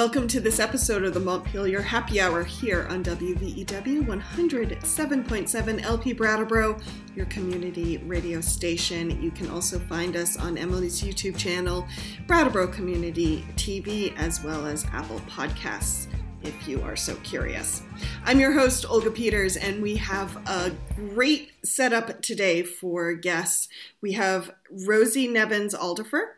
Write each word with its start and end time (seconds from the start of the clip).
Welcome 0.00 0.28
to 0.28 0.40
this 0.40 0.60
episode 0.60 1.04
of 1.04 1.12
the 1.12 1.20
Montpelier 1.20 1.82
Happy 1.82 2.22
Hour 2.22 2.42
here 2.42 2.86
on 2.88 3.04
WVEW 3.04 4.06
107.7 4.06 5.82
LP 5.82 6.14
Brattleboro, 6.14 6.80
your 7.14 7.26
community 7.26 7.98
radio 7.98 8.40
station. 8.40 9.22
You 9.22 9.30
can 9.30 9.50
also 9.50 9.78
find 9.78 10.16
us 10.16 10.38
on 10.38 10.56
Emily's 10.56 11.02
YouTube 11.02 11.36
channel, 11.36 11.86
Brattleboro 12.26 12.68
Community 12.68 13.44
TV, 13.56 14.16
as 14.16 14.42
well 14.42 14.64
as 14.64 14.86
Apple 14.86 15.20
Podcasts 15.28 16.06
if 16.42 16.66
you 16.66 16.80
are 16.80 16.96
so 16.96 17.14
curious. 17.16 17.82
I'm 18.24 18.40
your 18.40 18.52
host, 18.52 18.86
Olga 18.88 19.10
Peters, 19.10 19.58
and 19.58 19.82
we 19.82 19.96
have 19.96 20.34
a 20.48 20.72
great 20.96 21.50
setup 21.62 22.22
today 22.22 22.62
for 22.62 23.12
guests. 23.12 23.68
We 24.00 24.12
have 24.12 24.54
Rosie 24.70 25.28
Nevins 25.28 25.74
Alderfer 25.74 26.36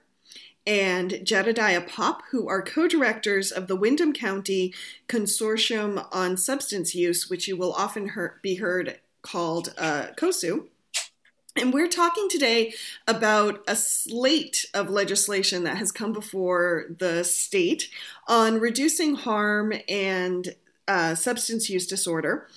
and 0.67 1.21
Jedediah 1.25 1.83
Popp, 1.83 2.23
who 2.31 2.49
are 2.49 2.63
co 2.63 2.87
directors 2.87 3.51
of 3.51 3.67
the 3.67 3.77
Windham 3.77 4.13
County 4.13 4.73
Consortium 5.09 6.07
on 6.13 6.37
Substance 6.37 6.95
Use, 6.95 7.29
which 7.29 7.49
you 7.49 7.57
will 7.57 7.73
often 7.73 8.11
hear, 8.11 8.39
be 8.43 8.57
heard 8.57 9.01
called 9.23 9.75
uh, 9.79 10.09
COSU. 10.17 10.69
And 11.55 11.73
we're 11.75 11.89
talking 11.89 12.29
today 12.31 12.73
about 13.07 13.63
a 13.69 13.77
slate 13.77 14.65
of 14.73 14.89
legislation 14.89 15.65
that 15.65 15.77
has 15.77 15.93
come 15.93 16.13
before 16.13 16.87
the 16.99 17.25
state 17.25 17.91
on 18.27 18.59
reducing 18.59 19.17
harm 19.17 19.75
and 19.87 20.55
uh, 20.89 21.15
substance 21.15 21.69
use 21.69 21.87
disorder. 21.87 22.49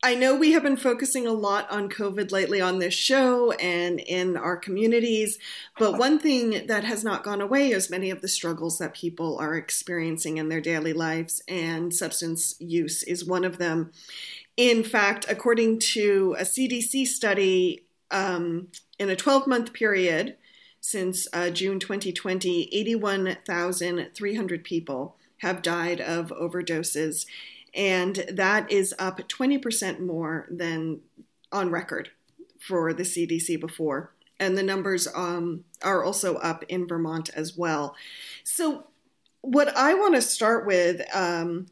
I 0.00 0.14
know 0.14 0.36
we 0.36 0.52
have 0.52 0.62
been 0.62 0.76
focusing 0.76 1.26
a 1.26 1.32
lot 1.32 1.68
on 1.72 1.88
COVID 1.88 2.30
lately 2.30 2.60
on 2.60 2.78
this 2.78 2.94
show 2.94 3.50
and 3.52 3.98
in 3.98 4.36
our 4.36 4.56
communities, 4.56 5.40
but 5.76 5.98
one 5.98 6.20
thing 6.20 6.68
that 6.68 6.84
has 6.84 7.02
not 7.02 7.24
gone 7.24 7.40
away 7.40 7.72
is 7.72 7.90
many 7.90 8.08
of 8.10 8.20
the 8.20 8.28
struggles 8.28 8.78
that 8.78 8.94
people 8.94 9.36
are 9.38 9.56
experiencing 9.56 10.36
in 10.36 10.48
their 10.48 10.60
daily 10.60 10.92
lives, 10.92 11.42
and 11.48 11.92
substance 11.92 12.54
use 12.60 13.02
is 13.02 13.24
one 13.24 13.44
of 13.44 13.58
them. 13.58 13.90
In 14.56 14.84
fact, 14.84 15.26
according 15.28 15.80
to 15.80 16.36
a 16.38 16.44
CDC 16.44 17.04
study, 17.08 17.84
um, 18.12 18.68
in 19.00 19.10
a 19.10 19.16
12 19.16 19.48
month 19.48 19.72
period 19.72 20.36
since 20.80 21.26
uh, 21.32 21.50
June 21.50 21.80
2020, 21.80 22.68
81,300 22.72 24.62
people 24.62 25.16
have 25.38 25.60
died 25.60 26.00
of 26.00 26.28
overdoses 26.28 27.26
and 27.78 28.24
that 28.28 28.70
is 28.72 28.92
up 28.98 29.20
20% 29.20 30.00
more 30.00 30.48
than 30.50 30.98
on 31.52 31.70
record 31.70 32.10
for 32.58 32.92
the 32.92 33.04
CDC 33.04 33.58
before. 33.60 34.12
And 34.40 34.58
the 34.58 34.64
numbers 34.64 35.06
um, 35.14 35.64
are 35.82 36.02
also 36.04 36.36
up 36.36 36.64
in 36.68 36.88
Vermont 36.88 37.30
as 37.34 37.56
well. 37.56 37.94
So, 38.42 38.88
what 39.40 39.74
I 39.76 39.94
want 39.94 40.16
to 40.16 40.22
start 40.22 40.66
with, 40.66 41.02
um, 41.14 41.66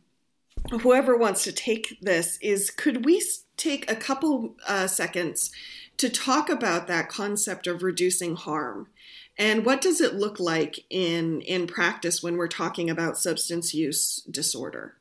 whoever 0.71 1.17
wants 1.17 1.43
to 1.45 1.53
take 1.53 1.99
this, 2.01 2.39
is 2.41 2.71
could 2.71 3.05
we 3.05 3.23
take 3.57 3.91
a 3.91 3.97
couple 3.97 4.55
uh, 4.69 4.87
seconds 4.87 5.51
to 5.97 6.09
talk 6.09 6.49
about 6.49 6.87
that 6.87 7.09
concept 7.09 7.67
of 7.67 7.83
reducing 7.83 8.37
harm? 8.37 8.89
And 9.37 9.67
what 9.67 9.81
does 9.81 10.01
it 10.01 10.15
look 10.15 10.39
like 10.39 10.85
in, 10.89 11.41
in 11.41 11.67
practice 11.67 12.23
when 12.23 12.37
we're 12.37 12.47
talking 12.47 12.89
about 12.89 13.19
substance 13.19 13.75
use 13.75 14.23
disorder? 14.31 14.97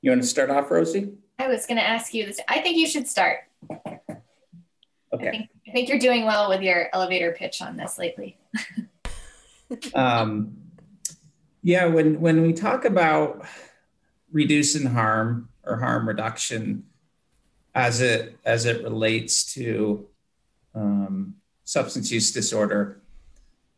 You 0.00 0.10
want 0.12 0.22
to 0.22 0.28
start 0.28 0.50
off, 0.50 0.70
Rosie? 0.70 1.12
I 1.38 1.48
was 1.48 1.66
going 1.66 1.78
to 1.78 1.86
ask 1.86 2.14
you 2.14 2.26
this. 2.26 2.40
I 2.48 2.60
think 2.60 2.76
you 2.76 2.86
should 2.86 3.08
start. 3.08 3.40
Okay. 3.70 5.28
I 5.28 5.30
think, 5.30 5.50
I 5.66 5.72
think 5.72 5.88
you're 5.88 5.98
doing 5.98 6.24
well 6.24 6.48
with 6.48 6.62
your 6.62 6.88
elevator 6.92 7.32
pitch 7.32 7.60
on 7.62 7.76
this 7.76 7.98
lately. 7.98 8.38
um, 9.94 10.56
yeah, 11.62 11.86
when 11.86 12.20
when 12.20 12.42
we 12.42 12.52
talk 12.52 12.84
about 12.84 13.44
reducing 14.30 14.86
harm 14.86 15.48
or 15.64 15.76
harm 15.76 16.06
reduction, 16.06 16.84
as 17.74 18.00
it 18.00 18.38
as 18.44 18.64
it 18.64 18.82
relates 18.84 19.52
to 19.54 20.06
um, 20.74 21.34
substance 21.64 22.12
use 22.12 22.30
disorder, 22.30 23.00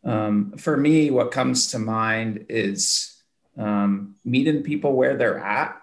um, 0.05 0.53
for 0.59 0.77
me, 0.77 1.11
what 1.11 1.31
comes 1.31 1.69
to 1.69 1.79
mind 1.79 2.47
is 2.49 3.23
um, 3.57 4.17
meeting 4.25 4.63
people 4.63 4.93
where 4.93 5.17
they're 5.17 5.39
at 5.39 5.80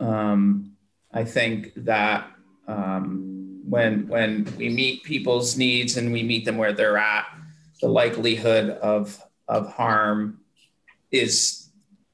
um, 0.00 0.72
I 1.12 1.24
think 1.24 1.72
that 1.76 2.30
um, 2.66 3.62
when 3.68 4.06
when 4.08 4.52
we 4.56 4.68
meet 4.68 5.02
people's 5.04 5.56
needs 5.56 5.96
and 5.96 6.12
we 6.12 6.22
meet 6.22 6.44
them 6.44 6.56
where 6.56 6.72
they're 6.72 6.98
at, 6.98 7.26
the 7.80 7.88
likelihood 7.88 8.70
of 8.70 9.22
of 9.48 9.72
harm 9.72 10.40
is 11.10 11.70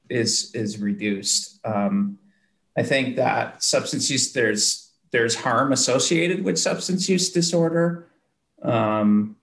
is 0.09 0.53
is 0.53 0.79
reduced. 0.79 1.59
Um, 1.65 2.17
I 2.77 2.83
think 2.83 3.15
that 3.15 3.63
substance 3.63 4.09
use 4.09 4.33
there's 4.33 4.91
there's 5.11 5.35
harm 5.35 5.71
associated 5.71 6.43
with 6.43 6.57
substance 6.57 7.07
use 7.07 7.31
disorder, 7.31 8.09
um, 8.61 9.35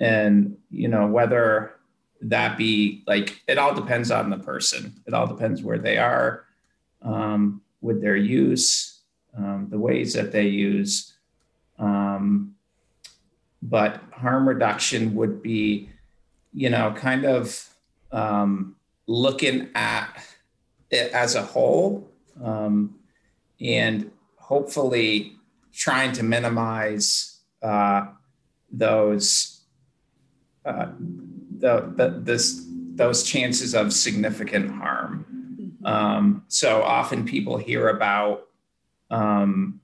and 0.00 0.56
you 0.70 0.88
know 0.88 1.06
whether 1.06 1.74
that 2.22 2.58
be 2.58 3.04
like 3.06 3.40
it 3.46 3.58
all 3.58 3.74
depends 3.74 4.10
on 4.10 4.30
the 4.30 4.38
person. 4.38 5.00
It 5.06 5.14
all 5.14 5.26
depends 5.26 5.62
where 5.62 5.78
they 5.78 5.98
are. 5.98 6.44
Um, 7.02 7.62
with 7.80 8.00
their 8.00 8.16
use, 8.16 9.00
um, 9.36 9.68
the 9.70 9.78
ways 9.78 10.14
that 10.14 10.32
they 10.32 10.46
use. 10.46 11.14
Um, 11.78 12.54
but 13.62 14.00
harm 14.12 14.48
reduction 14.48 15.14
would 15.14 15.42
be, 15.42 15.90
you 16.52 16.70
know, 16.70 16.92
kind 16.96 17.24
of 17.24 17.68
um, 18.12 18.76
looking 19.06 19.68
at 19.74 20.24
it 20.90 21.12
as 21.12 21.34
a 21.34 21.42
whole 21.42 22.10
um, 22.42 22.94
and 23.60 24.10
hopefully 24.36 25.36
trying 25.72 26.12
to 26.12 26.22
minimize 26.22 27.40
uh, 27.62 28.06
those 28.70 29.58
uh, 30.64 30.88
the, 31.58 31.92
the, 31.96 32.20
this, 32.22 32.66
those 32.94 33.22
chances 33.22 33.74
of 33.74 33.92
significant 33.92 34.70
harm. 34.70 35.17
Um, 35.88 36.44
so 36.48 36.82
often 36.82 37.24
people 37.24 37.56
hear 37.56 37.88
about, 37.88 38.46
um, 39.10 39.80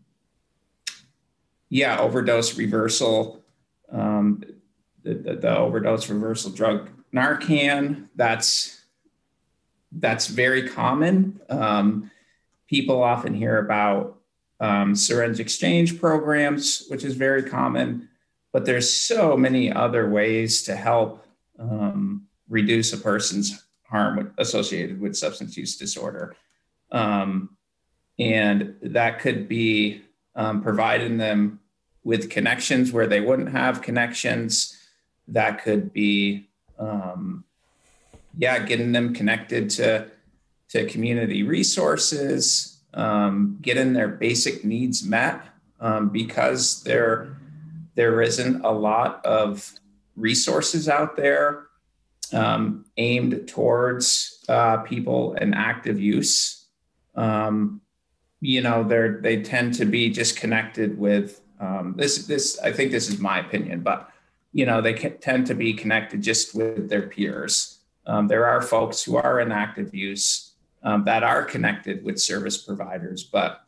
yeah, 1.71 1.99
overdose 1.99 2.59
reversal, 2.59 3.43
um, 3.91 4.45
the, 5.03 5.15
the, 5.15 5.35
the, 5.37 5.57
overdose 5.57 6.11
reversal 6.11 6.51
drug 6.51 6.91
Narcan. 7.15 8.09
That's 8.17 8.83
that's 9.93 10.27
very 10.27 10.69
common. 10.69 11.41
Um, 11.49 12.11
people 12.69 13.03
often 13.03 13.33
hear 13.33 13.57
about 13.59 14.19
um, 14.61 14.95
syringe 14.95 15.41
exchange 15.41 15.99
programs, 15.99 16.85
which 16.89 17.03
is 17.03 17.15
very 17.15 17.45
common. 17.45 18.11
But 18.53 18.67
there's 18.67 18.93
so 18.93 19.39
many 19.39 19.73
other 19.73 20.11
ways 20.11 20.65
to 20.65 20.77
help 20.77 21.27
um, 21.59 22.27
reduce 22.51 22.93
a 22.93 22.99
person's 22.99 23.65
harm 23.95 24.35
associated 24.39 25.01
with 25.01 25.17
substance 25.17 25.57
use 25.57 25.77
disorder. 25.77 26.35
Um, 26.91 27.57
and 28.19 28.75
that 28.83 29.21
could 29.21 29.49
be 29.49 30.03
um, 30.35 30.63
providing 30.63 31.17
them 31.17 31.61
with 32.03 32.29
connections 32.29 32.93
where 32.93 33.07
they 33.07 33.21
wouldn't 33.21 33.51
have 33.51 33.83
connections. 33.83 34.77
That 35.29 35.63
could 35.63 35.93
be, 35.93 36.49
um, 36.77 37.45
yeah, 38.37 38.59
getting 38.59 38.91
them 38.91 39.15
connected 39.15 39.71
to, 39.71 40.11
to 40.71 40.87
community 40.87 41.45
resources, 41.45 42.81
um, 42.95 43.59
getting 43.63 43.93
their 43.93 44.09
basic 44.09 44.65
needs 44.65 45.05
met 45.05 45.41
um, 45.81 46.09
because 46.09 46.83
there, 46.83 47.37
there 47.95 48.21
isn't 48.23 48.65
a 48.65 48.73
lot 48.73 49.25
of 49.25 49.73
resources 50.17 50.89
out 50.89 51.17
there 51.17 51.69
um, 52.33 52.85
aimed 52.97 53.49
towards 53.49 54.45
uh, 54.49 54.79
people 54.79 55.35
in 55.35 55.55
active 55.55 56.01
use. 56.01 56.67
Um, 57.15 57.81
you 58.41 58.61
know, 58.61 58.83
they 58.83 59.09
they 59.21 59.43
tend 59.43 59.75
to 59.75 59.85
be 59.85 60.11
just 60.11 60.37
connected 60.37 60.99
with 60.99 61.41
um, 61.61 61.95
this. 61.97 62.27
This 62.27 62.59
I 62.61 62.73
think 62.73 62.91
this 62.91 63.09
is 63.09 63.19
my 63.19 63.39
opinion, 63.39 63.81
but 63.81 64.11
you 64.53 64.67
know, 64.67 64.81
they 64.81 64.95
tend 64.95 65.47
to 65.49 65.55
be 65.55 65.75
connected 65.75 66.23
just 66.23 66.55
with 66.55 66.89
their 66.89 67.03
peers. 67.03 67.79
Um, 68.07 68.29
there 68.29 68.47
are 68.47 68.63
folks 68.63 69.03
who 69.03 69.17
are 69.17 69.41
in 69.41 69.51
active 69.51 69.95
use 69.95 70.53
um, 70.83 71.05
that 71.05 71.23
are 71.23 71.43
connected 71.43 72.05
with 72.05 72.21
service 72.21 72.59
providers, 72.59 73.25
but 73.25 73.65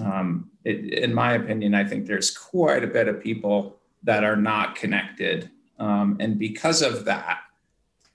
um, 0.00 0.50
it, 0.64 0.94
in 0.94 1.12
my 1.12 1.34
opinion, 1.34 1.74
I 1.74 1.84
think 1.84 2.06
there's 2.06 2.30
quite 2.30 2.84
a 2.84 2.86
bit 2.86 3.08
of 3.08 3.22
people 3.22 3.78
that 4.04 4.24
are 4.24 4.36
not 4.36 4.74
connected. 4.74 5.50
Um, 5.78 6.16
and 6.20 6.38
because 6.38 6.80
of 6.82 7.04
that, 7.04 7.40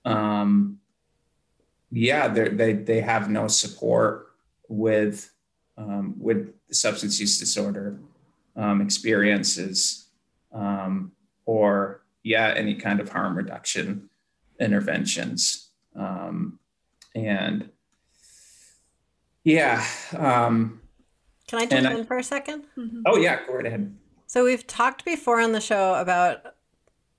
um, 0.08 0.80
yeah, 1.92 2.28
they 2.28 2.74
they 2.74 3.02
have 3.02 3.30
no 3.30 3.48
support 3.48 4.28
with 4.68 5.32
um, 5.78 6.16
with 6.18 6.54
substance 6.72 7.20
use 7.20 7.40
disorder 7.40 8.00
um, 8.56 8.82
experiences 8.82 10.08
um, 10.54 11.12
or 11.46 12.04
yeah 12.24 12.54
any 12.56 12.76
kind 12.76 13.00
of 13.00 13.10
harm 13.10 13.38
reduction 13.38 14.10
interventions. 14.60 15.70
Um, 15.96 16.60
and 17.16 17.70
yeah. 19.44 19.84
Um, 20.16 20.82
Can 21.48 21.60
I 21.60 21.66
jump 21.66 21.86
in 21.86 22.02
I, 22.02 22.04
for 22.04 22.18
a 22.18 22.22
2nd 22.22 22.64
mm-hmm. 22.78 23.02
Oh, 23.06 23.18
yeah, 23.18 23.40
go 23.48 23.54
right 23.54 23.66
ahead. 23.66 23.96
So 24.28 24.44
we've 24.44 24.68
talked 24.68 25.06
before 25.06 25.40
on 25.40 25.54
the 25.54 25.62
show 25.62 25.96
about 25.96 26.42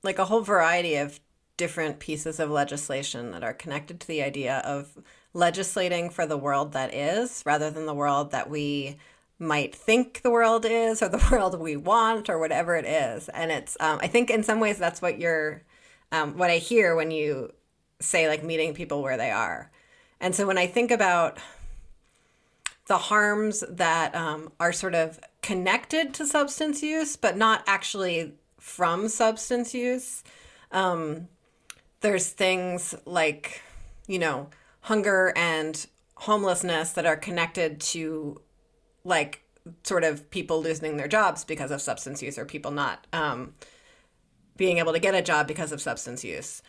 like 0.02 0.19
a 0.19 0.26
whole 0.26 0.43
variety 0.43 0.96
of 0.96 1.19
different 1.58 1.99
pieces 1.99 2.40
of 2.40 2.50
legislation 2.50 3.32
that 3.32 3.44
are 3.44 3.52
connected 3.52 4.00
to 4.00 4.06
the 4.06 4.22
idea 4.22 4.58
of 4.64 4.96
legislating 5.34 6.08
for 6.08 6.25
the 6.25 6.38
world 6.38 6.72
that 6.72 6.94
is 6.94 7.43
rather 7.44 7.70
than 7.70 7.84
the 7.84 7.94
world 7.94 8.31
that 8.31 8.49
we 8.49 8.96
might 9.38 9.75
think 9.75 10.22
the 10.22 10.31
world 10.31 10.64
is 10.64 11.02
or 11.02 11.08
the 11.08 11.28
world 11.31 11.60
we 11.60 11.76
want 11.76 12.31
or 12.31 12.38
whatever 12.38 12.76
it 12.76 12.87
is. 12.87 13.28
And 13.28 13.50
it's 13.50 13.76
um, 13.81 13.99
i 14.00 14.06
think 14.06 14.31
in 14.31 14.43
some 14.43 14.60
ways 14.60 14.78
that's 14.78 15.02
what 15.02 15.19
you're 15.19 15.62
um, 16.12 16.38
what 16.38 16.49
i 16.49 16.56
hear 16.56 16.96
when 16.96 17.10
you 17.10 17.52
say 18.00 18.28
like 18.28 18.43
meeting 18.43 18.72
people 18.72 19.02
where 19.02 19.19
they 19.19 19.31
are. 19.31 19.70
And 20.20 20.34
so 20.34 20.46
when 20.46 20.58
i 20.58 20.66
think 20.66 20.90
about 20.90 21.38
the 22.87 22.99
harms 22.99 23.62
that 23.69 24.14
um, 24.14 24.50
are 24.58 24.72
sort 24.72 24.94
of 24.94 25.20
connected 25.43 26.14
to 26.14 26.26
substance 26.26 26.82
use 26.82 27.16
but 27.16 27.37
not 27.37 27.62
actually 27.66 28.32
from 28.58 29.08
substance 29.08 29.75
use 29.75 30.22
um, 30.72 31.28
there's 32.00 32.28
things 32.28 32.94
like 33.04 33.62
you 34.06 34.18
know 34.18 34.48
hunger 34.82 35.32
and 35.36 35.86
homelessness 36.14 36.92
that 36.92 37.06
are 37.06 37.16
connected 37.16 37.80
to 37.80 38.40
like 39.04 39.42
sort 39.84 40.04
of 40.04 40.28
people 40.30 40.62
losing 40.62 40.96
their 40.96 41.08
jobs 41.08 41.44
because 41.44 41.70
of 41.70 41.80
substance 41.80 42.22
use 42.22 42.38
or 42.38 42.44
people 42.44 42.70
not 42.70 43.06
um, 43.12 43.54
being 44.56 44.78
able 44.78 44.92
to 44.92 44.98
get 44.98 45.14
a 45.14 45.22
job 45.22 45.46
because 45.46 45.72
of 45.72 45.80
substance 45.80 46.24
use. 46.24 46.62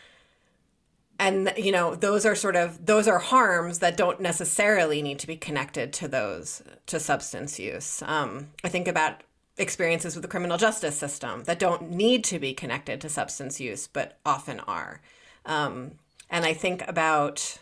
And 1.17 1.51
you 1.57 1.71
know 1.71 1.95
those 1.95 2.25
are 2.25 2.35
sort 2.35 2.55
of 2.55 2.85
those 2.85 3.07
are 3.07 3.19
harms 3.19 3.79
that 3.79 3.97
don't 3.97 4.21
necessarily 4.21 5.01
need 5.01 5.19
to 5.19 5.27
be 5.27 5.35
connected 5.35 5.91
to 5.93 6.07
those 6.07 6.63
to 6.85 6.99
substance 6.99 7.59
use. 7.59 8.01
Um, 8.05 8.51
i 8.63 8.69
think 8.69 8.87
about 8.87 9.23
experiences 9.57 10.15
with 10.15 10.21
the 10.21 10.29
criminal 10.29 10.57
justice 10.57 10.95
system 10.95 11.43
that 11.43 11.59
don't 11.59 11.91
need 11.91 12.23
to 12.23 12.39
be 12.39 12.53
connected 12.53 13.01
to 13.01 13.09
substance 13.09 13.59
use 13.59 13.87
but 13.87 14.17
often 14.25 14.61
are 14.61 15.01
um, 15.45 15.91
and 16.30 16.45
i 16.45 16.53
think 16.53 16.88
about 16.88 17.59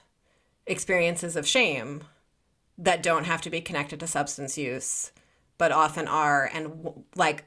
experiences 0.68 1.36
of 1.36 1.48
shame 1.48 2.04
that 2.78 3.02
don't 3.02 3.26
have 3.26 3.42
to 3.42 3.50
be 3.50 3.62
connected 3.62 4.00
to 4.00 4.08
substance 4.08 4.58
use, 4.58 5.12
but 5.58 5.72
often 5.72 6.08
are, 6.08 6.50
and 6.54 7.04
like 7.16 7.46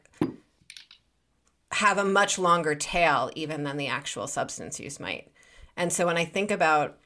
have 1.73 1.99
a 1.99 2.05
much 2.05 2.39
longer 2.39 2.75
tail 2.75 3.31
even 3.37 3.63
than 3.63 3.77
the 3.77 3.87
actual 3.87 4.27
substance 4.27 4.81
use 4.81 4.99
might. 4.99 5.31
And 5.77 5.93
so 5.93 6.07
when 6.07 6.17
I 6.17 6.25
think 6.25 6.51
about, 6.51 6.99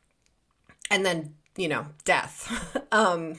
and 0.91 1.05
then, 1.05 1.35
you 1.57 1.69
know, 1.69 1.87
death. 2.05 2.83
um, 2.93 3.35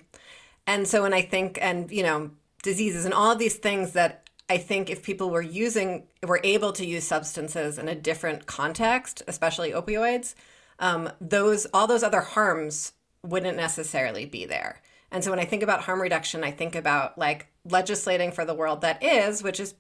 and 0.67 0.87
so 0.87 1.01
when 1.01 1.13
I 1.13 1.23
think, 1.23 1.57
and, 1.61 1.91
you 1.91 2.03
know, 2.03 2.29
diseases 2.61 3.05
and 3.05 3.13
all 3.13 3.31
of 3.31 3.39
these 3.39 3.55
things 3.55 3.93
that 3.93 4.24
I 4.49 4.57
think 4.57 4.89
if 4.89 5.01
people 5.01 5.29
were 5.31 5.41
using, 5.41 6.03
were 6.21 6.41
able 6.43 6.71
to 6.73 6.85
use 6.85 7.03
substances 7.03 7.77
in 7.77 7.87
a 7.87 7.95
different 7.95 8.45
context, 8.45 9.23
especially 9.27 9.71
opioids, 9.71 10.35
um, 10.79 11.09
those 11.19 11.65
all 11.67 11.87
those 11.87 12.03
other 12.03 12.21
harms 12.21 12.93
wouldn't 13.23 13.57
necessarily 13.57 14.25
be 14.25 14.45
there. 14.45 14.81
And 15.11 15.23
so 15.23 15.31
when 15.31 15.39
I 15.39 15.45
think 15.45 15.63
about 15.63 15.81
harm 15.81 16.01
reduction, 16.01 16.43
I 16.43 16.51
think 16.51 16.75
about 16.75 17.17
like 17.17 17.47
legislating 17.63 18.31
for 18.31 18.45
the 18.45 18.53
world 18.53 18.81
that 18.81 19.01
is, 19.01 19.41
which 19.41 19.59
is 19.59 19.75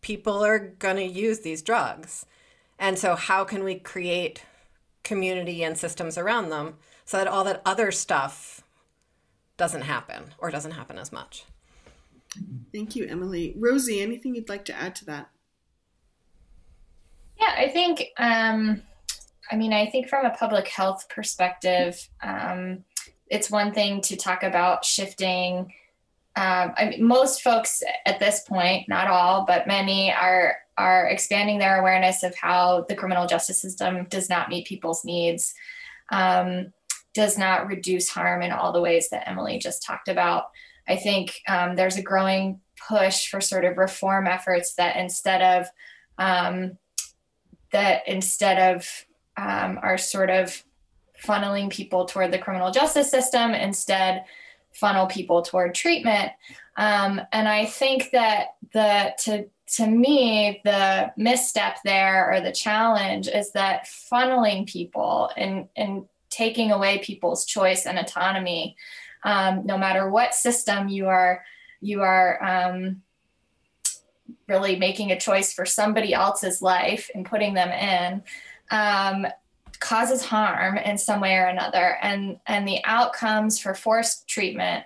people 0.00 0.44
are 0.44 0.58
going 0.58 0.96
to 0.96 1.04
use 1.04 1.40
these 1.40 1.62
drugs. 1.62 2.26
And 2.78 2.98
so 2.98 3.14
how 3.14 3.44
can 3.44 3.62
we 3.62 3.76
create 3.76 4.42
community 5.02 5.62
and 5.62 5.78
systems 5.78 6.18
around 6.18 6.50
them 6.50 6.74
so 7.04 7.16
that 7.18 7.28
all 7.28 7.44
that 7.44 7.62
other 7.64 7.90
stuff 7.92 8.62
doesn't 9.56 9.82
happen 9.82 10.34
or 10.38 10.50
doesn't 10.50 10.72
happen 10.72 10.98
as 10.98 11.12
much? 11.12 11.44
Thank 12.72 12.94
you, 12.94 13.06
Emily. 13.06 13.54
Rosie, 13.58 14.00
anything 14.00 14.34
you'd 14.34 14.48
like 14.48 14.64
to 14.66 14.74
add 14.74 14.94
to 14.96 15.04
that? 15.06 15.30
Yeah, 17.40 17.54
I 17.56 17.68
think 17.68 18.04
um, 18.18 18.82
I 19.50 19.56
mean, 19.56 19.72
I 19.72 19.86
think 19.86 20.08
from 20.08 20.24
a 20.24 20.30
public 20.30 20.68
health 20.68 21.08
perspective, 21.08 22.08
um, 22.22 22.84
it's 23.28 23.50
one 23.50 23.72
thing 23.72 24.00
to 24.02 24.16
talk 24.16 24.42
about 24.42 24.84
shifting. 24.84 25.72
Um, 26.36 26.72
I 26.76 26.90
mean, 26.90 27.04
most 27.04 27.42
folks 27.42 27.82
at 28.06 28.20
this 28.20 28.42
point, 28.46 28.88
not 28.88 29.08
all, 29.08 29.44
but 29.44 29.66
many 29.66 30.12
are 30.12 30.56
are 30.78 31.08
expanding 31.08 31.58
their 31.58 31.78
awareness 31.78 32.22
of 32.22 32.34
how 32.34 32.86
the 32.88 32.94
criminal 32.94 33.26
justice 33.26 33.60
system 33.60 34.04
does 34.08 34.30
not 34.30 34.48
meet 34.48 34.66
people's 34.66 35.04
needs, 35.04 35.52
um, 36.10 36.72
does 37.12 37.36
not 37.36 37.66
reduce 37.66 38.08
harm 38.08 38.40
in 38.40 38.50
all 38.50 38.72
the 38.72 38.80
ways 38.80 39.10
that 39.10 39.28
Emily 39.28 39.58
just 39.58 39.82
talked 39.82 40.08
about. 40.08 40.44
I 40.90 40.96
think 40.96 41.40
um, 41.48 41.76
there's 41.76 41.96
a 41.96 42.02
growing 42.02 42.60
push 42.88 43.28
for 43.28 43.40
sort 43.40 43.64
of 43.64 43.78
reform 43.78 44.26
efforts 44.26 44.74
that 44.74 44.96
instead 44.96 45.40
of 45.40 45.66
um, 46.18 46.78
that 47.72 48.06
instead 48.08 48.74
of 48.76 49.06
um, 49.36 49.78
are 49.82 49.96
sort 49.96 50.30
of 50.30 50.64
funneling 51.22 51.70
people 51.70 52.06
toward 52.06 52.32
the 52.32 52.38
criminal 52.38 52.70
justice 52.70 53.10
system 53.10 53.52
instead 53.52 54.24
funnel 54.72 55.06
people 55.06 55.42
toward 55.42 55.74
treatment. 55.74 56.32
Um, 56.76 57.20
and 57.32 57.46
i 57.48 57.66
think 57.66 58.10
that 58.12 58.54
the 58.72 59.12
to 59.24 59.46
to 59.76 59.86
me 59.86 60.60
the 60.64 61.12
misstep 61.16 61.78
there 61.84 62.32
or 62.32 62.40
the 62.40 62.52
challenge 62.52 63.28
is 63.28 63.52
that 63.52 63.86
funneling 63.86 64.66
people 64.66 65.30
and 65.36 65.68
and 65.76 66.06
taking 66.30 66.70
away 66.72 66.98
people's 66.98 67.44
choice 67.44 67.86
and 67.86 67.98
autonomy 67.98 68.76
um, 69.24 69.66
no 69.66 69.78
matter 69.78 70.08
what 70.08 70.34
system 70.34 70.88
you 70.88 71.06
are 71.06 71.44
you 71.80 72.02
are 72.02 72.42
um, 72.42 73.02
really 74.48 74.76
making 74.76 75.12
a 75.12 75.18
choice 75.18 75.52
for 75.52 75.64
somebody 75.64 76.12
else's 76.12 76.60
life 76.60 77.10
and 77.14 77.24
putting 77.24 77.54
them 77.54 77.70
in 77.70 78.22
um, 78.70 79.26
causes 79.78 80.24
harm 80.24 80.76
in 80.76 80.98
some 80.98 81.20
way 81.20 81.36
or 81.36 81.46
another. 81.46 81.96
And 82.02 82.38
and 82.46 82.68
the 82.68 82.80
outcomes 82.84 83.58
for 83.58 83.74
forced 83.74 84.28
treatment 84.28 84.84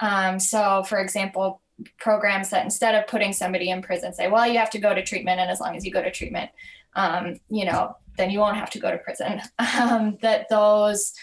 um, 0.00 0.38
so 0.38 0.84
for 0.84 1.00
example 1.00 1.60
programs 1.98 2.50
that 2.50 2.64
instead 2.64 2.96
of 2.96 3.06
putting 3.06 3.32
somebody 3.32 3.70
in 3.70 3.82
prison 3.82 4.12
say 4.12 4.28
well 4.28 4.46
you 4.46 4.58
have 4.58 4.70
to 4.70 4.80
go 4.80 4.92
to 4.94 5.04
treatment 5.04 5.40
and 5.40 5.50
as 5.50 5.60
long 5.60 5.76
as 5.76 5.84
you 5.84 5.92
go 5.92 6.02
to 6.02 6.10
treatment 6.10 6.50
um, 6.94 7.38
you 7.48 7.64
know 7.64 7.96
then 8.18 8.30
you 8.30 8.40
won't 8.40 8.56
have 8.56 8.70
to 8.70 8.78
go 8.78 8.90
to 8.90 8.98
prison. 8.98 9.40
Um, 9.80 10.18
that 10.22 10.48
those 10.50 11.14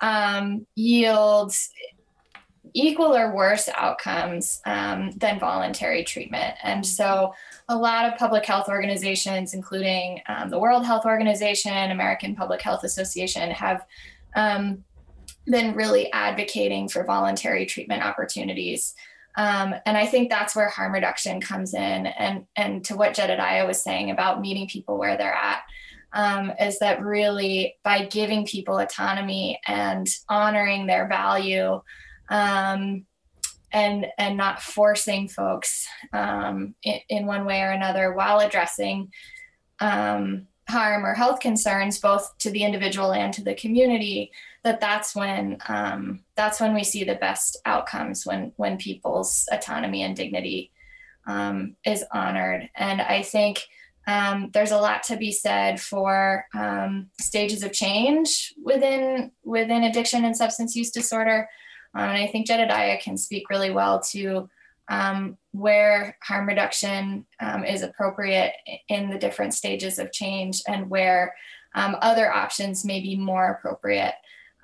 um, 0.00 0.66
yields 0.74 1.70
equal 2.74 3.16
or 3.16 3.34
worse 3.34 3.68
outcomes 3.76 4.60
um, 4.66 5.10
than 5.12 5.38
voluntary 5.38 6.04
treatment. 6.04 6.54
And 6.62 6.84
so, 6.84 7.34
a 7.68 7.76
lot 7.76 8.06
of 8.10 8.18
public 8.18 8.44
health 8.44 8.68
organizations, 8.68 9.54
including 9.54 10.20
um, 10.28 10.50
the 10.50 10.58
World 10.58 10.84
Health 10.84 11.04
Organization, 11.04 11.90
American 11.90 12.34
Public 12.34 12.60
Health 12.60 12.84
Association, 12.84 13.50
have 13.50 13.86
um, 14.34 14.84
been 15.46 15.74
really 15.74 16.12
advocating 16.12 16.88
for 16.88 17.04
voluntary 17.04 17.66
treatment 17.66 18.02
opportunities. 18.02 18.94
Um, 19.36 19.74
and 19.86 19.96
I 19.96 20.06
think 20.06 20.28
that's 20.28 20.56
where 20.56 20.68
harm 20.68 20.92
reduction 20.92 21.40
comes 21.40 21.74
in. 21.74 22.06
And, 22.06 22.46
and 22.56 22.84
to 22.86 22.96
what 22.96 23.14
Jedediah 23.14 23.66
was 23.66 23.82
saying 23.82 24.10
about 24.10 24.40
meeting 24.40 24.68
people 24.68 24.98
where 24.98 25.16
they're 25.16 25.32
at. 25.32 25.62
Um, 26.12 26.52
is 26.60 26.80
that 26.80 27.00
really 27.00 27.76
by 27.84 28.06
giving 28.06 28.44
people 28.44 28.78
autonomy 28.78 29.60
and 29.68 30.08
honoring 30.28 30.86
their 30.86 31.06
value, 31.06 31.80
um, 32.30 33.04
and 33.72 34.06
and 34.18 34.36
not 34.36 34.62
forcing 34.62 35.28
folks 35.28 35.86
um, 36.12 36.74
in, 36.82 37.00
in, 37.08 37.26
one 37.26 37.44
way 37.44 37.60
or 37.62 37.70
another 37.70 38.14
while 38.14 38.40
addressing 38.40 39.12
um, 39.80 40.46
harm 40.68 41.04
or 41.04 41.14
health 41.14 41.40
concerns 41.40 41.98
both 41.98 42.36
to 42.38 42.50
the 42.50 42.62
individual 42.62 43.12
and 43.12 43.34
to 43.34 43.42
the 43.42 43.54
community 43.54 44.30
that 44.62 44.80
that's 44.80 45.14
when 45.14 45.58
um, 45.68 46.20
that's 46.36 46.60
when 46.60 46.74
we 46.74 46.84
see 46.84 47.04
the 47.04 47.14
best 47.16 47.58
outcomes 47.66 48.24
when 48.24 48.52
when 48.56 48.76
people's 48.76 49.48
autonomy 49.52 50.02
and 50.02 50.16
dignity 50.16 50.70
um, 51.26 51.76
is 51.84 52.04
honored. 52.12 52.68
And 52.74 53.00
i 53.00 53.22
think 53.22 53.60
um, 54.06 54.50
there's 54.52 54.72
a 54.72 54.78
lot 54.78 55.02
to 55.04 55.16
be 55.16 55.30
said 55.30 55.80
for 55.80 56.46
um, 56.54 57.10
stages 57.20 57.62
of 57.62 57.72
change 57.72 58.54
within 58.62 59.30
within 59.44 59.84
addiction 59.84 60.24
and 60.24 60.36
substance 60.36 60.74
use 60.74 60.90
disorder 60.90 61.48
um, 61.94 62.08
and 62.08 62.18
I 62.18 62.26
think 62.26 62.46
Jedediah 62.46 63.00
can 63.00 63.16
speak 63.16 63.50
really 63.50 63.70
well 63.70 64.00
to 64.10 64.48
um, 64.88 65.38
where 65.52 66.16
harm 66.22 66.48
reduction 66.48 67.26
um, 67.40 67.64
is 67.64 67.82
appropriate 67.82 68.52
in 68.88 69.10
the 69.10 69.18
different 69.18 69.54
stages 69.54 69.98
of 69.98 70.12
change 70.12 70.62
and 70.66 70.90
where 70.90 71.34
um, 71.74 71.96
other 72.02 72.32
options 72.32 72.84
may 72.84 73.00
be 73.00 73.16
more 73.16 73.52
appropriate 73.52 74.14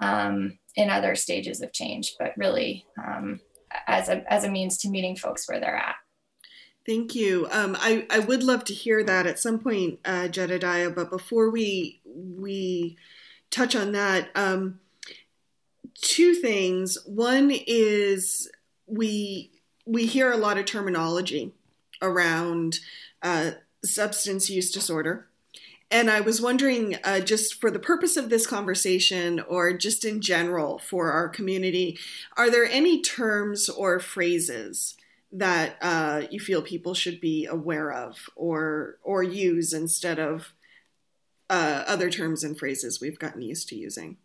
um, 0.00 0.58
in 0.74 0.90
other 0.90 1.14
stages 1.14 1.62
of 1.62 1.72
change, 1.72 2.16
but 2.18 2.32
really 2.36 2.84
um, 3.02 3.40
as, 3.86 4.08
a, 4.08 4.30
as 4.32 4.44
a 4.44 4.50
means 4.50 4.78
to 4.78 4.90
meeting 4.90 5.16
folks 5.16 5.48
where 5.48 5.60
they're 5.60 5.76
at. 5.76 5.94
Thank 6.84 7.16
you. 7.16 7.48
Um, 7.50 7.76
I, 7.80 8.06
I 8.10 8.20
would 8.20 8.44
love 8.44 8.62
to 8.64 8.74
hear 8.74 9.02
that 9.02 9.26
at 9.26 9.40
some 9.40 9.58
point, 9.58 9.98
uh, 10.04 10.28
Jedediah. 10.28 10.90
But 10.90 11.10
before 11.10 11.50
we 11.50 12.00
we 12.04 12.96
touch 13.50 13.74
on 13.74 13.90
that, 13.92 14.28
um, 14.36 14.78
two 16.00 16.34
things. 16.34 16.98
One 17.06 17.50
is 17.66 18.50
we 18.86 19.50
we 19.84 20.06
hear 20.06 20.32
a 20.32 20.36
lot 20.36 20.58
of 20.58 20.64
terminology 20.64 21.52
around 22.02 22.80
uh, 23.22 23.52
substance 23.84 24.50
use 24.50 24.70
disorder. 24.70 25.28
And 25.88 26.10
I 26.10 26.20
was 26.20 26.42
wondering, 26.42 26.96
uh, 27.04 27.20
just 27.20 27.60
for 27.60 27.70
the 27.70 27.78
purpose 27.78 28.16
of 28.16 28.28
this 28.28 28.44
conversation, 28.44 29.38
or 29.40 29.72
just 29.72 30.04
in 30.04 30.20
general 30.20 30.78
for 30.78 31.12
our 31.12 31.28
community, 31.28 31.96
are 32.36 32.50
there 32.50 32.64
any 32.64 33.00
terms 33.00 33.68
or 33.68 34.00
phrases 34.00 34.96
that 35.30 35.76
uh, 35.80 36.22
you 36.28 36.40
feel 36.40 36.62
people 36.62 36.94
should 36.94 37.20
be 37.20 37.46
aware 37.46 37.92
of 37.92 38.28
or 38.34 38.98
or 39.02 39.22
use 39.22 39.72
instead 39.72 40.18
of 40.18 40.54
uh, 41.48 41.84
other 41.86 42.10
terms 42.10 42.42
and 42.42 42.58
phrases 42.58 43.00
we've 43.00 43.18
gotten 43.18 43.42
used 43.42 43.68
to 43.68 43.76
using? 43.76 44.16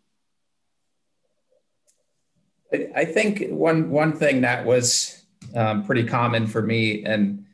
I 2.94 3.04
think 3.04 3.48
one 3.50 3.90
one 3.90 4.12
thing 4.12 4.42
that 4.42 4.64
was 4.64 5.22
um, 5.54 5.84
pretty 5.84 6.04
common 6.04 6.46
for 6.46 6.62
me 6.62 7.04
and 7.04 7.44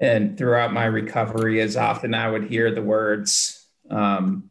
and 0.00 0.38
throughout 0.38 0.72
my 0.72 0.84
recovery 0.84 1.60
is 1.60 1.76
often 1.76 2.14
I 2.14 2.30
would 2.30 2.44
hear 2.44 2.70
the 2.70 2.82
words 2.82 3.66
um, 3.90 4.50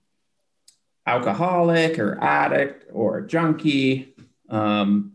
alcoholic 1.05 1.99
or 1.99 2.21
addict 2.21 2.85
or 2.91 3.21
junkie, 3.21 4.13
um, 4.49 5.13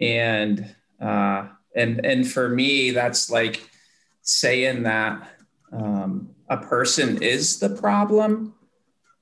and 0.00 0.74
uh, 1.00 1.46
and 1.76 2.04
and 2.04 2.28
for 2.28 2.48
me 2.48 2.90
that's 2.90 3.30
like 3.30 3.68
saying 4.22 4.82
that 4.82 5.30
um, 5.72 6.30
a 6.48 6.56
person 6.56 7.22
is 7.22 7.60
the 7.60 7.70
problem. 7.70 8.54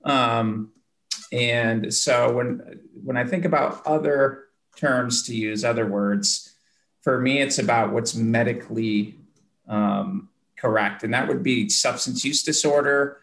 Um, 0.05 0.73
and 1.33 1.93
so 1.93 2.33
when 2.33 2.81
when 3.05 3.17
I 3.17 3.25
think 3.25 3.45
about 3.45 3.87
other 3.87 4.46
terms 4.77 5.23
to 5.25 5.35
use, 5.35 5.65
other 5.65 5.87
words, 5.87 6.55
for 7.01 7.21
me 7.21 7.41
it's 7.41 7.59
about 7.59 7.93
what's 7.93 8.15
medically 8.15 9.17
um, 9.69 10.29
correct, 10.57 11.03
and 11.03 11.13
that 11.15 11.29
would 11.29 11.43
be 11.43 11.69
substance 11.69 12.25
use 12.25 12.43
disorder. 12.43 13.19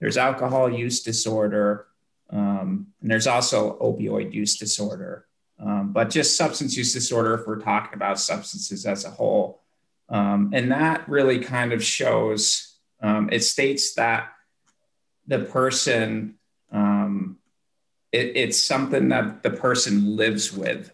There's 0.00 0.16
alcohol 0.16 0.70
use 0.70 1.02
disorder, 1.02 1.86
um, 2.30 2.88
and 3.00 3.10
there's 3.10 3.26
also 3.26 3.78
opioid 3.78 4.32
use 4.32 4.56
disorder. 4.56 5.26
Um, 5.58 5.92
but 5.92 6.10
just 6.10 6.36
substance 6.36 6.76
use 6.76 6.92
disorder, 6.92 7.34
if 7.34 7.46
we're 7.46 7.60
talking 7.60 7.94
about 7.94 8.20
substances 8.20 8.84
as 8.84 9.04
a 9.04 9.10
whole, 9.10 9.62
um, 10.08 10.50
and 10.52 10.70
that 10.70 11.08
really 11.08 11.38
kind 11.38 11.72
of 11.72 11.82
shows. 11.82 12.74
Um, 13.02 13.28
it 13.32 13.44
states 13.44 13.94
that 13.94 14.32
the 15.26 15.40
person 15.40 16.34
um, 16.72 17.38
it, 18.12 18.36
it's 18.36 18.62
something 18.62 19.08
that 19.08 19.42
the 19.42 19.50
person 19.50 20.16
lives 20.16 20.52
with 20.52 20.90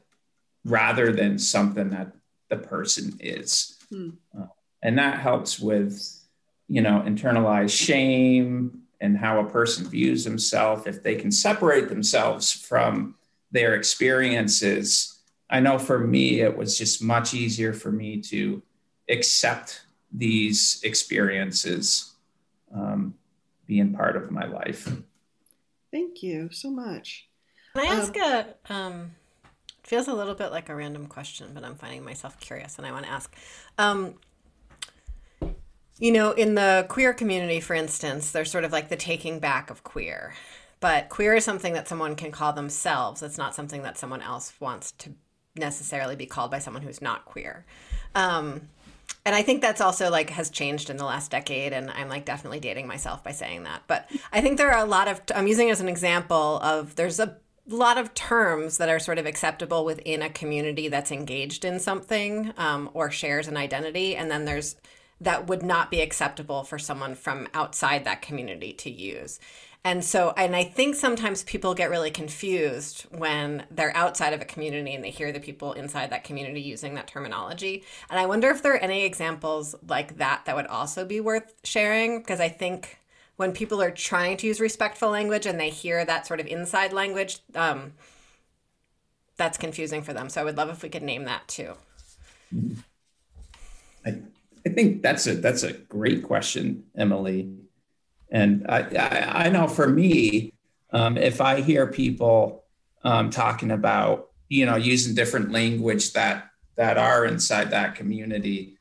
rather 0.65 1.13
than 1.13 1.39
something 1.39 1.91
that 1.91 2.13
the 2.49 2.57
person 2.57 3.17
is. 3.21 3.79
Hmm. 3.91 4.11
Uh, 4.39 4.47
and 4.83 4.99
that 4.99 5.21
helps 5.21 5.59
with 5.59 6.23
you 6.69 6.81
know 6.81 7.03
internalized 7.07 7.77
shame 7.77 8.83
and 9.01 9.19
how 9.19 9.41
a 9.41 9.51
person 9.51 9.87
views 9.89 10.25
himself 10.25 10.87
if 10.87 11.03
they 11.03 11.15
can 11.15 11.31
separate 11.31 11.89
themselves 11.89 12.53
from 12.53 13.15
their 13.51 13.75
experiences 13.75 15.21
i 15.51 15.61
know 15.61 15.79
for 15.79 15.99
me 15.99 16.41
it 16.41 16.57
was 16.57 16.79
just 16.79 17.03
much 17.03 17.35
easier 17.35 17.73
for 17.73 17.93
me 17.93 18.21
to 18.21 18.63
accept 19.09 19.83
these 20.13 20.81
experiences 20.85 22.15
um, 22.75 23.15
being 23.67 23.93
part 23.93 24.17
of 24.17 24.31
my 24.31 24.47
life 24.47 24.89
thank 25.93 26.23
you 26.23 26.49
so 26.51 26.71
much 26.71 27.29
can 27.75 27.83
i 27.83 27.95
ask 27.95 28.17
um, 28.17 28.23
a 28.23 28.73
um, 28.73 29.11
feels 29.83 30.09
a 30.09 30.15
little 30.15 30.35
bit 30.35 30.51
like 30.51 30.69
a 30.69 30.75
random 30.75 31.07
question 31.07 31.51
but 31.53 31.65
i'm 31.65 31.75
finding 31.75 32.05
myself 32.05 32.39
curious 32.41 32.79
and 32.79 32.87
i 32.87 32.93
want 32.93 33.05
to 33.05 33.11
ask 33.11 33.35
um, 33.79 34.15
you 36.03 36.11
know, 36.11 36.33
in 36.33 36.57
the 36.57 36.85
queer 36.89 37.15
community, 37.15 37.61
for 37.61 37.75
instance, 37.75 38.33
there's 38.33 38.51
sort 38.51 38.65
of 38.65 38.73
like 38.73 38.89
the 38.89 38.97
taking 38.97 39.39
back 39.39 39.71
of 39.71 39.85
queer. 39.85 40.35
But 40.81 41.09
queer 41.09 41.37
is 41.37 41.45
something 41.45 41.75
that 41.75 41.87
someone 41.87 42.17
can 42.17 42.33
call 42.33 42.53
themselves. 42.53 43.23
It's 43.23 43.39
not 43.39 43.55
something 43.55 43.85
that 43.85 43.97
someone 43.97 44.21
else 44.21 44.53
wants 44.59 44.91
to 44.99 45.13
necessarily 45.55 46.17
be 46.17 46.27
called 46.27 46.51
by 46.51 46.59
someone 46.59 46.83
who's 46.83 47.01
not 47.01 47.25
queer. 47.25 47.65
Um, 48.17 48.63
and 49.25 49.37
I 49.37 49.43
think 49.43 49.63
that's 49.63 49.81
also 49.81 50.11
like 50.11 50.31
has 50.31 50.51
changed 50.51 50.91
in 50.91 50.97
the 50.97 51.05
last 51.05 51.31
decade. 51.31 51.73
And 51.73 51.89
I'm 51.93 52.09
like 52.09 52.25
definitely 52.25 52.59
dating 52.59 52.89
myself 52.89 53.23
by 53.23 53.31
saying 53.31 53.63
that. 53.63 53.83
But 53.87 54.11
I 54.33 54.41
think 54.41 54.59
there 54.59 54.73
are 54.73 54.85
a 54.85 54.89
lot 54.89 55.07
of, 55.07 55.21
I'm 55.37 55.47
using 55.47 55.71
as 55.71 55.81
an 55.81 55.89
example 55.89 56.59
of 56.65 56.97
there's 56.97 57.21
a 57.21 57.37
lot 57.77 57.99
of 57.99 58.15
terms 58.15 58.79
that 58.79 58.89
are 58.89 58.99
sort 58.99 59.19
of 59.19 59.27
acceptable 59.27 59.85
within 59.85 60.23
a 60.23 60.31
community 60.31 60.89
that's 60.89 61.13
engaged 61.13 61.65
in 61.65 61.81
something 61.81 62.53
um, 62.57 62.91
or 62.95 63.11
shares 63.11 63.49
an 63.49 63.57
identity. 63.57 64.17
And 64.17 64.31
then 64.31 64.45
there's 64.45 64.77
that 65.21 65.47
would 65.47 65.63
not 65.63 65.91
be 65.91 66.01
acceptable 66.01 66.65
for 66.65 66.79
someone 66.79 67.15
from 67.15 67.47
outside 67.55 68.05
that 68.05 68.23
community 68.23 68.73
to 68.73 68.91
use. 68.91 69.39
And 69.85 70.05
so, 70.05 70.33
and 70.37 70.55
I 70.55 70.63
think 70.63 70.95
sometimes 70.95 71.43
people 71.43 71.75
get 71.75 71.91
really 71.91 72.11
confused 72.11 73.07
when 73.11 73.65
they're 73.71 73.97
outside 73.97 74.33
of 74.33 74.41
a 74.41 74.45
community 74.45 74.95
and 74.95 75.03
they 75.03 75.11
hear 75.11 75.33
the 75.33 75.41
people 75.41 75.73
inside 75.73 76.11
that 76.11 76.23
community 76.23 76.61
using 76.61 76.95
that 76.95 77.09
terminology. 77.09 77.85
And 78.09 78.19
I 78.19 78.27
wonder 78.27 78.51
if 78.51 78.63
there 78.63 78.75
are 78.75 78.79
any 78.79 79.05
examples 79.05 79.75
like 79.89 80.19
that 80.19 80.45
that 80.45 80.55
would 80.55 80.69
also 80.69 81.05
be 81.05 81.21
worth 81.21 81.53
sharing, 81.65 82.19
because 82.19 82.39
I 82.39 82.49
think 82.49 82.99
when 83.37 83.53
people 83.53 83.81
are 83.83 83.91
trying 83.91 84.37
to 84.39 84.47
use 84.47 84.61
respectful 84.61 85.11
language 85.11 85.47
and 85.47 85.59
they 85.59 85.71
hear 85.71 86.05
that 86.05 86.27
sort 86.27 86.41
of 86.41 86.47
inside 86.47 86.93
language, 86.93 87.39
um, 87.55 87.93
that's 89.37 89.59
confusing 89.59 90.03
for 90.03 90.13
them. 90.13 90.29
So 90.29 90.41
I 90.41 90.45
would 90.45 90.57
love 90.57 90.69
if 90.69 90.83
we 90.83 90.89
could 90.89 91.03
name 91.03 91.25
that 91.25 91.49
too. 91.49 91.75
I, 94.05 94.21
I 94.67 94.69
think 94.69 95.03
that's 95.03 95.27
a 95.27 95.35
that's 95.35 95.63
a 95.63 95.73
great 95.73 96.23
question, 96.23 96.85
Emily. 96.97 97.53
And 98.31 98.67
I 98.69 98.81
I, 98.81 99.47
I 99.47 99.49
know 99.49 99.67
for 99.67 99.89
me, 99.89 100.53
um, 100.93 101.17
if 101.17 101.41
I 101.41 101.61
hear 101.61 101.87
people 101.87 102.65
um, 103.05 103.31
talking 103.31 103.71
about 103.71 104.31
you 104.49 104.67
know 104.67 104.77
using 104.77 105.15
different 105.15 105.51
language 105.51 106.13
that 106.13 106.51
that 106.77 106.99
are 106.99 107.25
inside 107.25 107.71
that 107.71 107.95
community, 107.95 108.77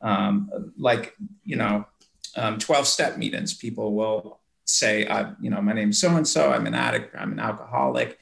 um, 0.00 0.72
like 0.78 1.14
you 1.44 1.56
know, 1.56 1.86
um, 2.36 2.58
twelve 2.58 2.86
step 2.86 3.16
meetings, 3.16 3.54
people 3.54 3.94
will 3.94 4.40
say, 4.64 5.06
you 5.40 5.50
know, 5.50 5.60
my 5.60 5.72
name's 5.72 6.00
so 6.00 6.16
and 6.16 6.26
so, 6.26 6.50
I'm 6.50 6.66
an 6.66 6.74
addict, 6.74 7.14
I'm 7.18 7.32
an 7.32 7.38
alcoholic, 7.38 8.18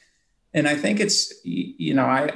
and 0.52 0.66
I 0.68 0.76
think 0.76 1.00
it's 1.00 1.32
you 1.44 1.94
know 1.94 2.04
I 2.04 2.30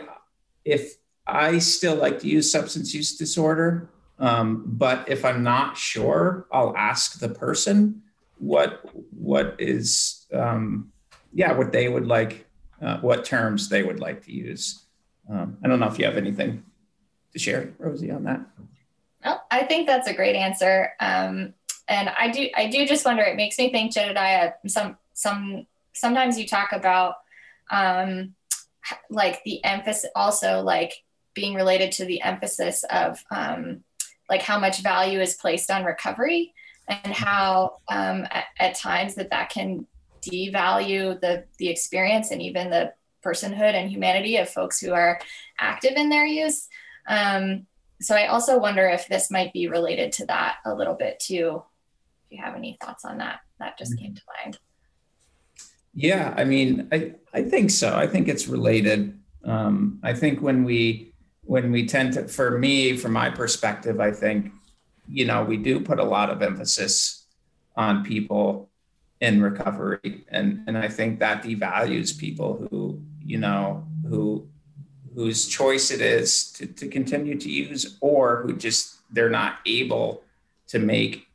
if 0.64 0.96
I 1.26 1.58
still 1.58 1.96
like 1.96 2.20
to 2.20 2.28
use 2.28 2.50
substance 2.50 2.94
use 2.94 3.16
disorder 3.16 3.90
um, 4.18 4.64
but 4.66 5.08
if 5.08 5.24
I'm 5.24 5.42
not 5.42 5.76
sure, 5.76 6.46
I'll 6.50 6.76
ask 6.76 7.18
the 7.18 7.28
person 7.28 8.02
what 8.38 8.82
what 9.12 9.56
is 9.58 10.26
um, 10.32 10.92
yeah 11.32 11.52
what 11.52 11.72
they 11.72 11.88
would 11.88 12.06
like, 12.06 12.46
uh, 12.80 12.98
what 12.98 13.24
terms 13.24 13.68
they 13.68 13.82
would 13.82 14.00
like 14.00 14.24
to 14.24 14.32
use. 14.32 14.84
Um, 15.28 15.58
I 15.62 15.68
don't 15.68 15.80
know 15.80 15.88
if 15.88 15.98
you 15.98 16.04
have 16.06 16.16
anything 16.16 16.64
to 17.32 17.38
share, 17.38 17.74
Rosie, 17.78 18.10
on 18.10 18.24
that. 18.24 18.40
No, 19.24 19.38
I 19.50 19.64
think 19.64 19.86
that's 19.86 20.08
a 20.08 20.14
great 20.14 20.36
answer. 20.36 20.92
Um, 21.00 21.54
and 21.88 22.08
I 22.08 22.30
do 22.30 22.48
I 22.56 22.68
do 22.68 22.86
just 22.86 23.04
wonder. 23.04 23.22
It 23.22 23.36
makes 23.36 23.58
me 23.58 23.70
think, 23.70 23.92
Jedediah. 23.92 24.52
Some 24.66 24.96
some 25.14 25.66
sometimes 25.92 26.38
you 26.38 26.46
talk 26.46 26.72
about 26.72 27.16
um, 27.70 28.34
like 29.10 29.42
the 29.44 29.64
emphasis 29.64 30.10
also 30.14 30.60
like 30.60 31.04
being 31.34 31.54
related 31.54 31.92
to 31.92 32.04
the 32.04 32.20
emphasis 32.22 32.84
of 32.90 33.22
um, 33.30 33.84
like 34.28 34.42
how 34.42 34.58
much 34.58 34.82
value 34.82 35.20
is 35.20 35.34
placed 35.34 35.70
on 35.70 35.84
recovery 35.84 36.54
and 36.88 37.12
how 37.12 37.78
um, 37.88 38.26
at, 38.30 38.44
at, 38.58 38.74
times 38.74 39.16
that 39.16 39.30
that 39.30 39.50
can 39.50 39.86
devalue 40.22 41.20
the 41.20 41.44
the 41.58 41.68
experience 41.68 42.30
and 42.30 42.42
even 42.42 42.70
the 42.70 42.92
personhood 43.24 43.74
and 43.74 43.90
humanity 43.90 44.36
of 44.36 44.48
folks 44.48 44.80
who 44.80 44.92
are 44.92 45.20
active 45.58 45.92
in 45.96 46.08
their 46.08 46.26
use 46.26 46.68
um, 47.08 47.66
so 48.00 48.14
i 48.14 48.26
also 48.26 48.58
wonder 48.58 48.88
if 48.88 49.06
this 49.08 49.30
might 49.30 49.52
be 49.52 49.68
related 49.68 50.12
to 50.12 50.26
that 50.26 50.56
a 50.64 50.74
little 50.74 50.94
bit 50.94 51.18
too 51.20 51.62
if 52.26 52.36
you 52.36 52.44
have 52.44 52.54
any 52.54 52.76
thoughts 52.82 53.04
on 53.04 53.18
that 53.18 53.40
that 53.58 53.78
just 53.78 53.98
came 53.98 54.14
to 54.14 54.22
mind. 54.42 54.58
Yeah 55.94 56.34
i 56.36 56.44
mean 56.44 56.88
i 56.92 57.14
i 57.32 57.42
think 57.42 57.70
so. 57.70 57.96
I 57.96 58.06
think 58.06 58.28
it's 58.28 58.46
related. 58.46 59.18
Um, 59.44 60.00
i 60.02 60.12
think 60.12 60.40
when 60.40 60.64
we 60.64 61.12
when 61.46 61.70
we 61.70 61.86
tend 61.86 62.12
to, 62.14 62.28
for 62.28 62.58
me, 62.58 62.96
from 62.96 63.12
my 63.12 63.30
perspective, 63.30 64.00
I 64.00 64.10
think, 64.10 64.52
you 65.08 65.24
know, 65.24 65.44
we 65.44 65.56
do 65.56 65.80
put 65.80 66.00
a 66.00 66.04
lot 66.04 66.28
of 66.28 66.42
emphasis 66.42 67.26
on 67.76 68.04
people 68.04 68.68
in 69.20 69.40
recovery. 69.40 70.24
And, 70.28 70.62
and 70.66 70.76
I 70.76 70.88
think 70.88 71.20
that 71.20 71.44
devalues 71.44 72.18
people 72.18 72.66
who, 72.68 73.00
you 73.24 73.38
know, 73.38 73.86
who, 74.08 74.48
whose 75.14 75.46
choice 75.46 75.90
it 75.90 76.00
is 76.00 76.50
to, 76.52 76.66
to 76.66 76.88
continue 76.88 77.38
to 77.38 77.48
use 77.48 77.96
or 78.00 78.42
who 78.42 78.56
just 78.56 78.96
they're 79.12 79.30
not 79.30 79.60
able 79.64 80.22
to 80.66 80.80
make 80.80 81.25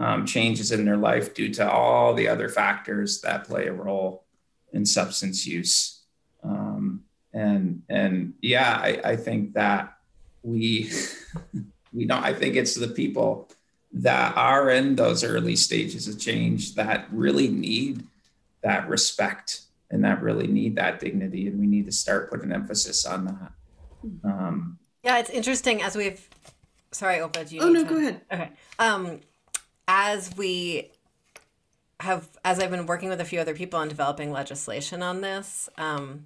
um, 0.00 0.26
changes 0.26 0.72
in 0.72 0.84
their 0.84 0.96
life 0.96 1.34
due 1.34 1.52
to 1.54 1.70
all 1.70 2.14
the 2.14 2.28
other 2.28 2.48
factors 2.48 3.20
that 3.20 3.44
play 3.44 3.66
a 3.66 3.72
role 3.72 4.24
in 4.72 4.86
substance 4.86 5.46
use. 5.46 6.00
Um, 6.42 7.04
and 7.32 7.82
and 7.88 8.34
yeah 8.42 8.80
I, 8.82 9.00
I 9.04 9.16
think 9.16 9.52
that 9.52 9.98
we 10.42 10.90
we 11.92 12.04
don't 12.04 12.24
i 12.24 12.34
think 12.34 12.56
it's 12.56 12.74
the 12.74 12.88
people 12.88 13.48
that 13.92 14.36
are 14.36 14.70
in 14.70 14.96
those 14.96 15.22
early 15.22 15.54
stages 15.56 16.08
of 16.08 16.18
change 16.18 16.74
that 16.74 17.06
really 17.12 17.48
need 17.48 18.04
that 18.62 18.88
respect 18.88 19.62
and 19.90 20.04
that 20.04 20.22
really 20.22 20.46
need 20.46 20.76
that 20.76 21.00
dignity. 21.00 21.48
And 21.48 21.58
we 21.58 21.66
need 21.66 21.86
to 21.86 21.92
start 21.92 22.30
putting 22.30 22.52
emphasis 22.52 23.04
on 23.04 23.24
that. 23.26 23.52
Um, 24.24 24.78
yeah 25.02 25.18
it's 25.18 25.30
interesting 25.30 25.82
as 25.82 25.96
we've 25.96 26.26
sorry 26.92 27.18
opa 27.18 27.48
do 27.48 27.56
you 27.56 27.62
oh 27.62 27.68
no 27.68 27.82
to... 27.82 27.88
go 27.88 27.96
ahead. 27.96 28.20
Okay. 28.32 28.50
Um 28.78 29.20
as 29.90 30.36
we 30.36 30.88
have 31.98 32.28
as 32.44 32.60
i've 32.60 32.70
been 32.70 32.86
working 32.86 33.08
with 33.08 33.20
a 33.20 33.24
few 33.24 33.40
other 33.40 33.54
people 33.54 33.78
on 33.78 33.88
developing 33.88 34.30
legislation 34.30 35.02
on 35.02 35.20
this 35.20 35.68
um 35.78 36.24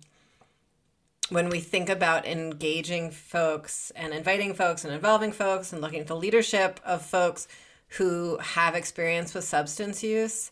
when 1.30 1.48
we 1.48 1.60
think 1.60 1.88
about 1.88 2.26
engaging 2.26 3.10
folks 3.10 3.90
and 3.96 4.12
inviting 4.12 4.52
folks 4.54 4.84
and 4.84 4.92
involving 4.92 5.32
folks 5.32 5.72
and 5.72 5.80
looking 5.80 6.00
at 6.00 6.06
the 6.06 6.16
leadership 6.16 6.80
of 6.84 7.02
folks 7.02 7.48
who 7.88 8.36
have 8.38 8.74
experience 8.74 9.32
with 9.32 9.44
substance 9.44 10.02
use, 10.02 10.50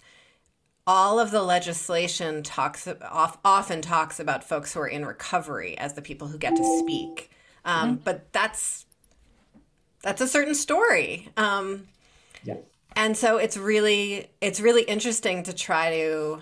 all 0.87 1.21
of 1.21 1.31
the 1.31 1.42
legislation 1.42 2.42
talks 2.42 2.88
often 3.45 3.83
talks 3.83 4.19
about 4.19 4.42
folks 4.42 4.73
who 4.73 4.81
are 4.81 4.88
in 4.88 5.04
recovery 5.04 5.76
as 5.76 5.95
the 5.95 6.02
people 6.02 6.28
who 6.28 6.38
get 6.38 6.57
to 6.57 6.78
speak. 6.81 7.31
Um, 7.64 7.97
mm-hmm. 7.97 8.04
But 8.04 8.33
that's 8.33 8.87
that's 10.02 10.21
a 10.21 10.26
certain 10.26 10.54
story. 10.54 11.28
Um, 11.37 11.87
yeah. 12.45 12.57
And 12.97 13.17
so 13.17 13.37
it's 13.39 13.57
really 13.57 14.29
it's 14.41 14.61
really 14.61 14.83
interesting 14.83 15.43
to 15.45 15.53
try 15.53 15.91
to 15.91 16.41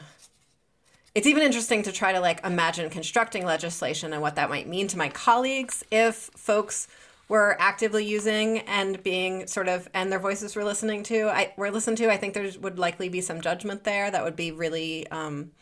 it's 1.14 1.26
even 1.26 1.42
interesting 1.42 1.82
to 1.82 1.92
try 1.92 2.12
to 2.12 2.20
like 2.20 2.44
imagine 2.44 2.88
constructing 2.90 3.44
legislation 3.44 4.12
and 4.12 4.22
what 4.22 4.36
that 4.36 4.48
might 4.48 4.68
mean 4.68 4.86
to 4.88 4.98
my 4.98 5.08
colleagues 5.08 5.84
if 5.90 6.30
folks 6.36 6.86
were 7.28 7.56
actively 7.60 8.04
using 8.04 8.58
and 8.60 9.02
being 9.02 9.46
sort 9.46 9.68
of 9.68 9.88
and 9.94 10.10
their 10.10 10.18
voices 10.18 10.56
were 10.56 10.64
listening 10.64 11.02
to 11.04 11.28
I 11.28 11.52
were 11.56 11.70
listened 11.70 11.98
to. 11.98 12.10
I 12.10 12.16
think 12.16 12.34
there 12.34 12.50
would 12.60 12.78
likely 12.78 13.08
be 13.08 13.20
some 13.20 13.40
judgment 13.40 13.84
there 13.84 14.10
that 14.10 14.24
would 14.24 14.36
be 14.36 14.52
really 14.52 15.06
um, 15.08 15.52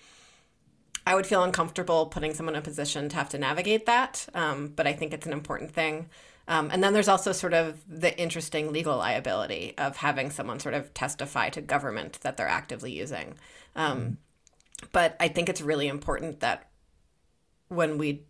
I 1.07 1.15
would 1.15 1.27
feel 1.27 1.43
uncomfortable 1.43 2.05
putting 2.07 2.35
someone 2.35 2.55
in 2.55 2.59
a 2.59 2.63
position 2.63 3.09
to 3.09 3.17
have 3.17 3.31
to 3.31 3.39
navigate 3.39 3.87
that. 3.87 4.27
Um, 4.35 4.75
but 4.77 4.87
I 4.87 4.93
think 4.93 5.15
it's 5.15 5.27
an 5.27 5.33
important 5.33 5.73
thing. 5.73 6.11
Um, 6.49 6.71
and 6.73 6.83
then 6.83 6.95
there's 6.95 7.09
also 7.09 7.33
sort 7.33 7.53
of 7.53 7.85
the 7.87 8.19
interesting 8.19 8.73
legal 8.73 8.97
liability 8.97 9.75
of 9.77 9.99
having 9.99 10.31
someone 10.31 10.59
sort 10.59 10.75
of 10.75 10.93
testify 10.95 11.51
to 11.51 11.61
government 11.61 12.19
that 12.23 12.37
they're 12.37 12.49
actively 12.49 12.91
using. 12.91 13.35
mm 13.77 14.17
But 14.93 15.17
I 15.21 15.29
think 15.29 15.49
it's 15.49 15.61
really 15.61 15.89
important 15.89 16.41
that 16.41 16.71
when 17.69 17.99
we 17.99 18.23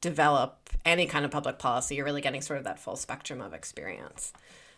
develop 0.00 0.70
any 0.84 1.06
kind 1.06 1.24
of 1.24 1.32
public 1.32 1.58
policy, 1.58 1.96
you're 1.96 2.04
really 2.04 2.20
getting 2.20 2.40
sort 2.40 2.58
of 2.58 2.64
that 2.64 2.78
full 2.78 2.96
spectrum 2.96 3.40
of 3.40 3.52
experience. 3.52 4.32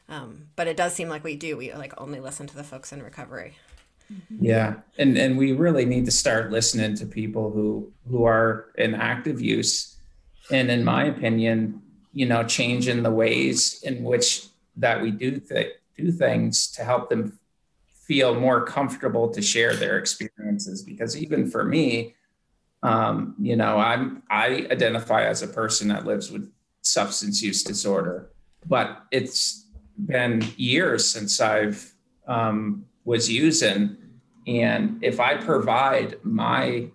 Um, 0.09 0.47
but 0.57 0.67
it 0.67 0.77
does 0.79 0.95
seem 0.95 1.11
like 1.11 1.23
we 1.23 1.37
do. 1.37 1.59
We 1.59 1.75
like 1.75 1.93
only 2.01 2.21
listen 2.21 2.47
to 2.47 2.57
the 2.57 2.65
folks 2.65 2.93
in 2.93 3.03
recovery. 3.03 3.57
Mm-hmm. 4.11 4.43
Yeah, 4.43 4.75
and 4.97 5.19
and 5.19 5.37
we 5.37 5.53
really 5.53 5.85
need 5.85 6.07
to 6.07 6.11
start 6.11 6.51
listening 6.51 6.95
to 6.97 7.05
people 7.05 7.51
who 7.51 7.93
who 8.09 8.25
are 8.25 8.73
in 8.79 8.95
active 8.95 9.43
use, 9.43 9.97
and 10.51 10.71
in 10.71 10.83
my 10.83 11.05
opinion, 11.05 11.83
you 12.13 12.27
know, 12.27 12.43
changing 12.45 13.03
the 13.03 13.11
ways 13.11 13.83
in 13.83 14.03
which 14.03 14.47
that 14.77 15.03
we 15.03 15.11
do 15.11 15.39
th- 15.39 15.73
do 15.97 16.13
things 16.13 16.69
to 16.73 16.85
help 16.85 17.11
them 17.11 17.39
feel 17.87 18.35
more 18.35 18.65
comfortable 18.65 19.29
to 19.29 19.43
share 19.43 19.75
their 19.75 19.99
experiences. 19.99 20.83
Because 20.83 21.17
even 21.17 21.51
for 21.51 21.65
me, 21.65 22.15
um, 22.83 23.35
you 23.39 23.57
know, 23.57 23.77
I'm 23.77 24.23
I 24.31 24.67
identify 24.71 25.25
as 25.25 25.43
a 25.43 25.49
person 25.49 25.89
that 25.89 26.07
lives 26.07 26.31
with 26.31 26.51
substance 26.83 27.43
use 27.43 27.63
disorder, 27.63 28.31
but 28.67 29.05
it's 29.11 29.67
been 30.07 30.45
years 30.57 31.09
since 31.09 31.41
I've 31.41 31.93
um, 32.27 32.87
was 33.05 33.31
using, 33.31 33.97
and 34.47 35.03
if 35.03 35.19
I 35.19 35.37
provide 35.37 36.17
my 36.23 36.89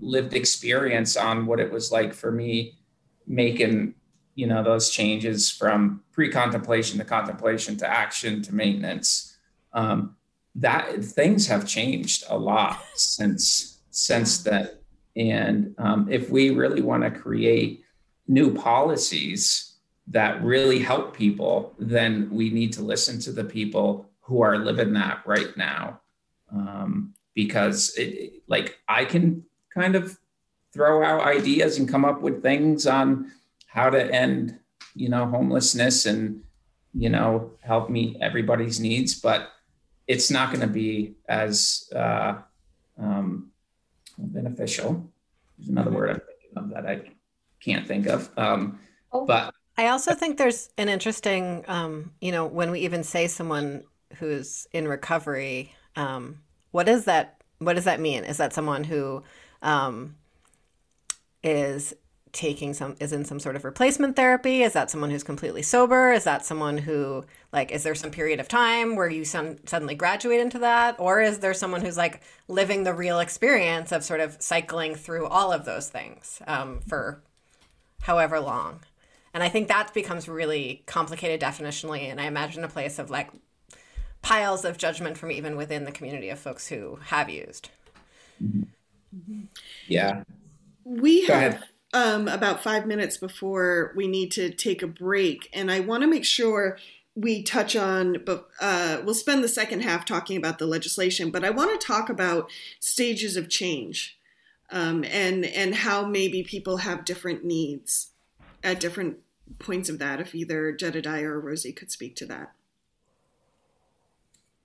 lived 0.00 0.34
experience 0.34 1.16
on 1.16 1.46
what 1.46 1.58
it 1.58 1.72
was 1.72 1.90
like 1.90 2.14
for 2.14 2.30
me 2.30 2.78
making 3.26 3.94
you 4.34 4.46
know 4.46 4.62
those 4.62 4.90
changes 4.90 5.50
from 5.50 6.02
pre-contemplation 6.12 6.98
to 6.98 7.04
contemplation 7.04 7.76
to 7.76 7.88
action 7.88 8.42
to 8.42 8.54
maintenance 8.54 9.36
um, 9.72 10.16
that 10.54 11.04
things 11.04 11.46
have 11.46 11.66
changed 11.66 12.24
a 12.28 12.36
lot 12.36 12.80
since 12.94 13.80
since 13.90 14.42
then 14.42 14.68
and 15.16 15.74
um, 15.78 16.08
if 16.10 16.30
we 16.30 16.50
really 16.50 16.82
want 16.82 17.04
to 17.04 17.10
create 17.10 17.84
new 18.26 18.54
policies 18.54 19.74
that 20.08 20.42
really 20.42 20.78
help 20.78 21.16
people, 21.16 21.74
then 21.78 22.28
we 22.30 22.50
need 22.50 22.72
to 22.74 22.82
listen 22.82 23.18
to 23.20 23.32
the 23.32 23.44
people 23.44 24.10
who 24.20 24.42
are 24.42 24.58
living 24.58 24.92
that 24.94 25.22
right 25.26 25.56
now. 25.56 26.00
Um, 26.52 27.14
because 27.34 27.94
it, 27.96 28.42
like 28.46 28.78
I 28.88 29.04
can 29.04 29.44
kind 29.72 29.96
of 29.96 30.18
throw 30.72 31.02
out 31.02 31.26
ideas 31.26 31.78
and 31.78 31.88
come 31.88 32.04
up 32.04 32.20
with 32.20 32.42
things 32.42 32.86
on 32.86 33.32
how 33.74 33.90
to 33.90 34.14
end, 34.14 34.56
you 34.94 35.08
know, 35.08 35.26
homelessness 35.26 36.06
and, 36.06 36.44
you 36.94 37.08
know, 37.08 37.50
help 37.60 37.90
meet 37.90 38.16
everybody's 38.20 38.78
needs, 38.78 39.20
but 39.20 39.48
it's 40.06 40.30
not 40.30 40.50
going 40.50 40.60
to 40.60 40.68
be 40.68 41.16
as 41.28 41.90
uh, 41.94 42.36
um, 42.96 43.50
beneficial. 44.16 45.10
There's 45.58 45.68
another 45.68 45.90
mm-hmm. 45.90 45.98
word 45.98 46.10
I'm 46.10 46.20
thinking 46.20 46.56
of 46.56 46.70
that 46.70 46.86
I 46.86 47.10
can't 47.58 47.84
think 47.84 48.06
of. 48.06 48.30
Um, 48.38 48.78
oh. 49.12 49.26
But 49.26 49.52
I 49.76 49.88
also 49.88 50.14
think 50.14 50.38
there's 50.38 50.70
an 50.78 50.88
interesting, 50.88 51.64
um, 51.66 52.12
you 52.20 52.30
know, 52.30 52.46
when 52.46 52.70
we 52.70 52.80
even 52.80 53.02
say 53.02 53.26
someone 53.26 53.82
who's 54.18 54.68
in 54.72 54.86
recovery, 54.86 55.74
um, 55.96 56.38
what 56.70 56.88
is 56.88 57.06
that? 57.06 57.42
What 57.58 57.74
does 57.74 57.84
that 57.84 57.98
mean? 57.98 58.22
Is 58.22 58.36
that 58.36 58.52
someone 58.52 58.84
who 58.84 59.24
um, 59.62 60.14
is 61.42 61.92
taking 62.34 62.74
some 62.74 62.96
is 63.00 63.12
in 63.12 63.24
some 63.24 63.40
sort 63.40 63.56
of 63.56 63.64
replacement 63.64 64.16
therapy? 64.16 64.62
Is 64.62 64.74
that 64.74 64.90
someone 64.90 65.10
who's 65.10 65.22
completely 65.22 65.62
sober? 65.62 66.12
Is 66.12 66.24
that 66.24 66.44
someone 66.44 66.76
who 66.76 67.24
like 67.52 67.70
is 67.70 67.82
there 67.82 67.94
some 67.94 68.10
period 68.10 68.40
of 68.40 68.48
time 68.48 68.96
where 68.96 69.08
you 69.08 69.24
some, 69.24 69.56
suddenly 69.66 69.94
graduate 69.94 70.40
into 70.40 70.58
that? 70.58 70.96
Or 70.98 71.22
is 71.22 71.38
there 71.38 71.54
someone 71.54 71.80
who's 71.80 71.96
like 71.96 72.20
living 72.48 72.84
the 72.84 72.92
real 72.92 73.20
experience 73.20 73.92
of 73.92 74.04
sort 74.04 74.20
of 74.20 74.36
cycling 74.40 74.94
through 74.94 75.26
all 75.26 75.52
of 75.52 75.64
those 75.64 75.88
things 75.88 76.42
um, 76.46 76.80
for 76.86 77.22
however 78.02 78.40
long? 78.40 78.80
And 79.32 79.42
i 79.42 79.48
think 79.48 79.66
that 79.66 79.92
becomes 79.92 80.28
really 80.28 80.84
complicated 80.86 81.40
definitionally 81.40 82.02
and 82.02 82.20
i 82.20 82.26
imagine 82.26 82.62
a 82.62 82.68
place 82.68 83.00
of 83.00 83.10
like 83.10 83.32
piles 84.24 84.64
of 84.64 84.78
judgment 84.78 85.18
from 85.18 85.30
even 85.30 85.54
within 85.54 85.84
the 85.84 85.92
community 85.92 86.30
of 86.30 86.38
folks 86.38 86.66
who 86.66 86.98
have 87.04 87.28
used. 87.28 87.68
Yeah. 89.86 90.22
We 90.84 91.26
have 91.26 91.62
um, 91.94 92.26
about 92.26 92.62
five 92.62 92.86
minutes 92.86 93.16
before 93.16 93.92
we 93.94 94.08
need 94.08 94.32
to 94.32 94.50
take 94.50 94.82
a 94.82 94.86
break, 94.86 95.48
and 95.52 95.70
I 95.70 95.80
want 95.80 96.02
to 96.02 96.08
make 96.08 96.24
sure 96.24 96.76
we 97.14 97.44
touch 97.44 97.76
on, 97.76 98.16
but 98.26 98.48
uh, 98.60 99.00
we'll 99.04 99.14
spend 99.14 99.44
the 99.44 99.48
second 99.48 99.82
half 99.82 100.04
talking 100.04 100.36
about 100.36 100.58
the 100.58 100.66
legislation. 100.66 101.30
But 101.30 101.44
I 101.44 101.50
want 101.50 101.80
to 101.80 101.86
talk 101.86 102.10
about 102.10 102.50
stages 102.80 103.36
of 103.36 103.48
change, 103.48 104.18
um, 104.70 105.04
and 105.04 105.44
and 105.44 105.76
how 105.76 106.04
maybe 106.04 106.42
people 106.42 106.78
have 106.78 107.04
different 107.04 107.44
needs 107.44 108.10
at 108.64 108.80
different 108.80 109.18
points 109.60 109.88
of 109.88 110.00
that. 110.00 110.20
If 110.20 110.34
either 110.34 110.72
Jedediah 110.72 111.28
or 111.28 111.40
Rosie 111.40 111.72
could 111.72 111.92
speak 111.92 112.16
to 112.16 112.26
that. 112.26 112.52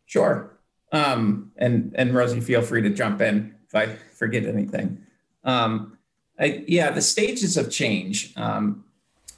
Sure, 0.08 0.58
um, 0.92 1.52
and 1.58 1.94
and 1.96 2.16
Rosie, 2.16 2.42
feel 2.42 2.64
free 2.64 2.82
to 2.82 2.90
jump 2.90 3.22
in 3.22 3.54
if 3.68 3.76
I 3.76 3.86
forget 4.16 4.46
anything. 4.46 5.06
Um, 5.44 5.99
I, 6.40 6.64
yeah, 6.68 6.92
the 6.92 7.02
stages 7.02 7.58
of 7.58 7.70
change. 7.70 8.34
Um, 8.38 8.86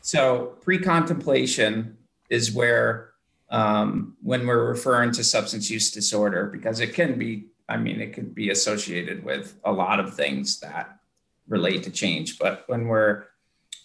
so 0.02 0.58
pre-contemplation 0.62 1.98
is 2.30 2.52
where 2.52 3.12
um, 3.50 4.16
when 4.22 4.46
we're 4.48 4.70
referring 4.70 5.12
to 5.14 5.24
substance 5.24 5.70
use 5.70 5.92
disorder, 5.92 6.46
because 6.46 6.80
it 6.80 6.94
can 6.94 7.18
be, 7.18 7.48
I 7.68 7.78
mean, 7.78 8.00
it 8.00 8.14
can 8.14 8.30
be 8.30 8.52
associated 8.52 9.24
with 9.24 9.60
a 9.66 9.72
lot 9.72 10.00
of 10.00 10.16
things 10.16 10.60
that 10.60 11.00
relate 11.48 11.84
to 11.84 11.92
change. 11.92 12.40
But 12.40 12.64
when 12.68 12.88
we're 12.88 13.26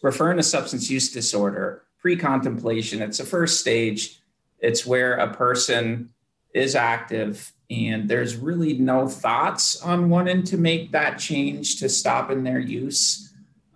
referring 0.02 0.36
to 0.36 0.42
substance 0.42 0.90
use 0.90 1.10
disorder, 1.10 1.82
pre-contemplation, 1.98 3.02
it's 3.02 3.18
the 3.18 3.24
first 3.24 3.60
stage. 3.60 4.20
It's 4.60 4.86
where 4.86 5.16
a 5.16 5.34
person 5.34 6.10
is 6.54 6.76
active 6.76 7.52
and 7.70 8.08
there's 8.08 8.36
really 8.36 8.78
no 8.78 9.08
thoughts 9.08 9.80
on 9.82 10.08
wanting 10.08 10.42
to 10.44 10.56
make 10.56 10.92
that 10.92 11.18
change 11.18 11.76
to 11.80 11.88
stop 11.88 12.30
in 12.30 12.44
their 12.44 12.60
use 12.60 13.26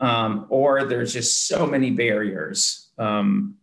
um, 0.01 0.47
or 0.49 0.85
there's 0.85 1.13
just 1.13 1.47
so 1.47 1.67
many 1.67 1.91
barriers 1.91 2.89
um, 2.99 3.57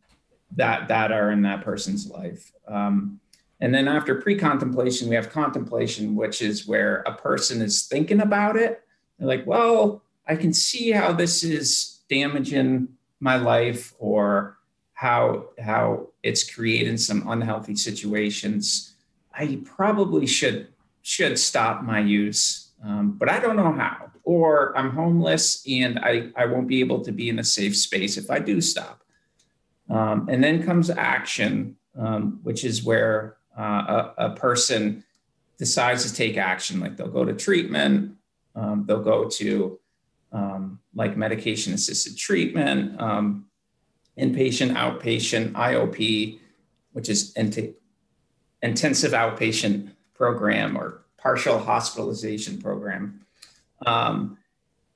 that 0.55 0.87
that 0.87 1.11
are 1.11 1.31
in 1.31 1.41
that 1.41 1.63
person's 1.63 2.09
life. 2.09 2.51
Um, 2.67 3.19
and 3.59 3.73
then 3.73 3.87
after 3.87 4.15
pre-contemplation, 4.15 5.09
we 5.09 5.15
have 5.15 5.31
contemplation, 5.31 6.15
which 6.15 6.43
is 6.43 6.67
where 6.67 6.97
a 7.07 7.15
person 7.15 7.61
is 7.61 7.87
thinking 7.87 8.21
about 8.21 8.55
it. 8.55 8.83
They're 9.17 9.27
like, 9.27 9.47
well, 9.47 10.03
I 10.27 10.35
can 10.35 10.53
see 10.53 10.91
how 10.91 11.11
this 11.11 11.43
is 11.43 12.01
damaging 12.07 12.89
my 13.19 13.37
life 13.37 13.93
or 13.97 14.57
how 14.93 15.49
how 15.59 16.09
it's 16.21 16.49
creating 16.49 16.97
some 16.97 17.27
unhealthy 17.27 17.75
situations. 17.75 18.93
I 19.38 19.60
probably 19.63 20.26
should 20.26 20.69
should 21.02 21.39
stop 21.39 21.84
my 21.84 22.00
use, 22.00 22.71
um, 22.84 23.13
but 23.13 23.30
I 23.30 23.39
don't 23.39 23.56
know 23.56 23.71
how. 23.71 24.12
Or 24.23 24.78
I'm 24.78 24.91
homeless 24.91 25.63
and 25.65 26.00
I, 26.00 26.32
I 26.36 26.45
won't 26.47 26.67
be 26.67 26.82
able 26.82 27.00
to 27.06 27.13
be 27.13 27.30
in 27.30 27.39
a 27.39 27.43
safe 27.45 27.78
space 27.78 28.17
if 28.17 28.30
I 28.30 28.39
do 28.39 28.60
stop. 28.60 29.04
Um, 29.89 30.28
and 30.30 30.43
then 30.43 30.63
comes 30.63 30.89
action, 30.89 31.78
um, 31.97 32.41
which 32.43 32.65
is 32.65 32.84
where 32.84 33.38
uh, 33.58 34.12
a, 34.17 34.26
a, 34.26 34.30
person 34.36 35.06
decides 35.58 36.04
to 36.06 36.13
take 36.13 36.36
action. 36.36 36.82
Like 36.82 36.97
they'll 36.97 37.08
go 37.08 37.23
to 37.23 37.32
treatment, 37.32 38.17
um, 38.54 38.84
they'll 38.86 39.02
go 39.02 39.30
to 39.30 39.80
um, 40.34 40.80
like 40.93 41.15
medication 41.15 41.73
assisted 41.73 42.17
treatment, 42.17 43.00
um, 43.00 43.45
inpatient, 44.19 44.73
outpatient, 44.73 45.54
IOP, 45.54 46.39
which 46.91 47.08
is 47.08 47.32
intensive 48.61 49.11
outpatient 49.11 49.91
program 50.13 50.77
or 50.77 51.01
partial 51.17 51.59
hospitalization 51.59 52.61
program. 52.61 53.21
Um, 53.85 54.37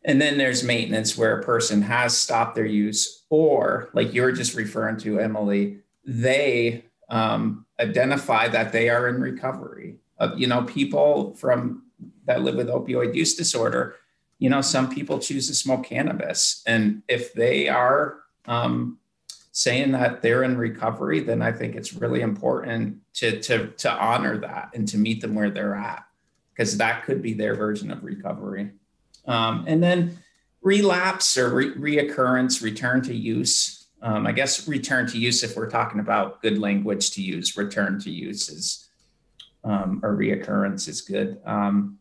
and 0.04 0.20
then 0.20 0.38
there's 0.38 0.64
maintenance 0.64 1.18
where 1.18 1.40
a 1.40 1.44
person 1.44 1.84
has 1.84 2.18
stopped 2.18 2.56
their 2.56 2.66
use, 2.66 3.24
or 3.30 3.90
like 3.94 4.14
you're 4.14 4.32
just 4.32 4.56
referring 4.56 4.98
to, 4.98 5.20
Emily, 5.20 5.78
they 6.06 6.86
um, 7.10 7.66
identify 7.80 8.48
that 8.48 8.72
they 8.72 8.90
are 8.90 9.08
in 9.08 9.22
recovery. 9.22 9.98
Uh, 10.20 10.32
you 10.36 10.48
know, 10.48 10.64
people 10.64 11.36
from 11.36 11.84
that 12.26 12.42
live 12.42 12.56
with 12.56 12.68
opioid 12.68 13.14
use 13.14 13.36
disorder, 13.36 13.96
you 14.40 14.50
know, 14.50 14.62
some 14.62 14.90
people 14.90 15.20
choose 15.20 15.48
to 15.48 15.54
smoke 15.54 15.86
cannabis, 15.86 16.64
and 16.66 17.04
if 17.08 17.34
they 17.34 17.70
are 17.70 18.22
um, 18.46 18.98
saying 19.52 19.92
that 19.92 20.22
they're 20.22 20.44
in 20.44 20.58
recovery, 20.58 21.20
then 21.20 21.42
I 21.42 21.52
think 21.52 21.76
it's 21.76 21.94
really 21.94 22.22
important 22.22 22.98
to 23.16 23.40
to 23.42 23.68
to 23.68 23.92
honor 23.92 24.38
that 24.38 24.72
and 24.74 24.88
to 24.90 24.98
meet 24.98 25.22
them 25.22 25.36
where 25.36 25.50
they're 25.50 25.76
at, 25.76 26.04
because 26.54 26.78
that 26.78 27.04
could 27.06 27.22
be 27.22 27.34
their 27.34 27.56
version 27.56 27.92
of 27.92 28.04
recovery. 28.04 28.72
Um, 29.28 29.66
and 29.68 29.84
then 29.84 30.18
relapse 30.62 31.38
or 31.38 31.54
re- 31.54 31.76
reoccurrence, 31.76 32.64
return 32.64 33.02
to 33.04 33.14
use. 33.14 33.88
Um, 34.04 34.26
I 34.26 34.32
guess 34.32 34.68
return 34.68 35.06
to 35.08 35.20
use, 35.20 35.44
if 35.44 35.56
we're 35.56 35.70
talking 35.70 36.00
about 36.00 36.42
good 36.42 36.58
language 36.58 37.12
to 37.12 37.22
use, 37.22 37.56
return 37.56 38.00
to 38.00 38.10
use 38.10 38.50
is, 38.50 38.90
um, 39.64 40.00
or 40.02 40.18
reoccurrence 40.18 40.88
is 40.88 41.02
good. 41.02 41.40
Um, 41.46 42.00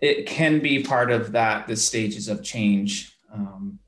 it 0.00 0.26
can 0.26 0.58
be 0.58 0.82
part 0.82 1.12
of 1.12 1.30
that, 1.30 1.68
the 1.68 1.76
stages 1.76 2.28
of 2.28 2.42
change, 2.42 3.16
um, 3.32 3.78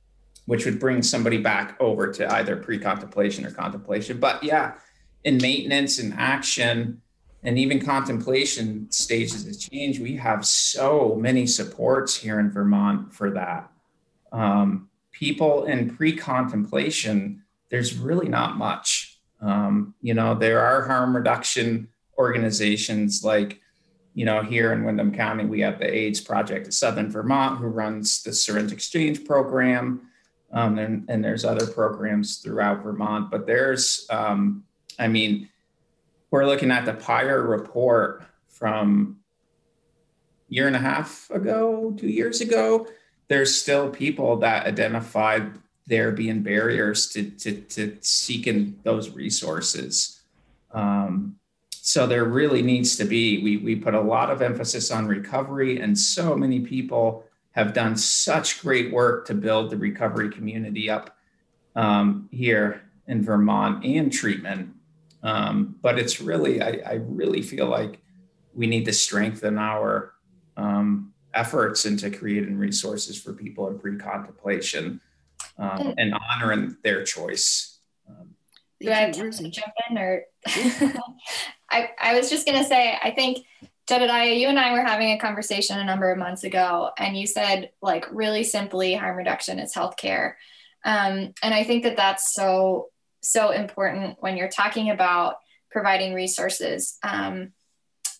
which 0.46 0.64
would 0.64 0.78
bring 0.78 1.02
somebody 1.02 1.38
back 1.38 1.76
over 1.80 2.12
to 2.12 2.32
either 2.34 2.56
pre 2.56 2.78
contemplation 2.78 3.46
or 3.46 3.50
contemplation. 3.50 4.18
But 4.18 4.42
yeah, 4.42 4.74
in 5.24 5.38
maintenance 5.38 5.98
and 5.98 6.12
action, 6.14 7.00
and 7.42 7.58
even 7.58 7.78
contemplation 7.78 8.90
stages 8.90 9.46
of 9.46 9.60
change, 9.60 10.00
we 10.00 10.16
have 10.16 10.46
so 10.46 11.14
many 11.20 11.46
supports 11.46 12.16
here 12.16 12.40
in 12.40 12.50
Vermont 12.50 13.12
for 13.12 13.30
that. 13.32 13.70
Um, 14.32 14.88
people 15.12 15.64
in 15.64 15.94
pre 15.94 16.16
contemplation, 16.16 17.42
there's 17.70 17.96
really 17.96 18.28
not 18.28 18.56
much. 18.56 19.18
Um, 19.42 19.94
you 20.00 20.14
know, 20.14 20.34
there 20.34 20.60
are 20.60 20.86
harm 20.86 21.14
reduction 21.14 21.88
organizations 22.18 23.22
like, 23.22 23.60
you 24.14 24.24
know, 24.24 24.42
here 24.42 24.72
in 24.72 24.84
Windham 24.84 25.12
County, 25.12 25.44
we 25.44 25.60
have 25.60 25.78
the 25.78 25.92
AIDS 25.92 26.20
Project 26.20 26.66
of 26.66 26.74
Southern 26.74 27.10
Vermont, 27.10 27.58
who 27.58 27.66
runs 27.66 28.22
the 28.22 28.32
syringe 28.32 28.72
exchange 28.72 29.24
program. 29.24 30.08
Um, 30.54 30.78
and, 30.78 31.04
and, 31.08 31.24
there's 31.24 31.44
other 31.44 31.66
programs 31.66 32.36
throughout 32.36 32.84
Vermont, 32.84 33.28
but 33.28 33.44
there's, 33.44 34.06
um, 34.08 34.62
I 35.00 35.08
mean, 35.08 35.48
we're 36.30 36.46
looking 36.46 36.70
at 36.70 36.84
the 36.84 36.94
PIRE 36.94 37.42
report 37.42 38.22
from 38.48 39.16
year 40.48 40.68
and 40.68 40.76
a 40.76 40.78
half 40.78 41.28
ago, 41.30 41.92
two 41.98 42.08
years 42.08 42.40
ago. 42.40 42.86
There's 43.26 43.52
still 43.52 43.90
people 43.90 44.36
that 44.38 44.66
identified 44.66 45.58
there 45.86 46.12
being 46.12 46.42
barriers 46.42 47.08
to, 47.08 47.30
to, 47.30 47.60
to 47.60 47.98
seeking 48.00 48.78
those 48.84 49.10
resources. 49.10 50.20
Um, 50.70 51.36
so 51.70 52.06
there 52.06 52.24
really 52.24 52.62
needs 52.62 52.96
to 52.96 53.04
be, 53.04 53.42
we, 53.42 53.56
we 53.58 53.76
put 53.76 53.94
a 53.94 54.00
lot 54.00 54.30
of 54.30 54.40
emphasis 54.40 54.90
on 54.90 55.06
recovery, 55.06 55.80
and 55.80 55.98
so 55.98 56.34
many 56.36 56.60
people 56.60 57.24
have 57.54 57.72
done 57.72 57.96
such 57.96 58.60
great 58.62 58.92
work 58.92 59.26
to 59.26 59.34
build 59.34 59.70
the 59.70 59.76
recovery 59.76 60.28
community 60.28 60.90
up 60.90 61.16
um, 61.76 62.28
here 62.32 62.82
in 63.06 63.22
Vermont 63.22 63.84
and 63.84 64.12
treatment. 64.12 64.74
Um, 65.22 65.76
but 65.80 65.98
it's 65.98 66.20
really, 66.20 66.60
I, 66.60 66.82
I, 66.84 66.92
really 66.94 67.40
feel 67.40 67.66
like 67.66 68.00
we 68.52 68.66
need 68.66 68.84
to 68.84 68.92
strengthen 68.92 69.56
our 69.56 70.12
um, 70.56 71.14
efforts 71.32 71.86
into 71.86 72.10
creating 72.10 72.58
resources 72.58 73.20
for 73.20 73.32
people 73.32 73.68
in 73.68 73.78
pre-contemplation 73.78 75.00
um, 75.56 75.94
and 75.96 76.12
honoring 76.12 76.76
their 76.82 77.04
choice. 77.04 77.78
Um, 78.08 78.34
Do 78.80 78.90
I 78.90 78.96
have 78.96 79.12
to 79.12 79.30
jump 79.30 79.72
in, 79.88 79.96
or 79.96 80.24
I, 81.70 81.90
I 81.98 82.14
was 82.14 82.28
just 82.28 82.46
going 82.46 82.58
to 82.58 82.64
say, 82.64 82.98
I 83.02 83.10
think 83.10 83.46
Jedediah, 83.86 84.34
you 84.34 84.48
and 84.48 84.58
I 84.58 84.72
were 84.72 84.82
having 84.82 85.10
a 85.10 85.18
conversation 85.18 85.78
a 85.78 85.84
number 85.84 86.10
of 86.10 86.18
months 86.18 86.44
ago, 86.44 86.90
and 86.98 87.16
you 87.16 87.26
said, 87.26 87.70
like, 87.82 88.06
really 88.10 88.42
simply, 88.42 88.94
harm 88.94 89.16
reduction 89.16 89.58
is 89.58 89.74
healthcare. 89.74 90.34
Um, 90.84 91.34
and 91.42 91.54
I 91.54 91.64
think 91.64 91.82
that 91.84 91.96
that's 91.96 92.34
so 92.34 92.88
so 93.22 93.50
important 93.50 94.16
when 94.20 94.36
you're 94.36 94.48
talking 94.48 94.90
about 94.90 95.36
providing 95.70 96.12
resources 96.14 96.98
um, 97.02 97.52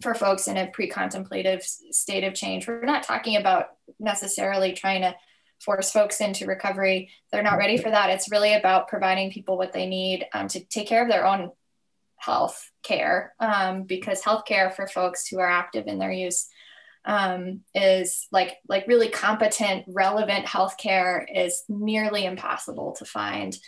for 0.03 0.14
folks 0.14 0.48
in 0.48 0.57
a 0.57 0.66
pre-contemplative 0.66 1.62
state 1.62 2.24
of 2.24 2.35
change. 2.35 2.66
We're 2.66 2.85
not 2.85 3.03
talking 3.03 3.37
about 3.37 3.66
necessarily 4.00 4.72
trying 4.72 5.03
to 5.03 5.14
force 5.61 5.90
folks 5.90 6.20
into 6.20 6.46
recovery. 6.46 7.11
They're 7.31 7.42
not 7.42 7.59
ready 7.59 7.77
for 7.77 7.90
that. 7.90 8.11
It's 8.11 8.31
really 8.31 8.55
about 8.55 8.88
providing 8.88 9.31
people 9.31 9.57
what 9.57 9.72
they 9.72 9.87
need 9.87 10.27
um, 10.33 10.48
to 10.48 10.61
take 10.64 10.88
care 10.88 11.03
of 11.03 11.09
their 11.09 11.27
own 11.27 11.53
health 12.16 12.70
care 12.85 13.35
um, 13.40 13.83
because 13.83 14.23
healthcare 14.23 14.73
for 14.75 14.87
folks 14.87 15.27
who 15.27 15.38
are 15.40 15.51
active 15.51 15.87
in 15.87 15.99
their 15.99 16.12
use 16.12 16.47
um, 17.07 17.61
is 17.75 18.29
like 18.31 18.57
like 18.68 18.87
really 18.87 19.09
competent, 19.09 19.85
relevant 19.88 20.47
healthcare 20.47 21.25
is 21.35 21.64
nearly 21.68 22.25
impossible 22.25 22.94
to 22.99 23.05
find 23.05 23.59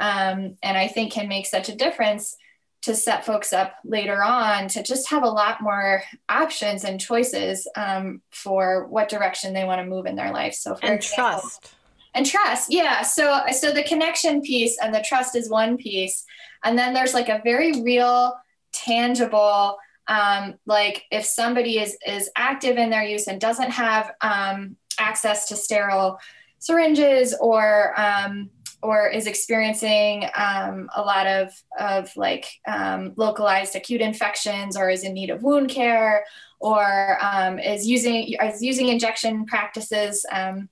um, 0.00 0.56
and 0.62 0.76
I 0.76 0.88
think 0.88 1.12
can 1.12 1.28
make 1.28 1.46
such 1.46 1.68
a 1.68 1.76
difference 1.76 2.36
to 2.82 2.94
set 2.94 3.24
folks 3.24 3.52
up 3.52 3.74
later 3.84 4.22
on 4.22 4.68
to 4.68 4.82
just 4.82 5.08
have 5.08 5.22
a 5.22 5.28
lot 5.28 5.62
more 5.62 6.02
options 6.28 6.84
and 6.84 7.00
choices 7.00 7.66
um, 7.76 8.20
for 8.30 8.86
what 8.88 9.08
direction 9.08 9.54
they 9.54 9.64
want 9.64 9.80
to 9.80 9.86
move 9.86 10.04
in 10.06 10.16
their 10.16 10.32
life. 10.32 10.54
So, 10.54 10.74
for 10.74 10.86
and 10.86 10.96
example, 10.96 11.40
trust 11.40 11.74
and 12.14 12.26
trust, 12.26 12.72
yeah. 12.72 13.02
So, 13.02 13.40
so 13.52 13.72
the 13.72 13.84
connection 13.84 14.42
piece 14.42 14.76
and 14.82 14.94
the 14.94 15.04
trust 15.06 15.34
is 15.34 15.48
one 15.48 15.76
piece, 15.76 16.24
and 16.62 16.78
then 16.78 16.92
there's 16.92 17.14
like 17.14 17.28
a 17.28 17.40
very 17.42 17.80
real, 17.80 18.34
tangible. 18.74 19.78
Um, 20.06 20.54
like 20.66 21.04
if 21.10 21.24
somebody 21.24 21.78
is 21.78 21.96
is 22.06 22.30
active 22.36 22.76
in 22.76 22.90
their 22.90 23.04
use 23.04 23.26
and 23.26 23.40
doesn't 23.40 23.70
have 23.70 24.12
um, 24.20 24.76
access 24.98 25.48
to 25.48 25.56
sterile 25.56 26.18
syringes 26.58 27.34
or 27.40 27.98
um, 27.98 28.50
or 28.84 29.08
is 29.08 29.26
experiencing 29.26 30.28
um, 30.36 30.90
a 30.94 31.00
lot 31.00 31.26
of, 31.26 31.50
of 31.78 32.14
like 32.18 32.46
um, 32.68 33.14
localized 33.16 33.74
acute 33.74 34.02
infections 34.02 34.76
or 34.76 34.90
is 34.90 35.04
in 35.04 35.14
need 35.14 35.30
of 35.30 35.42
wound 35.42 35.70
care 35.70 36.24
or 36.60 37.18
um, 37.22 37.58
is 37.58 37.86
using 37.86 38.34
is 38.42 38.62
using 38.62 38.88
injection 38.88 39.46
practices 39.46 40.24
um, 40.30 40.68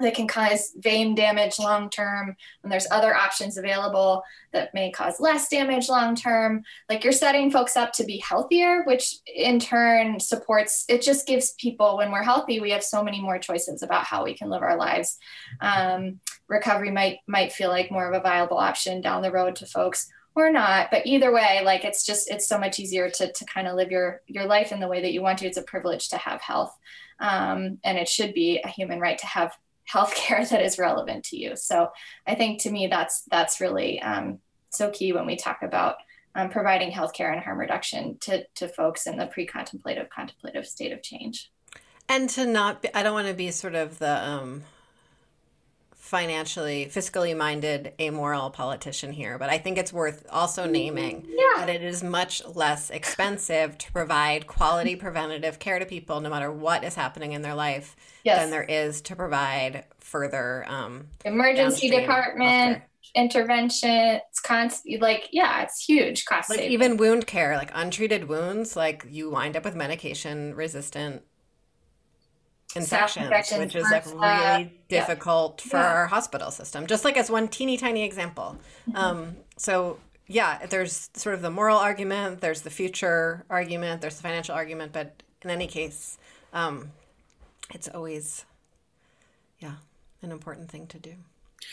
that 0.00 0.14
can 0.14 0.26
cause 0.26 0.72
vein 0.76 1.14
damage 1.14 1.58
long 1.58 1.90
term 1.90 2.36
and 2.62 2.72
there's 2.72 2.86
other 2.90 3.14
options 3.14 3.56
available 3.56 4.22
that 4.52 4.72
may 4.74 4.90
cause 4.90 5.20
less 5.20 5.48
damage 5.48 5.88
long 5.88 6.14
term. 6.14 6.62
Like 6.88 7.04
you're 7.04 7.12
setting 7.12 7.50
folks 7.50 7.76
up 7.76 7.92
to 7.94 8.04
be 8.04 8.18
healthier 8.18 8.82
which 8.84 9.16
in 9.26 9.58
turn 9.58 10.20
supports 10.20 10.84
it 10.88 11.02
just 11.02 11.26
gives 11.26 11.54
people 11.54 11.96
when 11.96 12.10
we're 12.10 12.22
healthy 12.22 12.60
we 12.60 12.70
have 12.70 12.84
so 12.84 13.02
many 13.02 13.20
more 13.20 13.38
choices 13.38 13.82
about 13.82 14.04
how 14.04 14.24
we 14.24 14.34
can 14.34 14.50
live 14.50 14.62
our 14.62 14.76
lives. 14.76 15.18
Um, 15.60 16.20
recovery 16.48 16.90
might 16.90 17.18
might 17.26 17.52
feel 17.52 17.70
like 17.70 17.90
more 17.90 18.10
of 18.10 18.18
a 18.18 18.22
viable 18.22 18.58
option 18.58 19.00
down 19.00 19.22
the 19.22 19.30
road 19.30 19.56
to 19.56 19.66
folks 19.66 20.08
or 20.34 20.50
not 20.50 20.90
but 20.90 21.06
either 21.06 21.32
way 21.32 21.60
like 21.64 21.84
it's 21.84 22.04
just 22.04 22.30
it's 22.30 22.46
so 22.46 22.58
much 22.58 22.78
easier 22.78 23.10
to, 23.10 23.32
to 23.32 23.44
kind 23.46 23.66
of 23.66 23.76
live 23.76 23.90
your 23.90 24.22
your 24.26 24.46
life 24.46 24.72
in 24.72 24.80
the 24.80 24.88
way 24.88 25.00
that 25.02 25.12
you 25.12 25.22
want 25.22 25.38
to. 25.38 25.46
It's 25.46 25.56
a 25.56 25.62
privilege 25.62 26.08
to 26.08 26.16
have 26.16 26.40
health. 26.40 26.76
Um, 27.18 27.78
and 27.84 27.98
it 27.98 28.08
should 28.08 28.34
be 28.34 28.60
a 28.64 28.68
human 28.68 28.98
right 29.00 29.18
to 29.18 29.26
have 29.26 29.52
healthcare 29.90 30.48
that 30.50 30.62
is 30.62 30.78
relevant 30.78 31.24
to 31.26 31.36
you. 31.36 31.56
So 31.56 31.90
I 32.26 32.34
think 32.34 32.62
to 32.62 32.70
me 32.70 32.86
that's 32.86 33.22
that's 33.30 33.60
really 33.60 34.00
um, 34.02 34.38
so 34.70 34.90
key 34.90 35.12
when 35.12 35.26
we 35.26 35.36
talk 35.36 35.62
about 35.62 35.96
um, 36.34 36.48
providing 36.48 36.92
healthcare 36.92 37.32
and 37.32 37.42
harm 37.42 37.58
reduction 37.58 38.18
to 38.20 38.44
to 38.56 38.68
folks 38.68 39.06
in 39.06 39.16
the 39.16 39.26
pre-contemplative 39.26 40.08
contemplative 40.10 40.66
state 40.66 40.92
of 40.92 41.02
change. 41.02 41.50
And 42.08 42.28
to 42.30 42.44
not, 42.44 42.82
be, 42.82 42.92
I 42.92 43.04
don't 43.04 43.14
want 43.14 43.28
to 43.28 43.34
be 43.34 43.52
sort 43.52 43.76
of 43.76 44.00
the 44.00 44.20
um, 44.20 44.64
financially, 46.10 46.86
fiscally 46.86 47.36
minded, 47.36 47.92
amoral 48.00 48.50
politician 48.50 49.12
here, 49.12 49.38
but 49.38 49.48
I 49.48 49.58
think 49.58 49.78
it's 49.78 49.92
worth 49.92 50.26
also 50.28 50.66
naming 50.66 51.24
yeah. 51.28 51.64
that 51.64 51.68
it 51.70 51.84
is 51.84 52.02
much 52.02 52.44
less 52.44 52.90
expensive 52.90 53.78
to 53.78 53.92
provide 53.92 54.48
quality 54.48 54.96
preventative 54.96 55.60
care 55.60 55.78
to 55.78 55.86
people, 55.86 56.20
no 56.20 56.28
matter 56.28 56.50
what 56.50 56.82
is 56.82 56.96
happening 56.96 57.30
in 57.30 57.42
their 57.42 57.54
life, 57.54 57.94
yes. 58.24 58.40
than 58.40 58.50
there 58.50 58.64
is 58.64 59.02
to 59.02 59.14
provide 59.14 59.84
further 60.00 60.64
um, 60.68 61.06
emergency 61.24 61.88
department. 61.88 62.78
Healthcare 62.78 62.82
intervention 63.16 64.20
it's 64.28 64.38
constant 64.38 65.00
like 65.00 65.28
yeah 65.32 65.62
it's 65.62 65.84
huge 65.84 66.24
cost 66.26 66.48
like 66.48 66.60
saving. 66.60 66.72
even 66.72 66.96
wound 66.96 67.26
care 67.26 67.56
like 67.56 67.70
untreated 67.74 68.28
wounds 68.28 68.76
like 68.76 69.04
you 69.08 69.28
wind 69.28 69.56
up 69.56 69.64
with 69.64 69.74
medication 69.74 70.54
resistant 70.54 71.22
infections, 72.76 73.26
infections 73.26 73.60
which 73.60 73.74
is 73.74 73.84
like 73.90 74.06
really 74.06 74.72
difficult 74.88 75.60
yeah. 75.64 75.70
for 75.70 75.76
yeah. 75.76 75.92
our 75.92 76.06
hospital 76.06 76.50
system 76.50 76.86
just 76.86 77.04
like 77.04 77.16
as 77.16 77.30
one 77.30 77.48
teeny 77.48 77.76
tiny 77.76 78.04
example 78.04 78.56
mm-hmm. 78.88 78.96
um, 78.96 79.36
so 79.56 79.98
yeah 80.28 80.64
there's 80.66 81.10
sort 81.14 81.34
of 81.34 81.42
the 81.42 81.50
moral 81.50 81.78
argument 81.78 82.40
there's 82.40 82.62
the 82.62 82.70
future 82.70 83.44
argument 83.50 84.00
there's 84.00 84.16
the 84.16 84.22
financial 84.22 84.54
argument 84.54 84.92
but 84.92 85.22
in 85.42 85.50
any 85.50 85.66
case 85.66 86.18
um, 86.52 86.90
it's 87.74 87.88
always 87.88 88.44
yeah 89.58 89.74
an 90.22 90.30
important 90.30 90.70
thing 90.70 90.86
to 90.86 90.98
do 90.98 91.14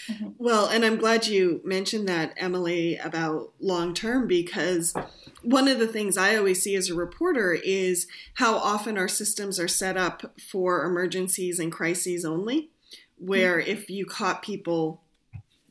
Mm-hmm. 0.09 0.29
Well, 0.37 0.67
and 0.67 0.85
I'm 0.85 0.97
glad 0.97 1.27
you 1.27 1.61
mentioned 1.63 2.07
that, 2.07 2.33
Emily, 2.37 2.97
about 2.97 3.51
long 3.59 3.93
term, 3.93 4.27
because 4.27 4.93
one 5.41 5.67
of 5.67 5.79
the 5.79 5.87
things 5.87 6.17
I 6.17 6.35
always 6.35 6.61
see 6.61 6.75
as 6.75 6.89
a 6.89 6.95
reporter 6.95 7.53
is 7.53 8.07
how 8.35 8.55
often 8.55 8.97
our 8.97 9.07
systems 9.07 9.59
are 9.59 9.67
set 9.67 9.97
up 9.97 10.39
for 10.39 10.85
emergencies 10.85 11.59
and 11.59 11.71
crises 11.71 12.25
only, 12.25 12.69
where 13.17 13.59
mm-hmm. 13.59 13.69
if 13.69 13.89
you 13.89 14.05
caught 14.05 14.41
people 14.41 15.01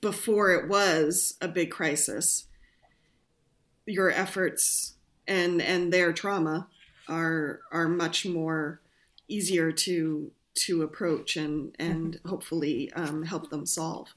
before 0.00 0.52
it 0.52 0.68
was 0.68 1.36
a 1.40 1.48
big 1.48 1.70
crisis, 1.70 2.46
your 3.86 4.10
efforts 4.10 4.94
and 5.26 5.62
and 5.62 5.92
their 5.92 6.12
trauma 6.12 6.68
are 7.08 7.60
are 7.72 7.88
much 7.88 8.26
more 8.26 8.80
easier 9.28 9.72
to 9.72 10.30
to 10.56 10.82
approach 10.82 11.36
and 11.36 11.74
and 11.78 12.14
mm-hmm. 12.14 12.28
hopefully 12.28 12.92
um, 12.94 13.22
help 13.22 13.50
them 13.50 13.66
solve. 13.66 14.14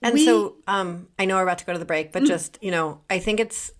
And 0.00 0.14
we, 0.14 0.24
so 0.24 0.56
um, 0.66 1.08
I 1.18 1.24
know 1.24 1.36
we're 1.36 1.42
about 1.42 1.58
to 1.58 1.64
go 1.64 1.72
to 1.72 1.78
the 1.78 1.84
break, 1.84 2.12
but 2.12 2.22
mm-hmm. 2.22 2.28
just 2.28 2.58
you 2.60 2.70
know, 2.70 3.00
I 3.10 3.18
think 3.18 3.40
it's 3.40 3.72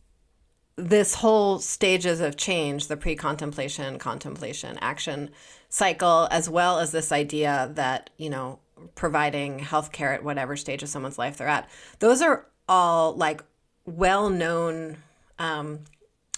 this 0.76 1.14
whole 1.14 1.58
stages 1.58 2.20
of 2.20 2.36
change, 2.36 2.86
the 2.86 2.96
pre-contemplation, 2.96 3.98
contemplation, 3.98 4.78
action 4.80 5.30
cycle, 5.68 6.28
as 6.30 6.48
well 6.48 6.78
as 6.78 6.92
this 6.92 7.12
idea 7.12 7.70
that 7.74 8.10
you 8.16 8.30
know 8.30 8.58
providing 8.94 9.58
healthcare 9.60 10.14
at 10.14 10.24
whatever 10.24 10.56
stage 10.56 10.82
of 10.82 10.88
someone's 10.88 11.18
life 11.18 11.36
they're 11.36 11.48
at. 11.48 11.68
Those 11.98 12.22
are 12.22 12.46
all 12.68 13.14
like 13.14 13.42
well-known, 13.84 14.98
um, 15.38 15.80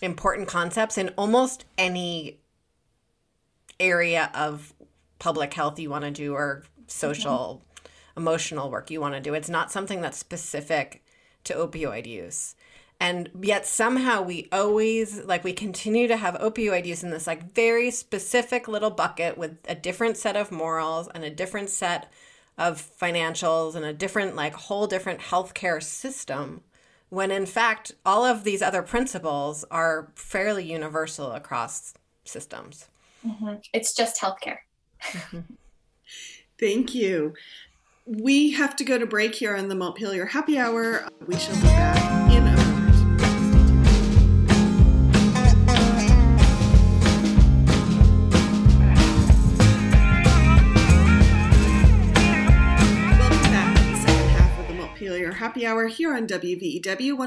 important 0.00 0.48
concepts 0.48 0.96
in 0.96 1.10
almost 1.18 1.64
any 1.76 2.38
area 3.78 4.30
of 4.34 4.72
public 5.20 5.54
health 5.54 5.78
you 5.78 5.88
want 5.88 6.02
to 6.04 6.10
do 6.10 6.34
or 6.34 6.64
social 6.88 7.62
emotional 8.16 8.70
work 8.70 8.90
you 8.90 9.00
want 9.00 9.14
to 9.14 9.20
do. 9.20 9.34
It's 9.34 9.48
not 9.48 9.70
something 9.70 10.00
that's 10.00 10.18
specific 10.18 11.04
to 11.44 11.54
opioid 11.54 12.06
use. 12.06 12.56
And 12.98 13.30
yet 13.40 13.64
somehow 13.64 14.20
we 14.20 14.48
always 14.52 15.24
like 15.24 15.42
we 15.42 15.54
continue 15.54 16.06
to 16.08 16.16
have 16.16 16.34
opioid 16.34 16.84
use 16.84 17.02
in 17.02 17.10
this 17.10 17.26
like 17.26 17.54
very 17.54 17.90
specific 17.90 18.68
little 18.68 18.90
bucket 18.90 19.38
with 19.38 19.56
a 19.66 19.74
different 19.74 20.18
set 20.18 20.36
of 20.36 20.52
morals 20.52 21.08
and 21.14 21.24
a 21.24 21.30
different 21.30 21.70
set 21.70 22.12
of 22.58 22.82
financials 23.00 23.74
and 23.74 23.86
a 23.86 23.94
different 23.94 24.36
like 24.36 24.52
whole 24.52 24.86
different 24.86 25.20
healthcare 25.20 25.82
system 25.82 26.60
when 27.08 27.30
in 27.30 27.46
fact 27.46 27.92
all 28.04 28.24
of 28.24 28.44
these 28.44 28.60
other 28.60 28.82
principles 28.82 29.64
are 29.70 30.12
fairly 30.14 30.70
universal 30.70 31.32
across 31.32 31.94
systems. 32.24 32.86
Mm-hmm. 33.26 33.56
it's 33.74 33.94
just 33.94 34.18
healthcare 34.18 34.58
Thank 36.58 36.94
you. 36.94 37.34
We 38.06 38.52
have 38.52 38.76
to 38.76 38.84
go 38.84 38.98
to 38.98 39.06
break 39.06 39.34
here 39.36 39.56
on 39.56 39.68
the 39.68 39.74
Montpelier 39.74 40.26
Happy 40.26 40.58
Hour. 40.58 41.08
We 41.26 41.36
shall 41.36 41.54
be 41.56 41.62
back 41.62 42.32
in 42.32 42.46
a 42.46 42.69
Happy 55.60 55.66
Hour 55.66 55.88
here 55.88 56.14
on 56.14 56.26
WVEW 56.26 57.18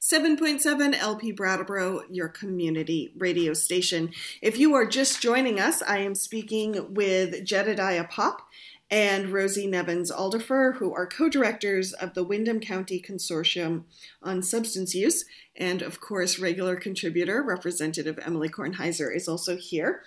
107.7 0.00 0.94
LP 0.94 1.32
Brattleboro, 1.32 2.04
your 2.08 2.28
community 2.28 3.12
radio 3.14 3.52
station. 3.52 4.10
If 4.40 4.58
you 4.58 4.72
are 4.74 4.86
just 4.86 5.20
joining 5.20 5.60
us, 5.60 5.82
I 5.82 5.98
am 5.98 6.14
speaking 6.14 6.94
with 6.94 7.44
Jedediah 7.44 8.04
Popp 8.04 8.48
and 8.90 9.28
Rosie 9.34 9.66
Nevins 9.66 10.10
Alderfer, 10.10 10.76
who 10.76 10.94
are 10.94 11.06
co 11.06 11.28
directors 11.28 11.92
of 11.92 12.14
the 12.14 12.24
Windham 12.24 12.58
County 12.60 13.02
Consortium 13.02 13.82
on 14.22 14.42
Substance 14.42 14.94
Use. 14.94 15.26
And 15.54 15.82
of 15.82 16.00
course, 16.00 16.38
regular 16.38 16.76
contributor, 16.76 17.42
Representative 17.42 18.18
Emily 18.24 18.48
Kornheiser, 18.48 19.14
is 19.14 19.28
also 19.28 19.58
here. 19.58 20.04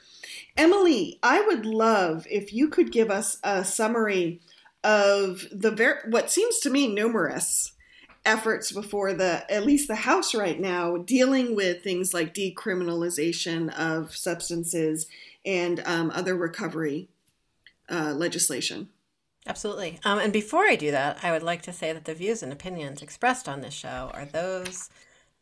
Emily, 0.57 1.19
I 1.21 1.41
would 1.41 1.67
love 1.67 2.25
if 2.27 2.53
you 2.53 2.69
could 2.69 2.91
give 2.91 3.11
us 3.11 3.37
a 3.43 3.63
summary 3.63 4.39
of 4.83 5.45
the 5.51 5.71
ver- 5.71 6.03
what 6.09 6.31
seems 6.31 6.59
to 6.59 6.69
me 6.69 6.87
numerous 6.87 7.73
efforts 8.25 8.71
before 8.71 9.13
the 9.13 9.51
at 9.51 9.65
least 9.65 9.87
the 9.87 9.95
house 9.95 10.35
right 10.35 10.59
now 10.59 10.97
dealing 10.97 11.55
with 11.55 11.83
things 11.83 12.13
like 12.13 12.33
decriminalization 12.33 13.73
of 13.73 14.15
substances 14.15 15.07
and 15.45 15.81
um, 15.85 16.11
other 16.11 16.35
recovery 16.35 17.09
uh, 17.89 18.13
legislation. 18.15 18.89
Absolutely. 19.47 19.99
Um, 20.05 20.19
and 20.19 20.31
before 20.31 20.65
i 20.65 20.75
do 20.75 20.91
that 20.91 21.19
i 21.23 21.31
would 21.31 21.43
like 21.43 21.63
to 21.63 21.73
say 21.73 21.93
that 21.93 22.05
the 22.05 22.13
views 22.13 22.43
and 22.43 22.53
opinions 22.53 23.01
expressed 23.01 23.49
on 23.49 23.61
this 23.61 23.73
show 23.73 24.11
are 24.13 24.25
those 24.25 24.89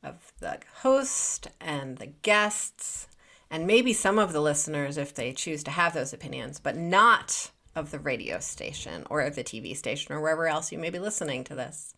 of 0.02 0.32
the 0.40 0.60
host 0.82 1.48
and 1.60 1.98
the 1.98 2.08
guests 2.08 3.08
and 3.52 3.68
maybe 3.68 3.92
some 3.92 4.18
of 4.18 4.32
the 4.32 4.42
listeners 4.42 4.98
if 4.98 5.14
they 5.14 5.34
choose 5.34 5.64
to 5.64 5.72
have 5.72 5.94
those 5.94 6.14
opinions 6.14 6.60
but 6.60 6.78
not 6.78 7.52
of 7.80 7.92
the 7.92 8.00
radio 8.00 8.40
station 8.40 9.06
or 9.10 9.22
of 9.22 9.36
the 9.36 9.44
TV 9.44 9.76
station 9.76 10.14
or 10.14 10.22
wherever 10.22 10.48
else 10.48 10.72
you 10.72 10.78
may 10.78 10.90
be 10.90 11.00
listening 11.00 11.44
to 11.46 11.56
this. 11.56 11.96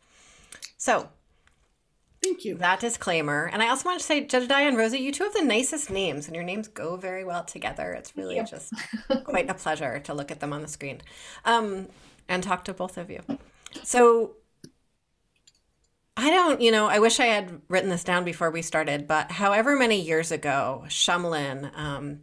So, 0.78 1.10
thank 2.24 2.46
you. 2.46 2.56
That 2.56 2.80
disclaimer. 2.80 3.50
And 3.52 3.62
I 3.62 3.70
also 3.70 3.90
want 3.90 4.00
to 4.00 4.06
say, 4.06 4.26
Jedediah 4.26 4.68
and 4.68 4.78
Rosie, 4.78 5.00
you 5.00 5.12
two 5.12 5.24
have 5.24 5.34
the 5.34 5.44
nicest 5.44 5.90
names, 5.90 6.28
and 6.28 6.36
your 6.36 6.46
names 6.46 6.68
go 6.68 6.96
very 6.96 7.26
well 7.26 7.44
together. 7.44 7.92
It's 7.92 8.16
really 8.16 8.42
just 8.50 8.74
quite 9.26 9.50
a 9.50 9.54
pleasure 9.54 10.00
to 10.00 10.14
look 10.14 10.32
at 10.32 10.40
them 10.40 10.54
on 10.54 10.62
the 10.62 10.68
screen 10.68 11.02
um, 11.46 11.88
and 12.30 12.44
talk 12.44 12.66
to 12.66 12.74
both 12.74 12.98
of 12.98 13.10
you. 13.10 13.22
So, 13.84 14.36
I 16.18 16.30
don't, 16.30 16.62
you 16.62 16.72
know, 16.72 16.88
I 16.88 17.00
wish 17.00 17.20
I 17.20 17.26
had 17.26 17.62
written 17.68 17.90
this 17.90 18.04
down 18.04 18.26
before 18.26 18.52
we 18.52 18.62
started, 18.62 19.08
but 19.08 19.32
however 19.32 19.76
many 19.76 20.02
years 20.02 20.32
ago, 20.32 20.84
Shumlin, 20.88 21.76
um, 21.76 22.20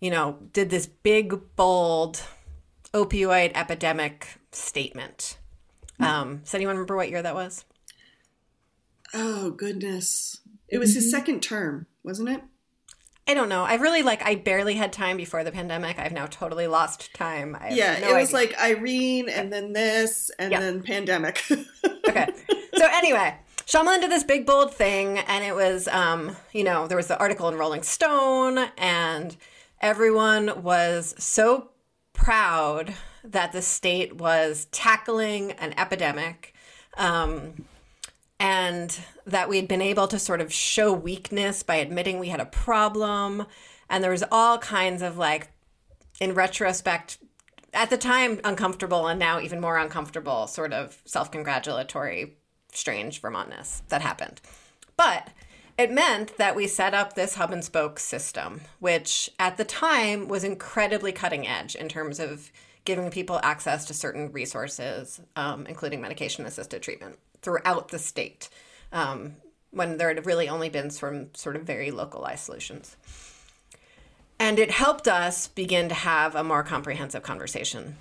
you 0.00 0.10
know, 0.10 0.38
did 0.52 0.70
this 0.70 0.86
big, 0.86 1.38
bold, 1.56 2.22
opioid 2.92 3.52
epidemic 3.54 4.38
statement. 4.52 5.38
Um, 5.98 6.38
does 6.38 6.54
anyone 6.54 6.76
remember 6.76 6.96
what 6.96 7.10
year 7.10 7.22
that 7.22 7.34
was? 7.34 7.64
Oh 9.12 9.50
goodness, 9.50 10.40
it 10.68 10.78
was 10.78 10.94
his 10.94 11.04
mm-hmm. 11.04 11.10
second 11.10 11.42
term, 11.42 11.86
wasn't 12.02 12.30
it? 12.30 12.42
I 13.26 13.34
don't 13.34 13.48
know. 13.48 13.62
I 13.62 13.74
really 13.74 14.02
like. 14.02 14.24
I 14.24 14.34
barely 14.34 14.74
had 14.74 14.92
time 14.92 15.16
before 15.16 15.44
the 15.44 15.52
pandemic. 15.52 15.98
I've 15.98 16.12
now 16.12 16.26
totally 16.26 16.66
lost 16.66 17.12
time. 17.14 17.56
yeah, 17.70 17.98
no 18.00 18.10
it 18.10 18.20
was 18.20 18.34
idea. 18.34 18.48
like 18.48 18.60
Irene, 18.60 19.28
and 19.28 19.52
then 19.52 19.72
this, 19.72 20.30
and 20.38 20.50
yeah. 20.50 20.60
then 20.60 20.82
pandemic. 20.82 21.42
okay. 22.08 22.28
So 22.76 22.86
anyway, 22.92 23.36
Shumlin 23.66 24.00
did 24.00 24.10
this 24.10 24.24
big 24.24 24.46
bold 24.46 24.74
thing, 24.74 25.18
and 25.18 25.44
it 25.44 25.54
was, 25.54 25.86
um, 25.88 26.36
you 26.52 26.64
know, 26.64 26.88
there 26.88 26.96
was 26.96 27.06
the 27.06 27.18
article 27.18 27.48
in 27.48 27.56
Rolling 27.56 27.82
Stone, 27.82 28.58
and 28.78 29.36
everyone 29.80 30.62
was 30.62 31.14
so 31.18 31.70
proud 32.22 32.94
that 33.24 33.52
the 33.52 33.62
state 33.62 34.16
was 34.16 34.66
tackling 34.72 35.52
an 35.52 35.72
epidemic 35.78 36.54
um, 36.96 37.64
and 38.38 39.00
that 39.26 39.48
we 39.48 39.56
had 39.56 39.66
been 39.66 39.82
able 39.82 40.06
to 40.06 40.18
sort 40.18 40.40
of 40.40 40.52
show 40.52 40.92
weakness 40.92 41.62
by 41.62 41.76
admitting 41.76 42.18
we 42.18 42.28
had 42.28 42.40
a 42.40 42.46
problem. 42.46 43.46
And 43.88 44.04
there 44.04 44.10
was 44.10 44.24
all 44.30 44.58
kinds 44.58 45.02
of 45.02 45.16
like, 45.16 45.48
in 46.20 46.34
retrospect, 46.34 47.18
at 47.72 47.90
the 47.90 47.96
time 47.96 48.40
uncomfortable 48.44 49.06
and 49.06 49.18
now 49.18 49.40
even 49.40 49.60
more 49.60 49.78
uncomfortable 49.78 50.46
sort 50.46 50.72
of 50.72 51.00
self-congratulatory 51.04 52.36
strange 52.72 53.20
vermontness 53.20 53.82
that 53.88 54.02
happened 54.02 54.40
but 54.96 55.28
it 55.80 55.90
meant 55.90 56.36
that 56.36 56.54
we 56.54 56.66
set 56.66 56.92
up 56.92 57.14
this 57.14 57.34
hub 57.36 57.52
and 57.52 57.64
spoke 57.64 57.98
system 57.98 58.60
which 58.78 59.30
at 59.38 59.56
the 59.56 59.64
time 59.64 60.28
was 60.28 60.44
incredibly 60.44 61.12
cutting 61.12 61.46
edge 61.46 61.74
in 61.74 61.88
terms 61.88 62.20
of 62.20 62.52
giving 62.84 63.10
people 63.10 63.40
access 63.42 63.86
to 63.86 63.94
certain 63.94 64.30
resources 64.32 65.20
um, 65.36 65.66
including 65.66 66.00
medication 66.00 66.44
assisted 66.44 66.82
treatment 66.82 67.18
throughout 67.40 67.88
the 67.88 67.98
state 67.98 68.48
um, 68.92 69.36
when 69.70 69.96
there 69.96 70.08
had 70.08 70.26
really 70.26 70.48
only 70.48 70.68
been 70.68 70.90
some 70.90 71.32
sort 71.34 71.56
of 71.56 71.62
very 71.62 71.90
localized 71.90 72.44
solutions 72.44 72.96
and 74.40 74.58
it 74.58 74.70
helped 74.70 75.06
us 75.06 75.48
begin 75.48 75.88
to 75.90 75.94
have 75.94 76.34
a 76.34 76.42
more 76.42 76.62
comprehensive 76.62 77.22
conversation. 77.22 77.96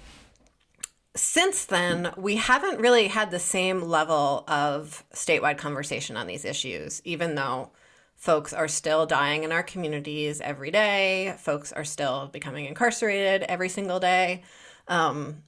Since 1.20 1.66
then, 1.66 2.14
we 2.16 2.38
haven't 2.38 2.80
really 2.80 3.10
had 3.10 3.30
the 3.30 3.40
same 3.40 3.82
level 3.82 4.46
of 4.48 5.04
statewide 5.14 5.58
conversation 5.58 6.16
on 6.16 6.28
these 6.28 6.46
issues, 6.46 7.02
even 7.04 7.36
though 7.36 7.72
folks 8.16 8.54
are 8.54 8.70
still 8.70 9.06
dying 9.06 9.44
in 9.44 9.52
our 9.52 9.62
communities 9.62 10.40
every 10.40 10.72
day, 10.72 11.36
folks 11.38 11.74
are 11.74 11.84
still 11.84 12.30
becoming 12.32 12.66
incarcerated 12.66 13.44
every 13.44 13.68
single 13.68 14.00
day. 14.00 14.44
Um, 14.88 15.44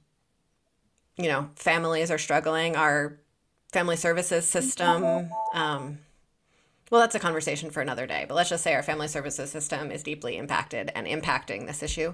you 1.16 1.28
know, 1.28 1.48
families 1.56 2.10
are 2.10 2.18
struggling. 2.18 2.76
Our 2.76 3.18
family 3.72 3.96
services 3.96 4.46
system, 4.46 5.30
um, 5.54 6.00
well, 6.90 7.00
that's 7.00 7.14
a 7.14 7.18
conversation 7.18 7.70
for 7.70 7.80
another 7.80 8.06
day, 8.06 8.26
but 8.28 8.34
let's 8.34 8.50
just 8.50 8.62
say 8.62 8.74
our 8.74 8.82
family 8.82 9.08
services 9.08 9.50
system 9.50 9.90
is 9.90 10.02
deeply 10.02 10.36
impacted 10.36 10.92
and 10.94 11.06
impacting 11.06 11.66
this 11.66 11.82
issue. 11.82 12.12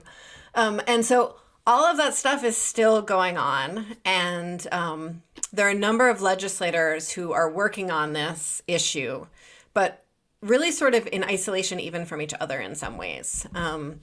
Um, 0.55 0.81
and 0.87 1.05
so 1.05 1.40
all 1.68 1.85
of 1.85 1.98
that 1.98 2.14
stuff 2.14 2.42
is 2.42 2.57
still 2.57 3.02
going 3.02 3.37
on. 3.37 3.85
And 4.02 4.66
um, 4.72 5.22
there 5.52 5.66
are 5.66 5.70
a 5.70 5.74
number 5.74 6.09
of 6.09 6.22
legislators 6.22 7.11
who 7.11 7.33
are 7.33 7.50
working 7.50 7.90
on 7.90 8.14
this 8.14 8.62
issue, 8.66 9.26
but 9.74 10.02
really 10.40 10.70
sort 10.70 10.94
of 10.94 11.07
in 11.12 11.22
isolation, 11.22 11.78
even 11.78 12.07
from 12.07 12.22
each 12.22 12.33
other 12.40 12.59
in 12.59 12.74
some 12.74 12.96
ways. 12.96 13.46
Um, 13.54 14.00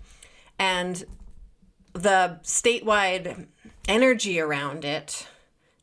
and 0.59 1.03
the 1.93 2.39
statewide 2.43 3.47
energy 3.87 4.39
around 4.39 4.85
it 4.85 5.27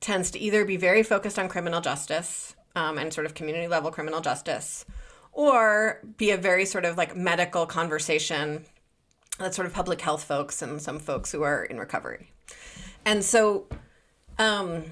tends 0.00 0.30
to 0.30 0.38
either 0.38 0.64
be 0.64 0.76
very 0.76 1.02
focused 1.02 1.38
on 1.38 1.48
criminal 1.48 1.80
justice 1.80 2.54
um, 2.76 2.96
and 2.96 3.12
sort 3.12 3.26
of 3.26 3.34
community 3.34 3.66
level 3.66 3.90
criminal 3.90 4.20
justice, 4.20 4.84
or 5.32 6.00
be 6.16 6.30
a 6.30 6.36
very 6.36 6.64
sort 6.64 6.84
of 6.84 6.96
like 6.96 7.16
medical 7.16 7.66
conversation 7.66 8.64
that's 9.38 9.56
sort 9.56 9.66
of 9.66 9.72
public 9.72 10.00
health 10.00 10.24
folks 10.24 10.62
and 10.62 10.80
some 10.80 10.98
folks 10.98 11.32
who 11.32 11.42
are 11.42 11.64
in 11.64 11.78
recovery. 11.78 12.30
And 13.04 13.24
so, 13.24 13.66
um, 14.38 14.84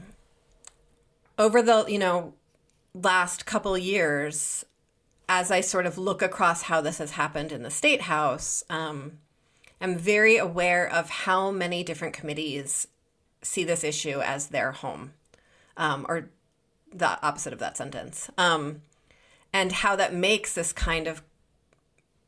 over 1.39 1.63
the 1.63 1.85
you 1.89 1.99
know 1.99 2.35
last 2.95 3.47
couple 3.47 3.77
years, 3.79 4.65
as 5.29 5.51
I 5.51 5.61
sort 5.61 5.87
of 5.87 5.97
look 5.97 6.23
across 6.23 6.63
how 6.63 6.81
this 6.81 6.99
has 6.99 7.13
happened 7.13 7.53
in 7.53 7.63
the 7.63 7.71
state 7.71 8.03
house, 8.03 8.65
um, 8.69 9.19
I'm 9.81 9.97
very 9.97 10.37
aware 10.37 10.91
of 10.91 11.09
how 11.09 11.51
many 11.51 11.83
different 11.85 12.15
committees 12.15 12.89
see 13.43 13.65
this 13.65 13.85
issue 13.85 14.21
as 14.21 14.49
their 14.49 14.73
home, 14.73 15.13
um, 15.77 16.05
or 16.09 16.29
the 16.93 17.25
opposite 17.25 17.53
of 17.53 17.59
that 17.61 17.77
sentence. 17.77 18.29
Um, 18.37 18.83
and 19.53 19.73
how 19.73 19.97
that 19.97 20.15
makes 20.15 20.55
this 20.55 20.73
kind 20.73 21.07
of 21.07 21.23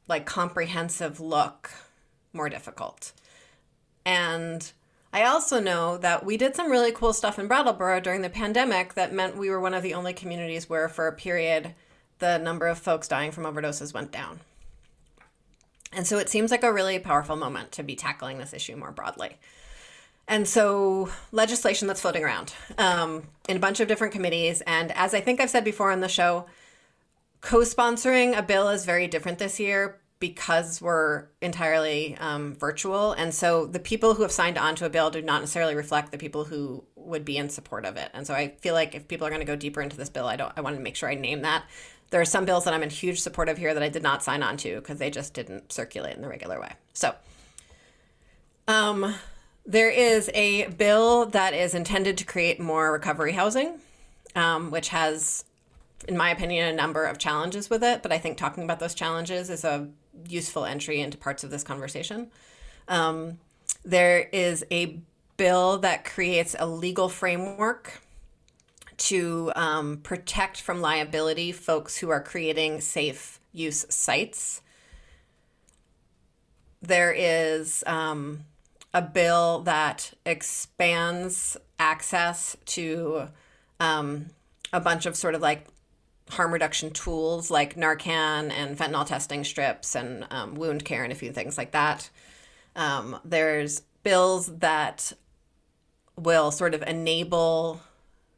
like 0.09 0.27
comprehensive 0.27 1.21
look 1.21 1.71
more 2.33 2.49
difficult. 2.49 3.13
And 4.05 4.71
I 5.13 5.25
also 5.25 5.61
know 5.61 5.99
that 5.99 6.25
we 6.25 6.37
did 6.37 6.57
some 6.57 6.71
really 6.71 6.93
cool 6.93 7.13
stuff 7.13 7.39
in 7.39 7.47
Brattleboro 7.47 8.01
during 8.01 8.23
the 8.23 8.31
pandemic 8.31 8.95
that 8.95 9.13
meant 9.13 9.37
we 9.37 9.51
were 9.51 9.61
one 9.61 9.75
of 9.75 9.83
the 9.83 9.95
only 9.95 10.15
communities 10.15 10.71
where, 10.71 10.89
for 10.89 11.07
a 11.07 11.13
period, 11.13 11.75
the 12.19 12.39
number 12.39 12.67
of 12.67 12.79
folks 12.79 13.09
dying 13.09 13.31
from 13.31 13.45
overdoses 13.45 13.93
went 13.93 14.11
down. 14.11 14.41
And 15.93 16.07
so 16.07 16.17
it 16.17 16.31
seems 16.31 16.51
like 16.51 16.63
a 16.63 16.73
really 16.73 16.99
powerful 16.99 17.37
moment 17.37 17.73
to 17.73 17.83
be 17.83 17.95
tackling 17.95 18.39
this 18.39 18.55
issue 18.55 18.77
more 18.77 18.91
broadly. 18.91 19.37
And 20.27 20.49
so, 20.49 21.11
legislation 21.31 21.89
that's 21.89 22.01
floating 22.01 22.25
around 22.25 22.55
um, 22.79 23.25
in 23.49 23.57
a 23.57 23.61
bunch 23.61 23.81
of 23.81 23.89
different 23.89 24.15
committees. 24.15 24.63
And 24.63 24.93
as 24.93 25.13
I 25.13 25.21
think 25.21 25.41
I've 25.41 25.51
said 25.51 25.65
before 25.65 25.91
on 25.91 26.01
the 26.01 26.09
show, 26.09 26.47
co 27.43 27.59
sponsoring 27.59 28.39
a 28.39 28.43
bill 28.43 28.71
is 28.71 28.87
very 28.87 29.09
different 29.09 29.39
this 29.39 29.61
year 29.61 29.99
because 30.23 30.81
we're 30.81 31.27
entirely 31.41 32.17
um, 32.19 32.55
virtual. 32.55 33.11
And 33.11 33.35
so, 33.35 33.67
the 33.67 33.81
people 33.81 34.15
who 34.15 34.23
have 34.23 34.31
signed 34.31 34.57
on 34.57 34.77
to 34.77 34.87
a 34.87 34.89
bill 34.89 35.11
do 35.11 35.21
not 35.21 35.41
necessarily 35.41 35.75
reflect 35.75 36.13
the 36.13 36.17
people 36.17 36.45
who 36.45 36.85
would 36.95 37.25
be 37.25 37.37
in 37.37 37.49
support 37.49 37.85
of 37.85 37.97
it. 37.97 38.09
And 38.15 38.25
so, 38.25 38.33
I 38.33 38.55
feel 38.61 38.73
like 38.73 38.95
if 38.95 39.09
people 39.09 39.27
are 39.27 39.31
going 39.31 39.41
to 39.41 39.47
go 39.47 39.57
deeper 39.57 39.83
into 39.83 39.97
this 39.97 40.09
bill, 40.09 40.27
I 40.27 40.37
don't, 40.37 40.53
I 40.57 40.61
want 40.61 40.77
to 40.77 40.83
make 40.83 40.95
sure 40.95 41.11
I 41.11 41.17
name 41.17 41.43
that. 41.43 41.65
There 42.11 42.21
are 42.21 42.25
some 42.25 42.45
bills 42.45 42.65
that 42.67 42.73
I'm 42.73 42.85
in 42.85 42.91
huge 42.91 43.21
support 43.21 43.49
of 43.49 43.59
here 43.59 43.75
that 43.75 43.83
I 43.83 43.89
did 43.89 44.05
not 44.05 44.23
sign 44.23 44.45
on 44.45 44.57
to 44.59 44.77
because 44.77 45.01
they 45.01 45.11
just 45.11 45.35
didn't 45.35 45.73
circulate 45.73 46.15
in 46.15 46.23
the 46.23 46.29
regular 46.29 46.61
way. 46.61 46.73
So, 46.93 47.17
um, 48.69 49.17
there 49.67 49.91
is 49.91 50.31
a 50.35 50.69
bill 50.69 51.27
that 51.27 51.53
is 51.53 51.75
intended 51.75 52.17
to 52.19 52.25
create 52.25 52.61
more 52.61 52.93
recovery 52.93 53.33
housing, 53.33 53.81
um, 54.37 54.71
which 54.71 54.91
has, 54.91 55.45
in 56.07 56.17
my 56.17 56.31
opinion, 56.31 56.69
a 56.69 56.77
number 56.77 57.07
of 57.07 57.19
challenges 57.19 57.69
with 57.69 57.83
it. 57.83 58.05
But 58.05 58.13
I 58.13 58.19
think 58.19 58.39
talking 58.39 58.63
about 58.63 58.79
those 58.79 58.95
challenges 58.95 59.51
is 59.51 59.65
a 59.65 59.89
useful 60.29 60.65
entry 60.65 61.01
into 61.01 61.19
parts 61.19 61.45
of 61.45 61.51
this 61.51 61.63
conversation. 61.63 62.31
Um, 62.89 63.39
there 63.85 64.29
is 64.33 64.65
a 64.71 64.99
bill 65.37 65.79
that 65.79 66.05
creates 66.05 66.55
a 66.59 66.67
legal 66.67 67.09
framework 67.09 68.01
to 68.97 69.53
um, 69.57 69.99
protect 69.99 70.61
from 70.61 70.81
liability 70.81 71.51
folks 71.53 71.97
who 71.97 72.11
are 72.11 72.21
creating 72.21 72.81
safe 72.81 73.41
use 73.53 73.85
sites. 73.89 74.63
There 76.81 77.13
is 77.13 77.83
um, 77.87 78.45
a 78.95 79.03
bill 79.03 79.61
that 79.61 80.13
expands 80.25 81.57
access 81.79 82.57
to 82.67 83.29
um, 83.81 84.27
a 84.73 84.81
bunch 84.81 85.07
of 85.07 85.17
sort 85.17 85.35
of 85.35 85.41
like 85.41 85.67
harm 86.31 86.53
reduction 86.53 86.91
tools 86.91 87.51
like 87.51 87.77
Narcan 87.77 88.51
and 88.51 88.79
fentanyl 88.79 89.07
testing 89.07 89.45
strips 89.45 89.95
and 89.95 90.27
um, 90.31 90.55
wound 90.55 90.85
care 90.85 91.05
and 91.05 91.13
a 91.13 91.17
few 91.17 91.33
things 91.33 91.59
like 91.59 91.73
that. 91.73 92.11
Um, 92.75 93.19
there's 93.25 93.81
bills 94.03 94.47
that 94.59 95.13
will 96.17 96.51
sort 96.51 96.75
of 96.75 96.83
enable 96.83 97.81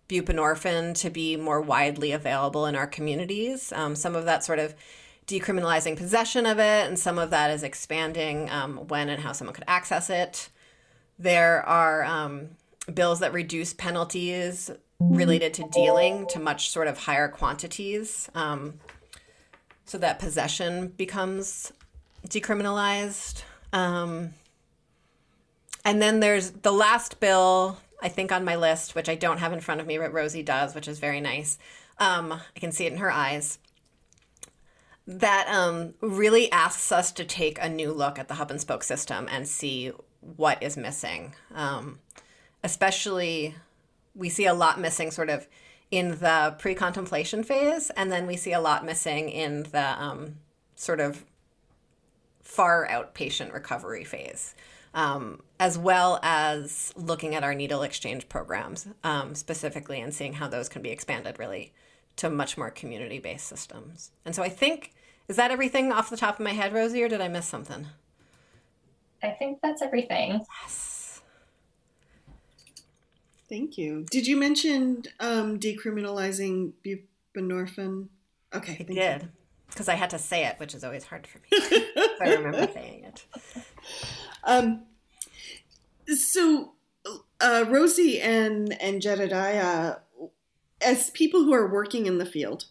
buprenorphine 0.09 0.95
to 0.95 1.11
be 1.11 1.37
more 1.37 1.61
widely 1.61 2.13
available 2.13 2.67
in 2.67 2.77
our 2.77 2.87
communities. 2.87 3.73
Um, 3.73 3.97
some 3.97 4.15
of 4.15 4.25
that 4.27 4.45
sort 4.45 4.59
of 4.59 4.75
decriminalizing 5.27 5.97
possession 5.97 6.47
of 6.47 6.59
it, 6.59 6.87
and 6.87 6.99
some 6.99 7.19
of 7.19 7.31
that 7.31 7.51
is 7.51 7.63
expanding 7.63 8.51
um, 8.51 8.77
when 8.89 9.09
and 9.09 9.23
how 9.23 9.33
someone 9.33 9.55
could 9.55 9.65
access 9.67 10.11
it. 10.11 10.51
There 11.19 11.63
are 11.63 12.05
um, 12.05 12.51
bills 12.93 13.21
that 13.21 13.33
reduce 13.33 13.73
penalties 13.73 14.71
related 15.11 15.55
to 15.55 15.69
dealing 15.73 16.27
to 16.29 16.39
much 16.39 16.71
sort 16.71 16.89
of 16.89 16.99
higher 16.99 17.29
quantities 17.29 18.29
um, 18.35 18.75
so 19.85 19.99
that 19.99 20.19
possession 20.19 20.89
becomes 20.89 21.73
decriminalized. 22.29 23.43
Um, 23.73 24.35
and 25.85 26.01
then 26.01 26.21
there's 26.21 26.51
the 26.51 26.73
last 26.73 27.21
bill, 27.21 27.79
I 28.03 28.09
think, 28.09 28.33
on 28.33 28.45
my 28.45 28.57
list, 28.57 28.95
which 28.95 29.09
I 29.09 29.15
don't 29.15 29.39
have 29.39 29.53
in 29.53 29.61
front 29.61 29.81
of 29.81 29.87
me, 29.87 29.99
but 29.99 30.13
Rosie 30.13 30.43
does, 30.43 30.75
which 30.75 30.89
is 30.89 30.99
very 30.99 31.21
nice. 31.21 31.59
Um, 31.99 32.33
I 32.33 32.59
can 32.59 32.73
see 32.73 32.87
it 32.87 32.93
in 32.93 32.99
her 32.99 33.11
eyes 33.11 33.59
that 35.07 35.47
um, 35.49 35.95
really 36.01 36.51
asks 36.51 36.91
us 36.91 37.13
to 37.13 37.25
take 37.25 37.59
a 37.61 37.69
new 37.69 37.93
look 37.93 38.19
at 38.19 38.29
the 38.29 38.35
hub 38.35 38.51
and 38.51 38.61
spoke 38.61 38.83
system 38.83 39.29
and 39.31 39.47
see 39.47 39.93
what 40.21 40.63
is 40.63 40.77
missing. 40.77 41.35
Um, 41.55 41.99
especially, 42.63 43.55
we 44.15 44.29
see 44.29 44.47
a 44.47 44.55
lot 44.55 44.81
missing 44.81 45.11
sort 45.11 45.31
of 45.31 45.47
in 45.91 46.11
the 46.19 46.55
pre 46.59 46.75
contemplation 46.75 47.45
phase, 47.45 47.91
and 47.91 48.11
then 48.11 48.27
we 48.27 48.37
see 48.37 48.53
a 48.53 48.61
lot 48.61 48.85
missing 48.85 49.29
in 49.29 49.65
the 49.65 50.03
um, 50.03 50.37
sort 50.77 51.01
of 51.01 51.25
far 52.43 52.87
outpatient 52.89 53.53
recovery 53.53 54.05
phase. 54.05 54.55
Um, 54.95 55.43
as 55.59 55.77
well 55.77 56.21
as 56.23 56.93
looking 56.97 57.35
at 57.35 57.43
our 57.43 57.53
needle 57.53 57.83
exchange 57.83 58.29
programs 58.29 58.87
um, 59.03 59.35
specifically 59.35 60.01
and 60.01 60.15
seeing 60.15 60.35
how 60.35 60.47
those 60.47 60.69
can 60.69 60.83
be 60.83 60.91
expanded 60.91 61.41
really 61.41 61.73
to 62.15 62.31
much 62.31 62.57
more 62.57 62.71
community 62.71 63.19
based 63.19 63.49
systems. 63.49 64.13
And 64.25 64.37
so 64.37 64.43
I 64.45 64.49
think, 64.49 64.93
is 65.27 65.35
that 65.35 65.51
everything 65.51 65.91
off 65.91 66.11
the 66.11 66.17
top 66.17 66.39
of 66.39 66.45
my 66.45 66.53
head, 66.53 66.73
Rosie, 66.73 67.03
or 67.03 67.09
did 67.09 67.21
I 67.21 67.27
miss 67.27 67.47
something? 67.47 67.89
I 69.21 69.31
think 69.31 69.59
that's 69.63 69.83
everything. 69.83 70.41
Yes. 70.63 70.94
Thank 73.49 73.77
you. 73.77 74.07
Did 74.11 74.27
you 74.27 74.37
mention 74.37 75.05
um, 75.21 75.59
decriminalizing 75.59 76.73
buprenorphine? 76.85 78.09
Okay, 78.55 78.77
I 78.81 78.93
did 78.93 79.29
because 79.69 79.89
I 79.89 79.95
had 79.95 80.11
to 80.11 80.19
say 80.19 80.47
it, 80.47 80.59
which 80.59 80.75
is 80.75 80.85
always 80.85 81.05
hard 81.05 81.27
for 81.27 81.39
me. 81.39 81.49
I 82.21 82.35
remember 82.35 82.69
saying 82.73 83.05
it. 83.05 83.25
Um, 84.45 84.85
So, 86.07 86.73
uh, 87.41 87.65
Rosie 87.69 88.21
and 88.21 88.81
and 88.81 89.03
Jedediah, 89.03 89.97
as 90.81 91.11
people 91.11 91.45
who 91.45 91.53
are 91.53 91.67
working 91.71 92.07
in 92.07 92.19
the 92.19 92.27
field, 92.27 92.67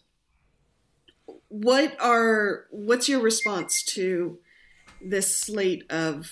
what 1.49 1.95
are 1.99 2.67
what's 2.69 3.09
your 3.09 3.21
response 3.21 3.83
to 3.83 4.39
this 5.01 5.35
slate 5.35 5.83
of 5.91 6.31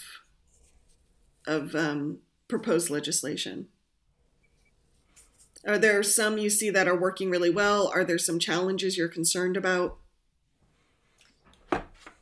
of 1.46 1.76
um, 1.76 2.20
proposed 2.48 2.90
legislation? 2.90 3.68
Are 5.66 5.78
there 5.78 6.02
some 6.04 6.38
you 6.38 6.50
see 6.50 6.70
that 6.72 6.88
are 6.88 6.98
working 6.98 7.30
really 7.30 7.50
well? 7.50 7.92
Are 7.94 8.04
there 8.04 8.18
some 8.18 8.40
challenges 8.40 8.98
you're 8.98 9.08
concerned 9.08 9.56
about? 9.56 9.98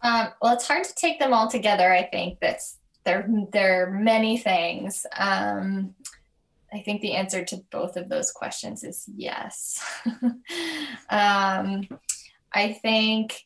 Um, 0.01 0.29
well, 0.41 0.53
it's 0.53 0.67
hard 0.67 0.83
to 0.85 0.95
take 0.95 1.19
them 1.19 1.33
all 1.33 1.49
together. 1.49 1.91
I 1.91 2.03
think 2.03 2.39
that's 2.39 2.77
there. 3.05 3.29
There 3.51 3.83
are 3.83 3.91
many 3.91 4.37
things. 4.37 5.05
Um, 5.17 5.95
I 6.73 6.79
think 6.79 7.01
the 7.01 7.13
answer 7.13 7.43
to 7.45 7.57
both 7.71 7.97
of 7.97 8.09
those 8.09 8.31
questions 8.31 8.83
is 8.83 9.05
yes. 9.15 9.83
um, 11.09 11.87
I 12.53 12.73
think 12.81 13.45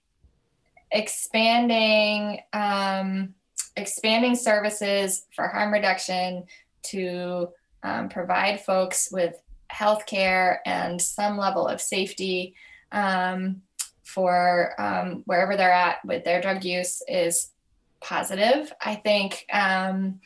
expanding 0.91 2.39
um, 2.53 3.33
expanding 3.75 4.35
services 4.35 5.25
for 5.35 5.47
harm 5.47 5.73
reduction 5.73 6.43
to 6.83 7.49
um, 7.81 8.09
provide 8.09 8.61
folks 8.61 9.09
with 9.11 9.35
healthcare 9.73 10.57
and 10.65 11.01
some 11.01 11.37
level 11.37 11.67
of 11.67 11.81
safety 11.81 12.55
um, 12.91 13.61
for 14.03 14.79
um, 14.79 15.23
wherever 15.25 15.57
they're 15.57 15.71
at 15.71 16.03
with 16.05 16.23
their 16.23 16.41
drug 16.41 16.63
use 16.63 17.01
is 17.07 17.49
positive. 18.01 18.71
I 18.79 18.95
think 18.95 19.45
um, 19.51 20.19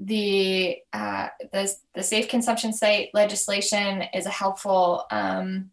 the, 0.00 0.78
uh, 0.92 1.28
the 1.52 1.74
the 1.94 2.02
safe 2.02 2.28
consumption 2.28 2.72
site 2.72 3.10
legislation 3.12 4.04
is 4.14 4.26
a 4.26 4.30
helpful 4.30 5.04
um, 5.10 5.70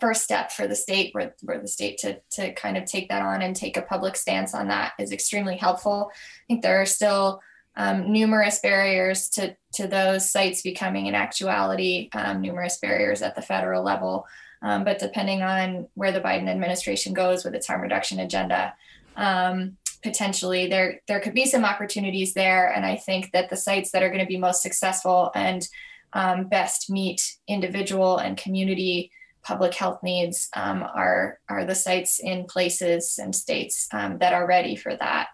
first 0.00 0.22
step 0.22 0.50
for 0.50 0.66
the 0.66 0.74
state, 0.74 1.14
where, 1.14 1.34
where 1.42 1.60
the 1.60 1.68
state 1.68 1.98
to 1.98 2.20
to 2.30 2.52
kind 2.54 2.76
of 2.76 2.84
take 2.84 3.08
that 3.08 3.22
on 3.22 3.42
and 3.42 3.54
take 3.54 3.76
a 3.76 3.82
public 3.82 4.16
stance 4.16 4.54
on 4.54 4.68
that 4.68 4.92
is 4.98 5.12
extremely 5.12 5.56
helpful. 5.56 6.10
I 6.14 6.44
think 6.48 6.62
there 6.62 6.80
are 6.80 6.86
still 6.86 7.40
um, 7.80 8.12
numerous 8.12 8.58
barriers 8.58 9.30
to 9.30 9.56
to 9.72 9.86
those 9.86 10.30
sites 10.30 10.60
becoming 10.60 11.08
an 11.08 11.14
actuality, 11.14 12.10
um, 12.12 12.42
numerous 12.42 12.76
barriers 12.78 13.22
at 13.22 13.34
the 13.34 13.42
federal 13.42 13.82
level. 13.82 14.26
Um, 14.60 14.84
but 14.84 14.98
depending 14.98 15.40
on 15.40 15.88
where 15.94 16.12
the 16.12 16.20
Biden 16.20 16.48
administration 16.48 17.14
goes 17.14 17.42
with 17.42 17.54
its 17.54 17.66
harm 17.66 17.80
reduction 17.80 18.20
agenda, 18.20 18.74
um, 19.16 19.78
potentially 20.02 20.68
there 20.68 21.00
there 21.08 21.20
could 21.20 21.32
be 21.32 21.46
some 21.46 21.64
opportunities 21.64 22.34
there. 22.34 22.70
And 22.70 22.84
I 22.84 22.96
think 22.96 23.30
that 23.32 23.48
the 23.48 23.56
sites 23.56 23.92
that 23.92 24.02
are 24.02 24.10
going 24.10 24.20
to 24.20 24.26
be 24.26 24.36
most 24.36 24.60
successful 24.60 25.30
and 25.34 25.66
um, 26.12 26.48
best 26.48 26.90
meet 26.90 27.38
individual 27.48 28.18
and 28.18 28.36
community 28.36 29.10
public 29.42 29.72
health 29.72 30.02
needs 30.02 30.50
um, 30.54 30.82
are 30.82 31.38
are 31.48 31.64
the 31.64 31.74
sites 31.74 32.20
in 32.20 32.44
places 32.44 33.18
and 33.18 33.34
states 33.34 33.88
that 33.90 34.34
are 34.34 34.46
ready 34.46 34.76
for 34.76 34.94
that. 34.96 35.28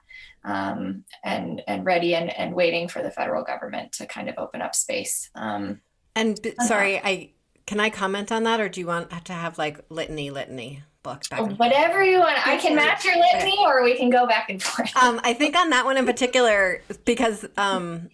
Um, 0.47 1.05
and 1.25 1.61
and 1.67 1.85
ready 1.85 2.15
and, 2.15 2.31
and 2.31 2.55
waiting 2.55 2.87
for 2.89 3.03
the 3.03 3.11
federal 3.11 3.43
government 3.43 3.91
to 3.95 4.07
kind 4.07 4.29
of 4.29 4.37
open 4.39 4.63
up 4.63 4.77
space. 4.77 5.29
Um, 5.35 5.81
and 6.15 6.39
sorry, 6.67 6.99
I 6.99 7.33
can 7.67 7.81
I 7.81 7.91
comment 7.91 8.31
on 8.31 8.45
that, 8.45 8.61
or 8.61 8.69
do 8.69 8.81
you 8.81 8.87
want 8.87 9.11
to 9.27 9.33
have 9.33 9.59
like 9.59 9.81
litany, 9.91 10.31
litany? 10.31 10.83
Books 11.03 11.29
back 11.29 11.41
Whatever 11.59 12.03
you 12.03 12.19
want. 12.19 12.45
I 12.47 12.57
can 12.57 12.75
match 12.75 13.05
your 13.05 13.17
litany, 13.17 13.57
or 13.61 13.85
we 13.85 13.97
can 13.97 14.11
go 14.11 14.27
back 14.27 14.51
and 14.51 14.61
forth. 14.61 14.97
Um, 14.97 15.21
I 15.23 15.35
think 15.35 15.55
on 15.57 15.71
that 15.71 15.85
one 15.85 15.97
in 15.97 16.05
particular, 16.05 16.83
because 17.05 17.47
um, 17.57 18.09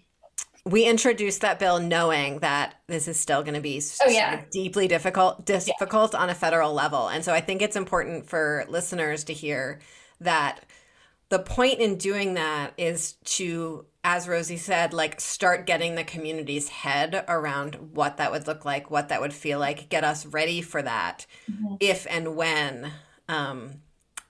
we 0.67 0.85
introduced 0.85 1.41
that 1.41 1.59
bill 1.59 1.81
knowing 1.81 2.41
that 2.41 2.75
this 2.89 3.09
is 3.09 3.19
still 3.19 3.43
going 3.43 3.55
to 3.55 3.63
be 3.63 3.83
oh, 4.05 4.11
yeah. 4.11 4.43
deeply 4.53 4.89
difficult, 4.89 5.47
difficult 5.47 6.13
yeah. 6.13 6.21
on 6.21 6.29
a 6.29 6.35
federal 6.35 6.75
level, 6.75 7.09
and 7.09 7.25
so 7.25 7.33
I 7.33 7.41
think 7.41 7.63
it's 7.63 7.77
important 7.77 8.27
for 8.27 8.67
listeners 8.69 9.25
to 9.25 9.33
hear 9.33 9.81
that 10.21 10.61
the 11.33 11.39
point 11.39 11.81
in 11.81 11.97
doing 11.97 12.35
that 12.35 12.75
is 12.77 13.13
to 13.25 13.87
as 14.05 14.29
Rosie 14.29 14.59
said, 14.59 14.93
like 14.93 15.19
start 15.19 15.65
getting 15.65 15.95
the 15.95 16.05
community's 16.05 16.69
head 16.69 17.25
around 17.27 17.95
what 17.95 18.19
that 18.19 18.31
would 18.33 18.47
look 18.47 18.67
like, 18.67 18.91
what 18.91 19.09
that 19.09 19.21
would 19.21 19.33
feel 19.33 19.59
like, 19.59 19.89
get 19.89 20.05
us 20.05 20.27
ready 20.27 20.61
for 20.61 20.83
that 20.83 21.25
mm-hmm. 21.51 21.77
if 21.81 22.07
and 22.11 22.37
when 22.37 22.91
um, 23.29 23.81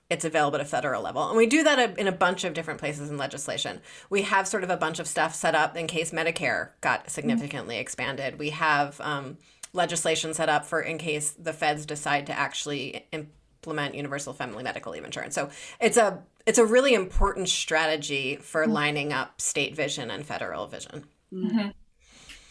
it's 0.09 0.23
available 0.23 0.55
at 0.55 0.61
a 0.61 0.65
federal 0.65 1.01
level. 1.01 1.27
And 1.27 1.35
we 1.35 1.45
do 1.45 1.63
that 1.63 1.97
in 1.97 2.07
a 2.07 2.11
bunch 2.13 2.45
of 2.45 2.53
different 2.53 2.79
places 2.79 3.09
in 3.09 3.17
legislation. 3.17 3.81
We 4.09 4.21
have 4.21 4.47
sort 4.47 4.63
of 4.63 4.69
a 4.69 4.77
bunch 4.77 4.99
of 4.99 5.07
stuff 5.07 5.35
set 5.35 5.55
up 5.55 5.75
in 5.75 5.87
case 5.87 6.11
Medicare 6.11 6.69
got 6.79 7.09
significantly 7.09 7.75
mm-hmm. 7.75 7.81
expanded. 7.81 8.39
We 8.39 8.51
have 8.51 9.01
um, 9.01 9.37
legislation 9.73 10.33
set 10.33 10.47
up 10.47 10.65
for 10.65 10.79
in 10.79 10.99
case 10.99 11.31
the 11.31 11.51
feds 11.51 11.85
decide 11.85 12.27
to 12.27 12.39
actually 12.39 13.07
implement 13.11 13.95
universal 13.95 14.33
family 14.33 14.63
medical 14.63 14.91
leave 14.91 15.03
insurance. 15.03 15.33
So 15.33 15.49
it's 15.79 15.97
a 15.97 16.21
it's 16.45 16.57
a 16.57 16.65
really 16.65 16.93
important 16.93 17.49
strategy 17.49 18.37
for 18.37 18.63
mm-hmm. 18.63 18.73
lining 18.73 19.13
up 19.13 19.39
state 19.39 19.75
vision 19.75 20.11
and 20.11 20.25
federal 20.25 20.67
vision. 20.67 21.05
Mm-hmm. 21.33 21.69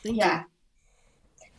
Yeah, 0.05 0.45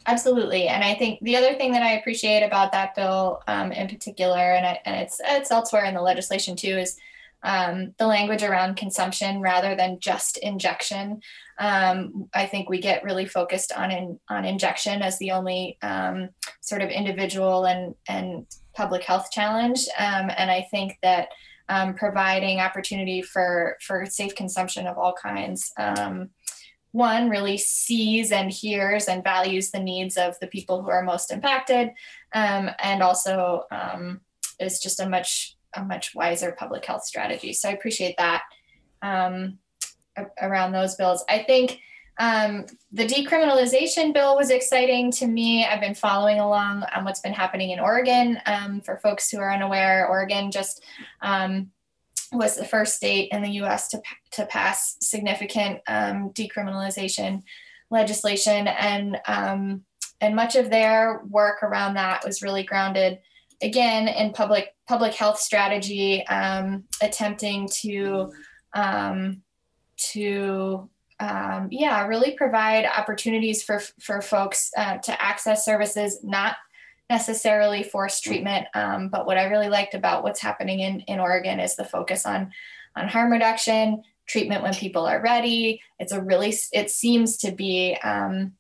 absolutely. 0.06 0.68
And 0.68 0.84
I 0.84 0.96
think 0.96 1.20
the 1.22 1.38
other 1.38 1.54
thing 1.54 1.72
that 1.74 1.84
I 1.84 1.94
appreciate 1.94 2.44
about 2.44 2.72
that 2.72 2.96
bill 2.96 3.42
um, 3.48 3.72
in 3.72 3.88
particular, 3.88 4.38
and, 4.38 4.66
I, 4.66 4.80
and 4.86 4.96
it's 5.02 5.22
it's 5.24 5.52
elsewhere 5.52 5.86
in 5.86 5.94
the 5.94 6.02
legislation 6.02 6.56
too, 6.56 6.78
is 6.78 6.98
um, 7.44 7.94
the 7.98 8.08
language 8.08 8.44
around 8.44 8.78
consumption 8.78 9.42
rather 9.42 9.76
than 9.76 10.00
just 10.00 10.38
injection. 10.38 11.22
Um, 11.60 12.30
I 12.34 12.46
think 12.46 12.70
we 12.70 12.80
get 12.80 13.04
really 13.04 13.26
focused 13.26 13.72
on 13.74 13.92
in, 13.92 14.20
on 14.30 14.46
injection 14.46 15.02
as 15.02 15.20
the 15.20 15.32
only 15.32 15.78
um, 15.82 16.30
sort 16.62 16.82
of 16.82 16.90
individual 16.90 17.66
and 17.66 17.96
and 18.08 18.48
public 18.74 19.04
health 19.04 19.30
challenge. 19.32 19.88
Um, 20.00 20.32
and 20.36 20.50
I 20.50 20.68
think 20.72 20.98
that 21.04 21.28
um, 21.70 21.94
providing 21.94 22.60
opportunity 22.60 23.22
for 23.22 23.78
for 23.82 24.06
safe 24.06 24.36
consumption 24.36 24.88
of 24.88 24.98
all 24.98 25.14
kinds. 25.14 25.72
Um, 25.78 26.30
one 26.92 27.30
really 27.30 27.58
sees 27.58 28.32
and 28.32 28.52
hears 28.52 29.08
and 29.08 29.24
values 29.24 29.72
the 29.72 29.80
needs 29.80 30.16
of 30.16 30.40
the 30.40 30.48
people 30.48 30.84
who 30.84 30.90
are 30.90 31.04
most 31.04 31.32
impacted, 31.32 31.90
um, 32.34 32.70
and 32.80 33.02
also 33.02 33.64
um, 33.72 34.22
is 34.60 34.80
just 34.80 35.00
a 35.00 35.10
much 35.10 35.58
a 35.76 35.84
much 35.84 36.14
wiser 36.14 36.52
public 36.52 36.86
health 36.86 37.04
strategy. 37.04 37.52
So 37.54 37.70
I 37.70 37.74
appreciate 37.74 38.16
that 38.18 38.44
um, 39.02 39.58
around 40.42 40.72
those 40.72 40.96
bills. 40.96 41.24
I 41.30 41.44
think. 41.44 41.80
Um, 42.20 42.66
the 42.92 43.06
decriminalization 43.06 44.14
bill 44.14 44.36
was 44.36 44.50
exciting 44.50 45.12
to 45.14 45.28
me. 45.28 45.66
I've 45.66 45.82
been 45.82 45.96
following 45.96 46.40
along 46.40 46.84
on 46.96 47.04
what's 47.04 47.22
been 47.22 47.34
happening 47.34 47.72
in 47.72 47.80
Oregon. 47.80 48.40
Um, 48.46 48.82
for 48.82 48.98
folks 48.98 49.30
who 49.30 49.40
are 49.40 49.52
unaware, 49.52 50.08
Oregon 50.08 50.52
just 50.52 50.84
um, 51.22 51.72
was 52.32 52.56
the 52.56 52.66
first 52.66 52.96
state 52.96 53.30
in 53.32 53.42
the 53.42 53.52
US 53.64 53.90
to, 53.90 54.02
to 54.32 54.46
pass 54.46 54.98
significant 55.02 55.82
um, 55.88 56.30
decriminalization 56.32 57.44
legislation. 57.90 58.68
And, 58.68 59.18
um, 59.28 59.84
and 60.22 60.36
much 60.36 60.56
of 60.56 60.70
their 60.70 61.22
work 61.28 61.64
around 61.64 61.96
that 61.96 62.24
was 62.24 62.42
really 62.42 62.64
grounded 62.64 63.20
again 63.62 64.08
in 64.08 64.34
public 64.34 64.76
public 64.86 65.14
health 65.14 65.40
strategy, 65.40 66.26
um, 66.28 66.84
attempting 67.02 67.70
to 67.82 68.32
to 69.96 70.90
um, 71.20 71.68
yeah, 71.72 72.06
really 72.06 72.32
provide 72.32 72.86
opportunities 72.86 73.64
for 73.64 73.80
for 74.00 74.22
folks 74.22 74.72
uh, 74.78 74.98
to 74.98 75.22
access 75.22 75.66
services, 75.66 76.20
not 76.24 76.56
necessarily 77.10 77.84
forced 77.84 78.24
treatment. 78.24 78.68
Um, 78.74 79.10
but 79.10 79.26
what 79.26 79.38
I 79.38 79.46
really 79.46 79.70
liked 79.70 79.94
about 79.94 80.24
what's 80.24 80.42
happening 80.42 80.80
in 80.80 81.02
in 81.02 81.20
Oregon 81.20 81.60
is 81.60 81.76
the 81.76 81.86
focus 81.86 82.26
on 82.26 82.52
on 82.96 83.08
harm 83.08 83.32
reduction, 83.32 84.04
treatment 84.28 84.64
when 84.64 84.74
people 84.74 85.06
are 85.06 85.22
ready. 85.22 85.82
It's 86.00 86.12
a 86.12 86.22
really 86.22 86.54
it 86.72 86.90
seems 86.90 87.38
to 87.38 87.52
be 87.52 87.98
um, 88.04 88.54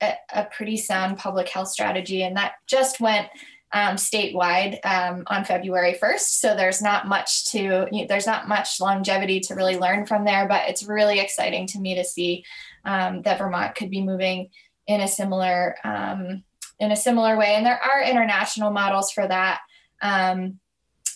a, 0.00 0.14
a 0.34 0.44
pretty 0.44 0.76
sound 0.76 1.18
public 1.18 1.48
health 1.48 1.68
strategy, 1.68 2.22
and 2.22 2.36
that 2.36 2.54
just 2.66 3.00
went 3.00 3.28
um, 3.72 3.96
statewide 3.96 4.78
um, 4.84 5.24
on 5.28 5.44
February 5.44 5.96
1st. 6.00 6.20
So 6.20 6.56
there's 6.56 6.82
not 6.82 7.06
much 7.06 7.50
to, 7.52 7.86
you 7.92 8.00
know, 8.00 8.06
there's 8.08 8.26
not 8.26 8.48
much 8.48 8.80
longevity 8.80 9.40
to 9.40 9.54
really 9.54 9.78
learn 9.78 10.06
from 10.06 10.24
there, 10.24 10.48
but 10.48 10.68
it's 10.68 10.82
really 10.82 11.20
exciting 11.20 11.66
to 11.68 11.80
me 11.80 11.94
to 11.94 12.04
see 12.04 12.44
um, 12.84 13.22
that 13.22 13.38
Vermont 13.38 13.74
could 13.74 13.90
be 13.90 14.02
moving 14.02 14.50
in 14.86 15.00
a 15.00 15.08
similar, 15.08 15.76
um, 15.84 16.42
in 16.80 16.90
a 16.90 16.96
similar 16.96 17.36
way. 17.38 17.54
And 17.54 17.64
there 17.64 17.80
are 17.80 18.02
international 18.02 18.70
models 18.70 19.12
for 19.12 19.26
that. 19.26 19.60
Um, 20.02 20.58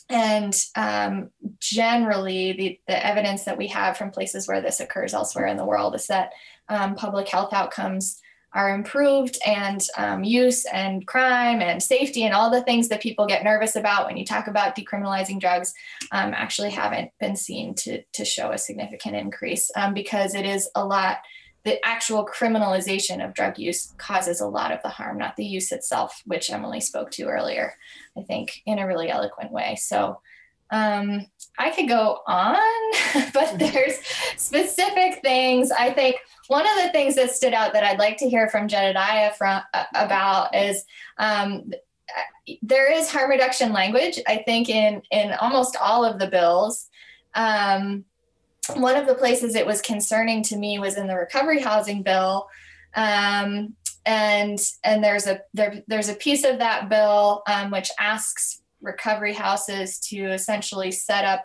and 0.08 0.54
um, 0.76 1.30
generally, 1.58 2.52
the, 2.52 2.80
the 2.86 3.06
evidence 3.06 3.44
that 3.44 3.58
we 3.58 3.68
have 3.68 3.96
from 3.96 4.10
places 4.10 4.46
where 4.46 4.60
this 4.60 4.78
occurs 4.78 5.14
elsewhere 5.14 5.46
in 5.46 5.56
the 5.56 5.64
world 5.64 5.94
is 5.94 6.06
that 6.08 6.32
public 6.68 7.28
health 7.28 7.52
outcomes 7.52 8.20
are 8.54 8.74
improved 8.74 9.36
and 9.44 9.84
um, 9.98 10.22
use 10.22 10.64
and 10.66 11.06
crime 11.06 11.60
and 11.60 11.82
safety 11.82 12.24
and 12.24 12.32
all 12.32 12.50
the 12.50 12.62
things 12.62 12.88
that 12.88 13.02
people 13.02 13.26
get 13.26 13.44
nervous 13.44 13.74
about 13.74 14.06
when 14.06 14.16
you 14.16 14.24
talk 14.24 14.46
about 14.46 14.76
decriminalizing 14.76 15.40
drugs 15.40 15.74
um, 16.12 16.32
actually 16.34 16.70
haven't 16.70 17.10
been 17.18 17.36
seen 17.36 17.74
to, 17.74 18.02
to 18.12 18.24
show 18.24 18.52
a 18.52 18.58
significant 18.58 19.16
increase 19.16 19.70
um, 19.76 19.92
because 19.92 20.34
it 20.34 20.46
is 20.46 20.68
a 20.74 20.84
lot 20.84 21.18
the 21.64 21.84
actual 21.84 22.26
criminalization 22.26 23.26
of 23.26 23.32
drug 23.32 23.58
use 23.58 23.94
causes 23.96 24.42
a 24.42 24.46
lot 24.46 24.70
of 24.70 24.82
the 24.82 24.90
harm, 24.90 25.16
not 25.16 25.34
the 25.36 25.46
use 25.46 25.72
itself, 25.72 26.22
which 26.26 26.50
Emily 26.50 26.78
spoke 26.78 27.10
to 27.12 27.24
earlier, 27.24 27.74
I 28.18 28.22
think, 28.22 28.62
in 28.66 28.78
a 28.78 28.86
really 28.86 29.10
eloquent 29.10 29.50
way. 29.50 29.76
So 29.80 30.20
um, 30.70 31.26
I 31.58 31.70
could 31.70 31.88
go 31.88 32.20
on, 32.26 32.56
but 33.32 33.46
mm-hmm. 33.46 33.58
there's 33.58 33.98
specific 34.36 35.20
things. 35.22 35.70
I 35.70 35.90
think 35.90 36.16
one 36.48 36.66
of 36.66 36.82
the 36.82 36.90
things 36.90 37.14
that 37.16 37.30
stood 37.30 37.54
out 37.54 37.72
that 37.72 37.84
I'd 37.84 37.98
like 37.98 38.18
to 38.18 38.28
hear 38.28 38.48
from 38.48 38.68
Jedediah 38.68 39.32
from, 39.34 39.62
uh, 39.72 39.84
about 39.94 40.54
is 40.54 40.84
um, 41.18 41.70
there 42.62 42.92
is 42.92 43.10
harm 43.10 43.30
reduction 43.30 43.72
language, 43.72 44.18
I 44.26 44.38
think, 44.38 44.68
in, 44.68 45.02
in 45.10 45.32
almost 45.32 45.76
all 45.80 46.04
of 46.04 46.18
the 46.18 46.26
bills. 46.26 46.88
Um, 47.34 48.04
one 48.74 48.96
of 48.96 49.06
the 49.06 49.14
places 49.14 49.54
it 49.54 49.66
was 49.66 49.80
concerning 49.80 50.42
to 50.44 50.56
me 50.56 50.78
was 50.78 50.96
in 50.96 51.06
the 51.06 51.16
recovery 51.16 51.60
housing 51.60 52.02
bill. 52.02 52.48
Um, 52.94 53.74
and 54.06 54.58
and 54.82 55.02
there's 55.02 55.26
a 55.26 55.40
there, 55.54 55.82
there's 55.86 56.10
a 56.10 56.14
piece 56.14 56.44
of 56.44 56.58
that 56.58 56.88
bill 56.88 57.42
um, 57.46 57.70
which 57.70 57.90
asks 57.98 58.60
recovery 58.84 59.32
houses 59.32 59.98
to 59.98 60.16
essentially 60.32 60.90
set 60.90 61.24
up 61.24 61.44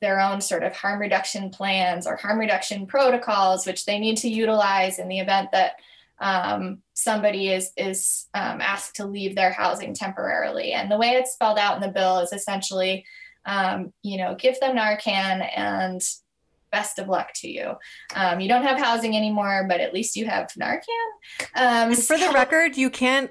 their 0.00 0.20
own 0.20 0.40
sort 0.40 0.62
of 0.62 0.76
harm 0.76 1.00
reduction 1.00 1.50
plans 1.50 2.06
or 2.06 2.16
harm 2.16 2.38
reduction 2.38 2.86
protocols, 2.86 3.66
which 3.66 3.86
they 3.86 3.98
need 3.98 4.18
to 4.18 4.28
utilize 4.28 4.98
in 4.98 5.08
the 5.08 5.20
event 5.20 5.50
that 5.52 5.72
um, 6.18 6.78
somebody 6.94 7.48
is 7.50 7.72
is 7.76 8.26
um, 8.34 8.60
asked 8.60 8.96
to 8.96 9.06
leave 9.06 9.34
their 9.34 9.52
housing 9.52 9.94
temporarily. 9.94 10.72
And 10.72 10.90
the 10.90 10.98
way 10.98 11.10
it's 11.10 11.32
spelled 11.32 11.58
out 11.58 11.76
in 11.76 11.82
the 11.82 11.92
bill 11.92 12.20
is 12.20 12.32
essentially, 12.32 13.04
um, 13.44 13.92
you 14.02 14.18
know, 14.18 14.34
give 14.34 14.58
them 14.60 14.76
Narcan 14.76 15.48
and 15.56 16.02
best 16.72 16.98
of 16.98 17.08
luck 17.08 17.30
to 17.36 17.48
you. 17.48 17.74
Um, 18.14 18.40
you 18.40 18.48
don't 18.48 18.64
have 18.64 18.78
housing 18.78 19.16
anymore, 19.16 19.66
but 19.68 19.80
at 19.80 19.94
least 19.94 20.16
you 20.16 20.26
have 20.26 20.48
Narcan. 20.58 20.80
Um, 21.54 21.90
and 21.90 21.96
for 21.96 22.18
so- 22.18 22.28
the 22.28 22.32
record, 22.32 22.76
you 22.76 22.90
can't 22.90 23.30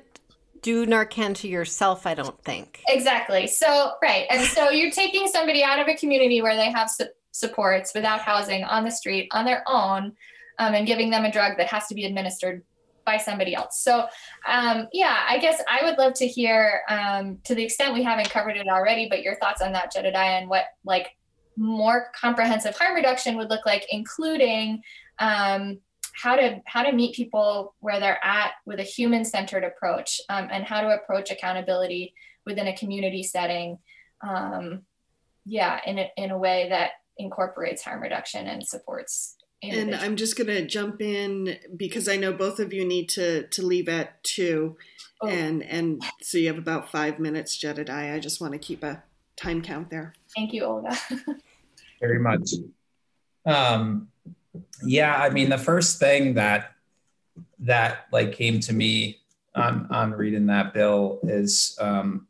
do 0.66 0.88
Narcan 0.88 1.36
to 1.36 1.48
yourself, 1.48 2.08
I 2.08 2.16
don't 2.16 2.44
think. 2.44 2.82
Exactly. 2.88 3.46
So, 3.46 3.92
right. 4.02 4.26
And 4.32 4.44
so 4.48 4.70
you're 4.72 4.90
taking 4.90 5.28
somebody 5.28 5.64
out 5.64 5.78
of 5.78 5.88
a 5.88 5.94
community 5.94 6.42
where 6.42 6.56
they 6.56 6.72
have 6.72 6.90
su- 6.90 7.06
supports 7.32 7.94
without 7.94 8.22
housing 8.22 8.64
on 8.64 8.84
the 8.84 8.90
street 8.90 9.28
on 9.32 9.46
their 9.46 9.64
own 9.68 10.14
um, 10.58 10.74
and 10.74 10.88
giving 10.88 11.12
them 11.12 11.24
a 11.24 11.32
drug 11.32 11.58
that 11.58 11.68
has 11.68 11.86
to 11.86 11.94
be 11.94 12.04
administered 12.04 12.64
by 13.06 13.18
somebody 13.18 13.54
else. 13.54 13.80
So, 13.84 14.08
um, 14.48 14.88
yeah, 14.92 15.20
I 15.30 15.38
guess 15.38 15.62
I 15.70 15.86
would 15.86 16.00
love 16.00 16.16
to 16.16 16.26
hear, 16.26 16.82
um, 16.90 17.38
to 17.44 17.54
the 17.54 17.64
extent 17.64 17.94
we 17.94 18.02
haven't 18.02 18.32
covered 18.32 18.58
it 18.58 18.68
already, 18.68 19.08
but 19.08 19.22
your 19.22 19.36
thoughts 19.36 19.62
on 19.62 19.72
that, 19.74 19.94
Jedediah, 19.94 20.40
and 20.40 20.50
what 20.50 20.66
like 20.84 21.10
more 21.56 22.08
comprehensive 22.20 22.76
harm 22.76 22.96
reduction 22.96 23.38
would 23.38 23.52
look 23.52 23.68
like, 23.68 23.86
including 23.92 24.82
um, 25.20 25.78
how 26.22 26.36
to 26.36 26.62
how 26.66 26.84
to 26.84 26.92
meet 26.92 27.16
people 27.16 27.76
where 27.80 28.00
they're 28.00 28.24
at 28.24 28.52
with 28.66 28.80
a 28.80 28.84
human 28.84 29.26
centered 29.26 29.64
approach 29.64 30.22
um, 30.30 30.48
and 30.52 30.64
how 30.64 30.82
to 30.82 30.90
approach 30.90 31.32
accountability 31.32 32.14
within 32.46 32.68
a 32.68 32.78
community 32.78 33.24
setting 33.24 33.78
um, 34.22 34.82
yeah 35.46 35.80
in 35.86 36.00
a, 36.00 36.10
in 36.18 36.32
a 36.32 36.38
way 36.38 36.68
that 36.70 36.92
incorporates 37.18 37.84
harm 37.84 38.02
reduction 38.02 38.48
and 38.48 38.66
supports 38.66 39.38
and 39.64 39.96
i'm 39.96 40.16
just 40.18 40.38
going 40.38 40.48
to 40.48 40.66
jump 40.66 41.02
in 41.02 41.58
because 41.78 42.10
i 42.10 42.18
know 42.18 42.34
both 42.34 42.60
of 42.60 42.74
you 42.74 42.86
need 42.86 43.08
to 43.08 43.48
to 43.48 43.66
leave 43.66 43.88
at 43.88 44.24
two. 44.24 44.78
Oh. 45.22 45.30
and 45.30 45.64
and 45.64 46.04
so 46.22 46.38
you 46.38 46.48
have 46.48 46.58
about 46.58 46.92
five 46.92 47.20
minutes 47.20 47.56
jedediah. 47.56 48.16
I 48.16 48.20
just 48.20 48.42
want 48.42 48.52
to 48.52 48.60
keep 48.60 48.84
a 48.84 49.04
time 49.38 49.62
count 49.62 49.90
there. 49.90 50.14
Thank 50.36 50.52
you 50.54 50.66
olga. 50.66 50.98
Very 52.02 52.20
much. 52.20 52.52
Um, 53.46 54.10
yeah, 54.84 55.16
I 55.16 55.30
mean, 55.30 55.50
the 55.50 55.58
first 55.58 56.00
thing 56.00 56.36
that 56.36 56.72
that 57.60 58.06
like 58.12 58.34
came 58.34 58.60
to 58.62 58.74
me 58.74 59.22
on 59.56 59.88
on 59.90 60.12
reading 60.12 60.48
that 60.48 60.74
bill 60.74 61.20
is, 61.24 61.78
um, 61.82 62.28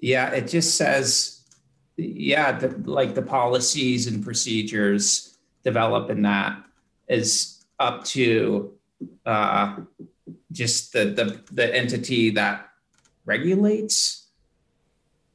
yeah, 0.00 0.30
it 0.30 0.48
just 0.48 0.76
says, 0.76 1.42
yeah, 1.96 2.52
the, 2.52 2.68
like 2.90 3.14
the 3.14 3.22
policies 3.22 4.06
and 4.06 4.24
procedures 4.24 5.38
developing 5.62 6.22
that 6.22 6.62
is 7.08 7.64
up 7.78 8.04
to 8.04 8.72
uh, 9.26 9.76
just 10.52 10.92
the 10.92 11.06
the 11.06 11.40
the 11.52 11.74
entity 11.74 12.30
that 12.30 12.68
regulates 13.24 14.28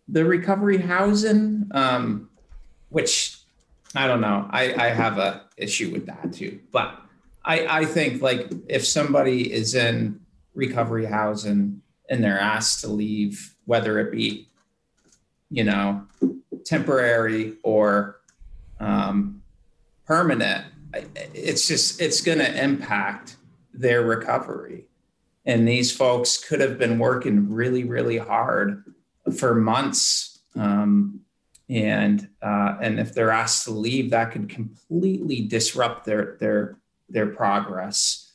the 0.08 0.26
recovery 0.26 0.78
housing, 0.78 1.70
um, 1.72 2.30
which 2.90 3.39
I 3.96 4.08
don't 4.08 4.22
know. 4.22 4.48
I, 4.52 4.74
I 4.74 4.88
have 4.90 5.18
a 5.18 5.44
issue 5.58 5.92
with 5.92 6.06
that 6.06 6.34
too. 6.34 6.60
But 6.72 7.00
I, 7.44 7.82
I 7.82 7.86
think 7.86 8.22
like 8.22 8.52
if 8.68 8.86
somebody 8.86 9.52
is 9.52 9.76
in 9.76 10.20
recovery 10.54 11.06
housing 11.06 11.82
and 12.10 12.24
they're 12.24 12.40
asked 12.40 12.82
to 12.82 12.88
leave, 12.88 13.56
whether 13.66 14.00
it 14.00 14.12
be, 14.12 14.48
you 15.50 15.64
know, 15.64 16.06
temporary 16.66 17.56
or 17.64 18.20
um, 18.80 19.42
permanent, 20.06 20.66
it's 21.34 21.68
just 21.68 22.02
it's 22.02 22.22
going 22.22 22.40
to 22.40 22.64
impact 22.64 23.38
their 23.74 24.04
recovery. 24.04 24.86
And 25.46 25.68
these 25.68 25.96
folks 25.96 26.38
could 26.38 26.60
have 26.60 26.78
been 26.78 27.00
working 27.00 27.52
really, 27.52 27.84
really 27.84 28.18
hard 28.18 28.84
for 29.38 29.56
months. 29.56 30.40
Um, 30.56 31.22
and 31.70 32.28
uh, 32.41 32.78
and 32.82 32.99
if 32.99 33.13
they're 33.13 33.30
asked 33.30 33.65
to 33.65 33.72
leave, 33.72 34.09
that 34.09 34.32
could 34.32 34.49
completely 34.49 35.41
disrupt 35.41 36.05
their 36.05 36.38
their 36.39 36.80
their 37.09 37.28
progress. 37.28 38.32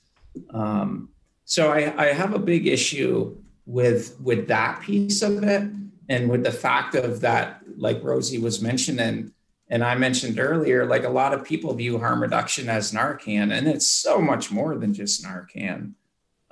Um, 0.51 1.11
so 1.45 1.73
I, 1.73 1.95
I 2.03 2.07
have 2.13 2.33
a 2.33 2.39
big 2.39 2.67
issue 2.67 3.37
with 3.67 4.19
with 4.21 4.47
that 4.49 4.83
piece 4.83 5.23
of 5.23 5.43
it, 5.43 5.69
and 6.09 6.31
with 6.31 6.45
the 6.45 6.53
fact 6.53 6.95
of 6.95 7.21
that, 7.23 7.61
like 7.77 8.03
Rosie 8.05 8.39
was 8.39 8.63
mentioning, 8.63 9.33
and 9.69 9.83
I 9.85 9.97
mentioned 9.97 10.39
earlier, 10.39 10.87
like 10.87 11.05
a 11.05 11.11
lot 11.11 11.35
of 11.35 11.45
people 11.45 11.75
view 11.75 11.99
harm 11.99 12.23
reduction 12.23 12.69
as 12.69 12.93
Narcan, 12.93 13.53
and 13.53 13.67
it's 13.67 13.87
so 13.87 14.21
much 14.21 14.53
more 14.53 14.77
than 14.77 14.95
just 14.95 15.25
Narcan. 15.25 15.95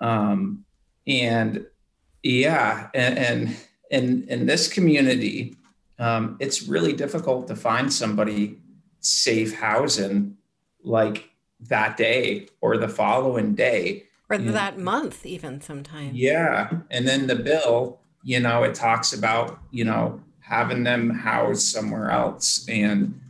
Um, 0.00 0.64
and 1.06 1.64
yeah, 2.24 2.88
and, 2.92 3.18
and 3.18 3.56
in 3.90 4.24
in 4.28 4.46
this 4.46 4.66
community 4.66 5.56
um, 6.03 6.36
it's 6.40 6.64
really 6.64 6.92
difficult 6.92 7.46
to 7.46 7.55
find 7.55 7.92
somebody 7.92 8.59
safe 8.98 9.55
housing 9.55 10.36
like 10.82 11.30
that 11.61 11.96
day 11.96 12.48
or 12.61 12.76
the 12.76 12.88
following 12.88 13.55
day. 13.55 14.05
Or 14.28 14.36
that 14.38 14.78
month 14.78 15.24
even 15.24 15.61
sometimes. 15.61 16.14
Yeah 16.14 16.70
and 16.90 17.07
then 17.07 17.26
the 17.26 17.36
bill 17.36 18.00
you 18.24 18.40
know 18.40 18.62
it 18.62 18.74
talks 18.74 19.12
about 19.12 19.59
you 19.70 19.84
know 19.84 20.20
having 20.40 20.82
them 20.82 21.11
housed 21.11 21.66
somewhere 21.66 22.11
else. 22.11 22.66
And 22.68 23.20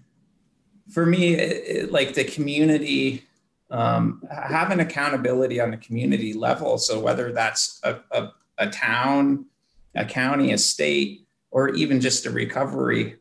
for 0.91 1.05
me 1.05 1.35
it, 1.35 1.65
it, 1.77 1.93
like 1.93 2.15
the 2.15 2.25
community 2.25 3.25
um, 3.71 4.23
having 4.31 4.81
accountability 4.81 5.59
on 5.59 5.71
the 5.71 5.79
community 5.79 6.35
level. 6.35 6.77
So 6.77 7.01
whether 7.01 7.33
that's 7.33 7.81
a, 7.83 8.01
a, 8.11 8.33
a 8.59 8.71
town 8.71 9.47
a 9.95 10.07
county 10.07 10.53
a 10.53 10.59
state 10.59 11.22
or 11.53 11.69
even 11.69 12.01
just 12.01 12.27
a 12.27 12.31
recovery 12.31 13.17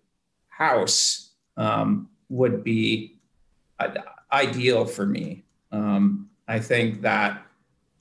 house 0.47 1.31
um, 1.57 2.09
would 2.29 2.63
be 2.63 3.19
ideal 4.31 4.85
for 4.85 5.05
me. 5.05 5.43
Um, 5.71 6.29
I 6.47 6.59
think 6.59 7.01
that 7.01 7.45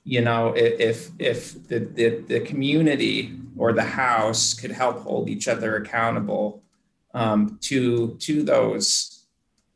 you 0.03 0.21
know 0.21 0.53
if 0.55 1.11
if 1.19 1.67
the, 1.67 1.79
the, 1.79 2.23
the 2.27 2.39
community 2.39 3.37
or 3.57 3.73
the 3.73 3.83
house 3.83 4.55
could 4.55 4.71
help 4.71 5.01
hold 5.01 5.29
each 5.29 5.47
other 5.47 5.75
accountable 5.75 6.63
um, 7.13 7.59
to 7.61 8.15
to 8.19 8.41
those 8.41 9.25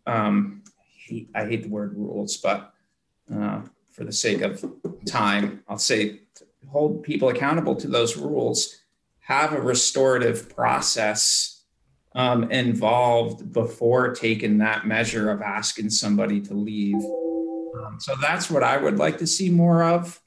um, 0.07 0.63
I 1.35 1.45
hate 1.45 1.63
the 1.63 1.69
word 1.69 1.95
rules, 1.95 2.37
but 2.37 2.73
uh, 3.33 3.61
for 3.91 4.03
the 4.03 4.11
sake 4.11 4.41
of 4.41 4.63
time, 5.05 5.63
I'll 5.67 5.77
say 5.77 6.21
hold 6.67 7.03
people 7.03 7.29
accountable 7.29 7.75
to 7.75 7.87
those 7.87 8.17
rules 8.17 8.81
have 9.25 9.53
a 9.53 9.61
restorative 9.61 10.55
process 10.55 11.63
um, 12.13 12.51
involved 12.51 13.51
before 13.51 14.13
taking 14.13 14.59
that 14.59 14.85
measure 14.85 15.31
of 15.31 15.41
asking 15.41 15.89
somebody 15.89 16.39
to 16.39 16.53
leave. 16.53 16.95
Um, 16.95 17.97
so 17.99 18.13
that's 18.21 18.51
what 18.51 18.63
I 18.63 18.77
would 18.77 18.97
like 18.97 19.17
to 19.17 19.27
see 19.27 19.49
more 19.49 19.83
of. 19.83 20.21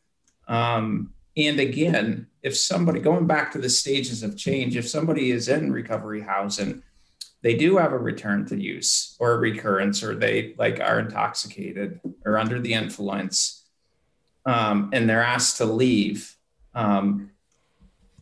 Um, 0.48 1.14
and 1.36 1.60
again, 1.60 2.26
if 2.42 2.56
somebody, 2.56 2.98
going 2.98 3.28
back 3.28 3.52
to 3.52 3.58
the 3.58 3.70
stages 3.70 4.24
of 4.24 4.36
change, 4.36 4.76
if 4.76 4.88
somebody 4.88 5.30
is 5.30 5.48
in 5.48 5.72
recovery 5.72 6.20
housing, 6.20 6.82
they 7.42 7.56
do 7.56 7.76
have 7.76 7.92
a 7.92 7.98
return 7.98 8.46
to 8.46 8.60
use 8.60 9.16
or 9.20 9.34
a 9.34 9.38
recurrence, 9.38 10.02
or 10.02 10.16
they 10.16 10.54
like 10.58 10.80
are 10.80 10.98
intoxicated 10.98 12.00
or 12.26 12.36
under 12.36 12.58
the 12.60 12.74
influence, 12.74 13.64
um, 14.44 14.90
and 14.92 15.08
they're 15.08 15.22
asked 15.22 15.58
to 15.58 15.64
leave. 15.64 16.36
Um, 16.74 17.30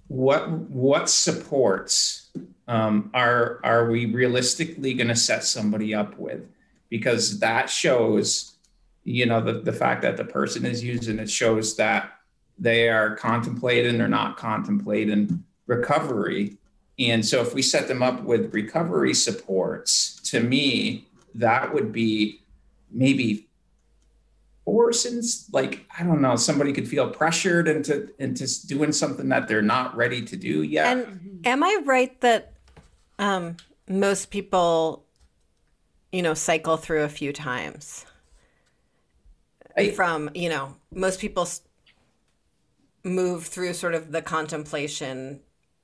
what 0.08 0.48
what 0.50 1.08
supports 1.08 2.30
um, 2.68 3.10
are 3.14 3.60
are 3.64 3.90
we 3.90 4.06
realistically 4.06 4.94
going 4.94 5.08
to 5.08 5.16
set 5.16 5.44
somebody 5.44 5.94
up 5.94 6.18
with? 6.18 6.46
Because 6.88 7.40
that 7.40 7.68
shows 7.68 8.56
you 9.06 9.24
know, 9.24 9.40
the, 9.40 9.52
the 9.52 9.72
fact 9.72 10.02
that 10.02 10.16
the 10.16 10.24
person 10.24 10.66
is 10.66 10.82
using 10.82 11.20
it 11.20 11.30
shows 11.30 11.76
that 11.76 12.18
they 12.58 12.88
are 12.88 13.14
contemplating 13.14 14.00
or 14.00 14.08
not 14.08 14.36
contemplating 14.36 15.44
recovery. 15.68 16.56
And 16.98 17.24
so 17.24 17.40
if 17.40 17.54
we 17.54 17.62
set 17.62 17.86
them 17.86 18.02
up 18.02 18.24
with 18.24 18.52
recovery 18.52 19.14
supports, 19.14 20.20
to 20.24 20.40
me, 20.40 21.06
that 21.36 21.72
would 21.72 21.92
be 21.92 22.40
maybe 22.90 23.45
forcing 24.66 25.22
like 25.52 25.86
I 25.98 26.02
don't 26.02 26.20
know, 26.20 26.36
somebody 26.36 26.74
could 26.74 26.86
feel 26.86 27.08
pressured 27.08 27.68
into 27.68 28.10
into 28.18 28.66
doing 28.66 28.92
something 28.92 29.30
that 29.30 29.48
they're 29.48 29.62
not 29.62 29.96
ready 29.96 30.20
to 30.22 30.36
do 30.36 30.62
yet. 30.62 30.98
And 30.98 31.40
am 31.46 31.62
I 31.62 31.78
right 31.84 32.20
that 32.20 32.52
um, 33.18 33.56
most 33.88 34.30
people, 34.30 35.06
you 36.12 36.20
know, 36.20 36.34
cycle 36.34 36.76
through 36.76 37.04
a 37.04 37.08
few 37.08 37.32
times? 37.32 38.04
I, 39.78 39.90
From 39.90 40.30
you 40.34 40.50
know, 40.50 40.74
most 40.92 41.20
people 41.20 41.48
move 43.04 43.46
through 43.46 43.72
sort 43.72 43.94
of 43.94 44.10
the 44.10 44.20
contemplation 44.20 45.40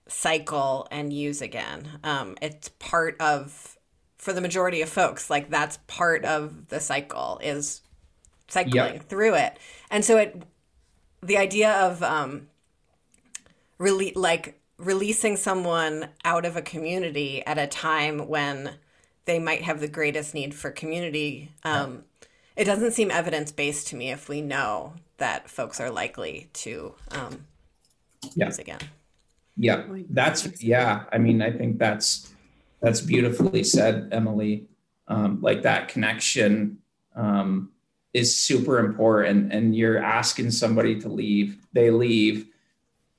cycle 0.08 0.88
and 0.90 1.12
use 1.12 1.40
again. 1.40 1.88
Um, 2.02 2.36
it's 2.42 2.68
part 2.68 3.20
of, 3.20 3.78
for 4.18 4.32
the 4.32 4.40
majority 4.40 4.82
of 4.82 4.88
folks, 4.88 5.30
like 5.30 5.50
that's 5.50 5.78
part 5.86 6.24
of 6.24 6.68
the 6.68 6.80
cycle 6.80 7.38
is 7.42 7.82
cycling 8.52 8.74
yep. 8.74 9.08
through 9.08 9.34
it. 9.34 9.58
And 9.90 10.04
so 10.04 10.18
it, 10.18 10.42
the 11.22 11.38
idea 11.38 11.72
of 11.72 12.02
um, 12.02 12.48
really 13.78 14.12
like 14.14 14.60
releasing 14.76 15.36
someone 15.36 16.08
out 16.24 16.44
of 16.44 16.56
a 16.56 16.62
community 16.62 17.44
at 17.46 17.56
a 17.56 17.66
time 17.66 18.28
when 18.28 18.74
they 19.24 19.38
might 19.38 19.62
have 19.62 19.80
the 19.80 19.88
greatest 19.88 20.34
need 20.34 20.54
for 20.54 20.70
community. 20.70 21.50
Um, 21.64 22.04
it 22.54 22.64
doesn't 22.64 22.92
seem 22.92 23.10
evidence 23.10 23.50
based 23.50 23.86
to 23.88 23.96
me 23.96 24.10
if 24.10 24.28
we 24.28 24.42
know 24.42 24.94
that 25.16 25.48
folks 25.48 25.80
are 25.80 25.90
likely 25.90 26.50
to 26.52 26.94
um, 27.12 27.46
yeah. 28.34 28.46
use 28.46 28.58
again. 28.58 28.80
Yeah, 29.56 29.84
that's 30.10 30.62
yeah. 30.62 31.04
I 31.10 31.18
mean, 31.18 31.40
I 31.40 31.52
think 31.52 31.78
that's 31.78 32.32
that's 32.80 33.00
beautifully 33.00 33.64
said, 33.64 34.08
Emily. 34.12 34.66
Um, 35.08 35.40
like 35.40 35.62
that 35.62 35.88
connection 35.88 36.78
um, 37.14 37.72
is 38.12 38.36
super 38.36 38.78
important, 38.78 39.52
and 39.52 39.74
you're 39.74 39.98
asking 39.98 40.50
somebody 40.50 41.00
to 41.00 41.08
leave. 41.08 41.64
They 41.72 41.90
leave. 41.90 42.48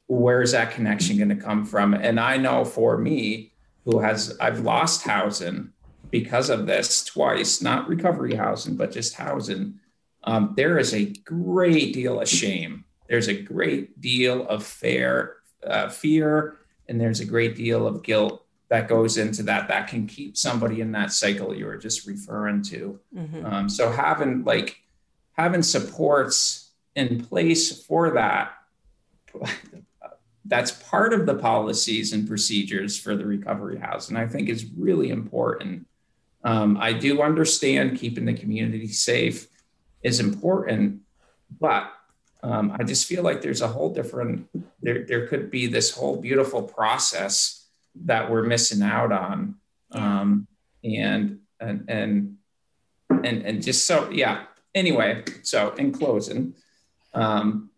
Where's 0.07 0.51
that 0.51 0.71
connection 0.71 1.17
going 1.17 1.29
to 1.29 1.35
come 1.35 1.65
from? 1.65 1.93
And 1.93 2.19
I 2.19 2.37
know 2.37 2.63
for 2.65 2.97
me, 2.97 3.53
who 3.85 3.99
has 3.99 4.37
I've 4.39 4.61
lost 4.61 5.03
housing 5.03 5.71
because 6.09 6.49
of 6.49 6.67
this 6.67 7.03
twice, 7.03 7.61
not 7.61 7.87
recovery 7.87 8.35
housing, 8.35 8.75
but 8.75 8.91
just 8.91 9.15
housing. 9.15 9.79
Um, 10.25 10.53
there 10.55 10.77
is 10.77 10.93
a 10.93 11.05
great 11.25 11.93
deal 11.93 12.21
of 12.21 12.29
shame. 12.29 12.85
There's 13.09 13.27
a 13.27 13.41
great 13.41 13.99
deal 13.99 14.47
of 14.47 14.63
fair 14.63 15.37
uh, 15.65 15.89
fear, 15.89 16.59
and 16.87 16.99
there's 17.01 17.19
a 17.19 17.25
great 17.25 17.55
deal 17.55 17.87
of 17.87 18.03
guilt 18.03 18.45
that 18.69 18.87
goes 18.87 19.17
into 19.17 19.43
that. 19.43 19.67
That 19.67 19.87
can 19.87 20.07
keep 20.07 20.37
somebody 20.37 20.81
in 20.81 20.91
that 20.93 21.11
cycle 21.11 21.55
you 21.55 21.65
were 21.65 21.77
just 21.77 22.07
referring 22.07 22.61
to. 22.63 22.99
Mm-hmm. 23.15 23.45
Um, 23.45 23.69
so 23.69 23.91
having 23.91 24.43
like 24.43 24.82
having 25.33 25.63
supports 25.63 26.71
in 26.95 27.23
place 27.25 27.85
for 27.85 28.11
that. 28.11 28.53
That's 30.45 30.71
part 30.71 31.13
of 31.13 31.25
the 31.25 31.35
policies 31.35 32.13
and 32.13 32.27
procedures 32.27 32.99
for 32.99 33.15
the 33.15 33.25
recovery 33.25 33.79
house, 33.79 34.09
and 34.09 34.17
I 34.17 34.27
think 34.27 34.49
is 34.49 34.65
really 34.77 35.09
important. 35.09 35.87
Um, 36.43 36.77
I 36.77 36.93
do 36.93 37.21
understand 37.21 37.97
keeping 37.97 38.25
the 38.25 38.33
community 38.33 38.87
safe 38.89 39.47
is 40.03 40.19
important, 40.19 41.01
but 41.59 41.91
um, 42.43 42.75
I 42.77 42.83
just 42.83 43.07
feel 43.07 43.23
like 43.23 43.41
there's 43.41 43.61
a 43.61 43.67
whole 43.69 43.93
different, 43.93 44.49
there, 44.81 45.05
there 45.05 45.27
could 45.27 45.49
be 45.49 45.65
this 45.67 45.91
whole 45.91 46.17
beautiful 46.17 46.61
process 46.61 47.65
that 48.03 48.29
we're 48.29 48.43
missing 48.43 48.83
out 48.83 49.13
on. 49.13 49.55
Um, 49.93 50.47
and, 50.83 51.39
and, 51.61 51.85
and, 51.87 52.37
and, 53.09 53.43
and 53.43 53.63
just 53.63 53.87
so, 53.87 54.09
yeah. 54.11 54.43
Anyway, 54.75 55.23
so 55.43 55.71
in 55.73 55.91
closing, 55.91 56.53
um, 57.13 57.69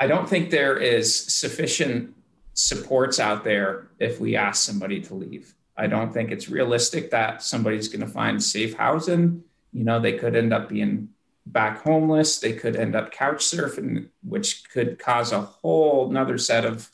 I 0.00 0.06
don't 0.06 0.28
think 0.28 0.50
there 0.50 0.76
is 0.76 1.14
sufficient 1.14 2.14
supports 2.54 3.18
out 3.18 3.44
there 3.44 3.88
if 3.98 4.20
we 4.20 4.36
ask 4.36 4.64
somebody 4.64 5.00
to 5.02 5.14
leave. 5.14 5.54
I 5.76 5.86
don't 5.86 6.12
think 6.12 6.30
it's 6.30 6.48
realistic 6.48 7.10
that 7.12 7.42
somebody's 7.42 7.88
going 7.88 8.00
to 8.00 8.12
find 8.12 8.42
safe 8.42 8.74
housing. 8.76 9.44
You 9.72 9.84
know, 9.84 10.00
they 10.00 10.14
could 10.18 10.36
end 10.36 10.52
up 10.52 10.68
being 10.68 11.10
back 11.46 11.82
homeless. 11.82 12.40
They 12.40 12.52
could 12.52 12.76
end 12.76 12.96
up 12.96 13.12
couch 13.12 13.38
surfing, 13.38 14.08
which 14.22 14.68
could 14.70 14.98
cause 14.98 15.32
a 15.32 15.40
whole 15.40 16.10
another 16.10 16.36
set 16.36 16.64
of 16.64 16.90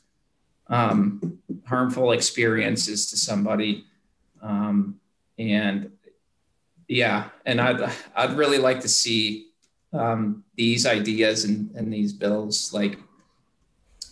um, 0.69 1.39
harmful 1.67 2.13
experiences 2.13 3.11
to 3.11 3.17
somebody. 3.17 3.85
Um, 4.43 5.01
and 5.39 5.91
yeah, 6.89 7.29
and 7.47 7.61
I'd 7.61 7.91
I'd 8.15 8.37
really 8.37 8.59
like 8.59 8.81
to 8.81 8.89
see 8.89 9.49
um, 9.93 10.45
these 10.57 10.87
ideas 10.87 11.45
and, 11.45 11.71
and 11.75 11.93
these 11.93 12.13
bills 12.13 12.73
like 12.73 12.99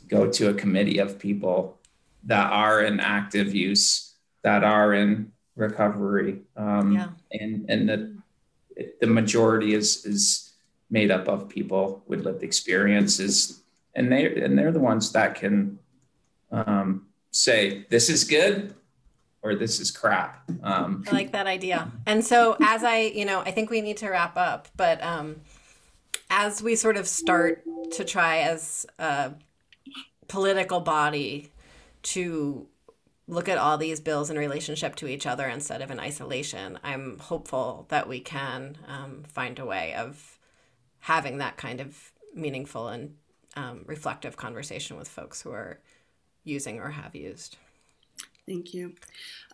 go 0.09 0.31
to 0.31 0.51
a 0.51 0.55
committee 0.55 0.99
of 0.99 1.19
people 1.19 1.79
that 2.25 2.53
are 2.53 2.83
in 2.83 3.01
active 3.01 3.55
use, 3.55 4.15
that 4.43 4.63
are 4.63 4.95
in 4.95 5.33
recovery, 5.57 6.43
um, 6.57 6.93
yeah. 6.93 7.09
and 7.33 7.67
and 7.69 7.89
the 7.89 8.17
the 9.01 9.07
majority 9.07 9.75
is 9.75 10.05
is 10.07 10.53
made 10.91 11.11
up 11.11 11.29
of 11.29 11.49
people 11.49 12.03
with 12.07 12.25
lived 12.25 12.43
experiences, 12.43 13.63
and 13.95 14.11
they 14.11 14.43
and 14.43 14.59
they're 14.59 14.73
the 14.73 14.81
ones 14.81 15.13
that 15.13 15.35
can 15.35 15.79
um, 16.51 17.07
say 17.31 17.87
this 17.91 18.09
is 18.09 18.25
good 18.25 18.75
or 19.43 19.55
this 19.55 19.81
is 19.81 19.91
crap. 19.91 20.49
Um, 20.63 21.05
I 21.09 21.13
like 21.13 21.33
that 21.33 21.47
idea. 21.47 21.91
And 22.07 22.25
so 22.25 22.57
as 22.63 22.85
I, 22.85 22.99
you 23.01 23.25
know, 23.25 23.41
I 23.41 23.51
think 23.51 23.71
we 23.71 23.81
need 23.81 23.97
to 23.99 24.09
wrap 24.09 24.37
up, 24.37 24.69
but 24.77 25.03
um, 25.03 25.41
as 26.31 26.63
we 26.63 26.77
sort 26.77 26.97
of 26.97 27.07
start 27.07 27.65
to 27.93 28.05
try 28.05 28.39
as 28.39 28.87
a 28.99 29.33
political 30.29 30.81
body 30.81 31.51
to 32.03 32.67
look 33.29 33.49
at 33.49 33.59
all 33.59 33.79
these 33.79 34.01
bills 34.01 34.31
in 34.31 34.37
relationship 34.37 34.95
to 34.97 35.07
each 35.07 35.27
other 35.27 35.47
instead 35.47 35.83
of 35.83 35.91
in 35.91 35.99
isolation, 35.99 36.79
I'm 36.83 37.19
hopeful 37.19 37.87
that 37.89 38.09
we 38.09 38.21
can 38.21 38.79
um, 38.87 39.25
find 39.27 39.59
a 39.59 39.67
way 39.67 39.95
of 39.95 40.39
having 41.01 41.39
that 41.39 41.57
kind 41.57 41.81
of 41.81 42.13
meaningful 42.35 42.89
and 42.89 43.17
um, 43.57 43.83
reflective 43.87 44.37
conversation 44.37 44.97
with 44.97 45.09
folks 45.09 45.43
who 45.43 45.51
are 45.51 45.81
using 46.45 46.81
or 46.81 46.91
have 46.91 47.15
used. 47.15 47.57
Thank 48.47 48.75
you. 48.75 48.95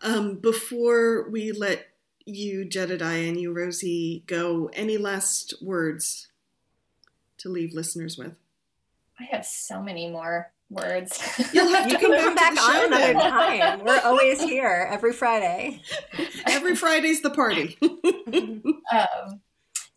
Um, 0.02 0.36
before 0.36 1.28
we 1.28 1.52
let 1.52 1.88
you, 2.24 2.64
Jedediah, 2.64 3.28
and 3.28 3.40
you, 3.40 3.52
Rosie, 3.52 4.22
go, 4.26 4.70
any 4.72 4.96
last 4.96 5.54
words 5.62 6.28
to 7.38 7.48
leave 7.48 7.74
listeners 7.74 8.16
with? 8.16 8.36
I 9.20 9.24
have 9.24 9.44
so 9.44 9.82
many 9.82 10.10
more 10.10 10.52
words. 10.70 11.20
You'll 11.52 11.74
have 11.74 11.86
to 11.86 11.92
you 11.92 11.98
come, 11.98 12.34
back, 12.34 12.54
back 12.54 12.62
on 12.62 12.86
another 12.86 13.12
time. 13.14 13.84
We're 13.84 14.00
always 14.00 14.40
here 14.40 14.88
every 14.90 15.12
Friday. 15.12 15.82
every 16.46 16.76
Friday's 16.76 17.22
the 17.22 17.30
party. 17.30 17.78
um, 17.82 19.40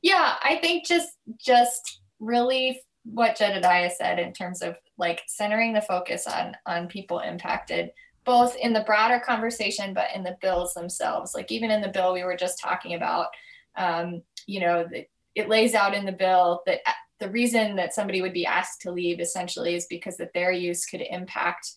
yeah, 0.02 0.36
I 0.44 0.58
think 0.62 0.88
just 0.88 1.10
just 1.38 2.00
really 2.20 2.82
what 3.04 3.38
Jedediah 3.38 3.92
said 3.92 4.20
in 4.20 4.34
terms 4.34 4.62
of 4.62 4.76
like 4.98 5.22
centering 5.28 5.74
the 5.74 5.82
focus 5.82 6.28
on 6.28 6.56
on 6.66 6.88
people 6.88 7.20
impacted 7.20 7.92
both 8.24 8.56
in 8.56 8.74
the 8.74 8.82
broader 8.82 9.20
conversation 9.20 9.94
but 9.94 10.10
in 10.16 10.24
the 10.24 10.38
bills 10.42 10.74
themselves. 10.74 11.34
Like 11.34 11.52
even 11.52 11.72
in 11.72 11.82
the 11.82 11.90
bill 11.90 12.14
we 12.14 12.24
were 12.24 12.38
just 12.38 12.60
talking 12.60 12.94
about 12.94 13.28
um, 13.76 14.22
you 14.48 14.60
know 14.60 14.86
the, 14.90 15.08
it 15.36 15.50
lays 15.50 15.74
out 15.74 15.94
in 15.94 16.06
the 16.06 16.12
bill 16.12 16.62
that 16.66 16.80
the 17.20 17.30
reason 17.30 17.76
that 17.76 17.94
somebody 17.94 18.22
would 18.22 18.34
be 18.34 18.46
asked 18.46 18.82
to 18.82 18.92
leave 18.92 19.20
essentially 19.20 19.76
is 19.76 19.86
because 19.86 20.18
that 20.18 20.34
their 20.34 20.52
use 20.52 20.86
could 20.86 21.02
impact 21.02 21.72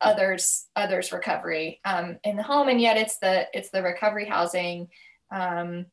others 0.00 0.66
others 0.76 1.12
recovery. 1.12 1.80
Um, 1.84 2.18
in 2.24 2.36
the 2.36 2.42
home 2.42 2.68
and 2.68 2.80
yet 2.80 2.96
it's 2.96 3.18
the 3.18 3.46
it's 3.52 3.70
the 3.70 3.82
recovery 3.82 4.26
housing 4.26 4.88
um, 5.30 5.86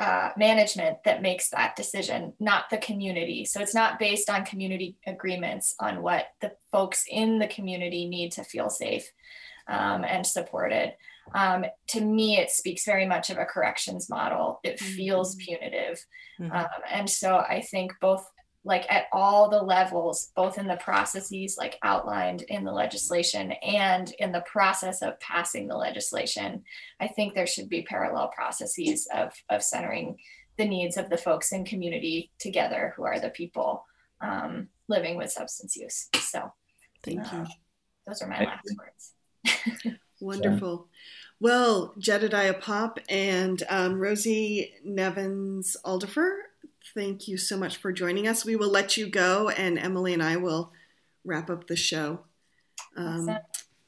uh, 0.00 0.30
management 0.36 0.96
that 1.04 1.22
makes 1.22 1.50
that 1.50 1.76
decision 1.76 2.32
not 2.40 2.64
the 2.70 2.78
community 2.78 3.44
so 3.44 3.60
it's 3.60 3.74
not 3.74 3.98
based 3.98 4.28
on 4.30 4.44
community 4.44 4.96
agreements 5.06 5.74
on 5.78 6.02
what 6.02 6.28
the 6.40 6.50
folks 6.72 7.04
in 7.08 7.38
the 7.38 7.46
community 7.46 8.08
need 8.08 8.32
to 8.32 8.42
feel 8.42 8.70
safe 8.70 9.06
um, 9.68 10.02
and 10.02 10.26
supported 10.26 10.94
um, 11.34 11.64
to 11.88 12.00
me, 12.00 12.38
it 12.38 12.50
speaks 12.50 12.84
very 12.84 13.06
much 13.06 13.30
of 13.30 13.38
a 13.38 13.44
corrections 13.44 14.08
model. 14.08 14.60
It 14.64 14.80
feels 14.80 15.36
mm-hmm. 15.36 15.44
punitive. 15.44 16.04
Mm-hmm. 16.40 16.52
Um, 16.52 16.66
and 16.90 17.10
so 17.10 17.36
I 17.36 17.60
think 17.60 17.92
both 18.00 18.24
like 18.64 18.84
at 18.90 19.06
all 19.12 19.48
the 19.48 19.62
levels, 19.62 20.32
both 20.36 20.58
in 20.58 20.66
the 20.66 20.76
processes 20.76 21.56
like 21.58 21.78
outlined 21.82 22.42
in 22.42 22.64
the 22.64 22.72
legislation 22.72 23.52
and 23.52 24.12
in 24.18 24.32
the 24.32 24.42
process 24.42 25.00
of 25.02 25.18
passing 25.20 25.66
the 25.66 25.76
legislation, 25.76 26.62
I 27.00 27.08
think 27.08 27.34
there 27.34 27.46
should 27.46 27.70
be 27.70 27.82
parallel 27.82 28.28
processes 28.28 29.08
of, 29.14 29.32
of 29.48 29.62
centering 29.62 30.18
the 30.58 30.66
needs 30.66 30.98
of 30.98 31.08
the 31.08 31.16
folks 31.16 31.52
in 31.52 31.64
community 31.64 32.30
together 32.38 32.92
who 32.96 33.04
are 33.04 33.18
the 33.18 33.30
people 33.30 33.86
um, 34.20 34.68
living 34.88 35.16
with 35.16 35.32
substance 35.32 35.74
use. 35.76 36.08
So, 36.20 36.52
thank 37.02 37.20
uh, 37.32 37.36
you. 37.36 37.46
Those 38.06 38.20
are 38.20 38.28
my 38.28 38.44
last 38.44 38.76
words. 38.76 39.96
Wonderful. 40.20 40.88
Well, 41.40 41.94
Jedediah 41.98 42.54
Popp 42.54 42.98
and 43.08 43.62
um, 43.70 43.98
Rosie 43.98 44.74
Nevins 44.84 45.78
Alderfer, 45.86 46.36
thank 46.94 47.28
you 47.28 47.36
so 47.36 47.56
much 47.56 47.76
for 47.76 47.92
joining 47.92 48.26
us. 48.26 48.44
We 48.44 48.56
will 48.56 48.70
let 48.70 48.96
you 48.96 49.08
go, 49.08 49.48
and 49.50 49.78
Emily 49.78 50.12
and 50.12 50.22
I 50.22 50.36
will 50.36 50.72
wrap 51.24 51.50
up 51.50 51.66
the 51.66 51.76
show. 51.76 52.20
Um, 52.96 53.28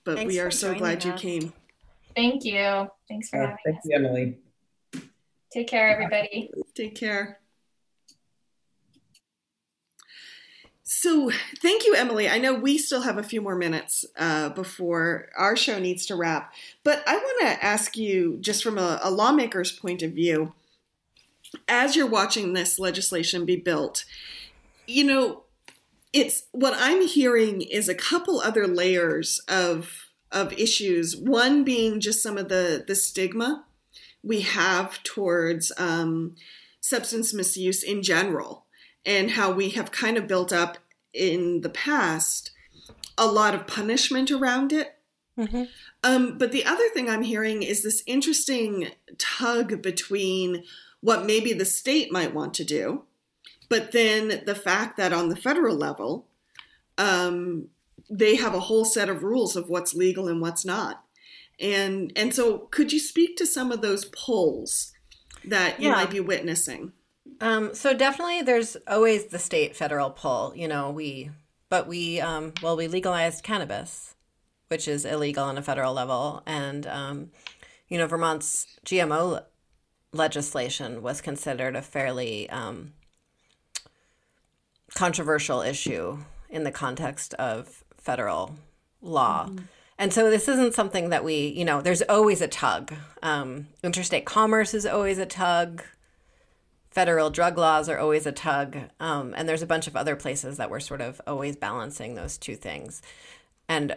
but 0.05 0.17
Thanks 0.17 0.33
we 0.33 0.41
are 0.41 0.51
so 0.51 0.75
glad 0.75 0.99
us. 0.99 1.05
you 1.05 1.13
came. 1.13 1.53
Thank 2.15 2.45
you. 2.45 2.89
Thanks 3.09 3.31
for 3.31 3.43
uh, 3.43 3.47
having 3.47 3.57
thank 3.65 3.79
us. 3.79 3.83
you, 3.85 3.97
Emily. 3.97 4.39
Take 5.53 5.69
care, 5.69 5.89
everybody. 5.89 6.51
Take 6.75 6.95
care. 6.95 7.39
So, 10.85 11.31
thank 11.61 11.87
you, 11.87 11.95
Emily. 11.95 12.29
I 12.29 12.39
know 12.39 12.55
we 12.55 12.77
still 12.77 13.03
have 13.03 13.17
a 13.17 13.23
few 13.23 13.41
more 13.41 13.57
minutes 13.57 14.05
uh, 14.19 14.51
before 14.51 15.31
our 15.37 15.57
show 15.57 15.79
needs 15.79 16.05
to 16.07 16.17
wrap, 16.17 16.53
but 16.85 17.03
I 17.07 17.17
want 17.17 17.41
to 17.41 17.65
ask 17.65 17.97
you, 17.97 18.37
just 18.41 18.63
from 18.63 18.77
a, 18.77 19.01
a 19.03 19.11
lawmaker's 19.11 19.73
point 19.73 20.03
of 20.03 20.13
view, 20.13 20.53
as 21.69 21.97
you're 21.97 22.07
watching 22.07 22.53
this 22.53 22.79
legislation 22.79 23.45
be 23.45 23.57
built, 23.57 24.05
you 24.87 25.05
know, 25.05 25.45
it's 26.13 26.45
what 26.53 26.75
I'm 26.77 27.07
hearing 27.07 27.63
is 27.63 27.89
a 27.89 27.95
couple 27.95 28.41
other 28.41 28.67
layers 28.67 29.41
of 29.49 30.09
of 30.31 30.53
issues. 30.55 31.17
One 31.17 31.65
being 31.65 32.01
just 32.01 32.23
some 32.23 32.39
of 32.39 32.49
the 32.49 32.85
the 32.87 32.95
stigma 32.95 33.65
we 34.23 34.43
have 34.43 35.03
towards 35.03 35.73
um, 35.79 36.35
substance 36.81 37.35
misuse 37.35 37.83
in 37.83 38.03
general, 38.03 38.67
and 39.05 39.33
how 39.33 39.53
we 39.53 39.71
have 39.71 39.91
kind 39.91 40.17
of 40.17 40.29
built 40.29 40.53
up 40.53 40.79
in 41.13 41.61
the 41.61 41.71
past 41.71 42.51
a 43.19 43.27
lot 43.27 43.55
of 43.55 43.67
punishment 43.67 44.31
around 44.31 44.73
it. 44.73 44.97
Mm-hmm. 45.39 45.65
Um, 46.05 46.39
but 46.39 46.53
the 46.53 46.65
other 46.65 46.89
thing 46.91 47.09
I'm 47.09 47.23
hearing 47.23 47.63
is 47.63 47.83
this 47.83 48.03
interesting 48.07 48.89
tug 49.19 49.83
between 49.83 50.65
what 51.03 51.27
maybe 51.27 51.53
the 51.53 51.67
state 51.67 52.11
might 52.11 52.35
want 52.35 52.55
to 52.55 52.65
do 52.65 53.05
but 53.73 53.93
then 53.93 54.43
the 54.45 54.55
fact 54.55 54.99
that 54.99 55.15
on 55.15 55.31
the 55.31 55.35
federal 55.35 55.75
level, 55.75 56.27
um, 56.99 57.69
they 58.11 58.37
have 58.37 58.53
a 58.53 58.61
whole 58.61 58.85
set 58.85 59.09
of 59.09 59.23
rules 59.23 59.57
of 59.57 59.71
what's 59.71 59.95
legal 59.95 60.29
and 60.29 60.43
what's 60.43 60.63
not. 60.63 61.05
And 61.59 62.13
and 62.15 62.35
so 62.35 62.69
could 62.71 62.93
you 62.93 62.99
speak 62.99 63.39
to 63.39 63.47
some 63.47 63.73
of 63.73 63.81
those 63.81 64.05
polls 64.05 64.93
that 65.47 65.81
you 65.81 65.89
yeah. 65.89 65.95
might 65.95 66.11
be 66.11 66.21
witnessing? 66.21 66.93
Um, 67.41 67.75
so 67.75 67.95
definitely 67.95 68.43
there's 68.43 68.77
always 68.87 69.29
the 69.29 69.39
state 69.39 69.75
federal 69.75 70.11
pull, 70.11 70.53
you 70.55 70.69
know, 70.69 70.91
we 70.91 71.31
but 71.71 71.89
we 71.89 72.21
um, 72.21 72.53
well 72.61 72.77
we 72.77 72.89
legalized 72.89 73.43
cannabis, 73.43 74.17
which 74.69 74.87
is 74.87 75.07
illegal 75.07 75.45
on 75.45 75.57
a 75.57 75.63
federal 75.63 75.95
level 75.95 76.43
and 76.45 76.87
um, 76.87 77.31
you 77.89 77.97
know 77.97 78.07
Vermont's 78.07 78.67
GMO 78.85 79.45
legislation 80.13 81.03
was 81.03 81.21
considered 81.21 81.75
a 81.75 81.83
fairly 81.83 82.49
um, 82.51 82.93
controversial 84.95 85.63
issue 85.63 86.19
in 86.51 86.65
the 86.65 86.71
context 86.71 87.35
of 87.35 87.83
federal 87.97 88.57
law. 89.01 89.47
Mm-hmm. 89.47 89.65
And 89.99 90.13
so 90.13 90.31
this 90.31 90.49
isn't 90.49 90.75
something 90.75 91.11
that 91.11 91.25
we, 91.25 91.47
you 91.47 91.65
know, 91.65 91.81
there's 91.81 92.03
always 92.03 92.41
a 92.41 92.49
tug. 92.49 92.93
Um, 93.23 93.69
interstate 93.83 94.25
commerce 94.25 94.75
is 94.75 94.85
always 94.85 95.19
a 95.19 95.27
tug. 95.27 95.83
Federal 96.91 97.31
drug 97.31 97.57
laws 97.57 97.89
are 97.89 97.99
always 97.99 98.27
a 98.27 98.33
tug. 98.33 98.77
Um, 99.01 99.33
and 99.37 99.49
there's 99.49 99.63
a 99.63 99.67
bunch 99.67 99.87
of 99.87 99.97
other 99.97 100.17
places 100.17 100.57
that 100.57 100.71
we're 100.71 100.81
sort 100.81 101.01
of 101.01 101.21
always 101.27 101.57
balancing 101.57 102.15
those 102.15 102.37
two 102.37 102.57
things. 102.57 103.01
And 103.69 103.97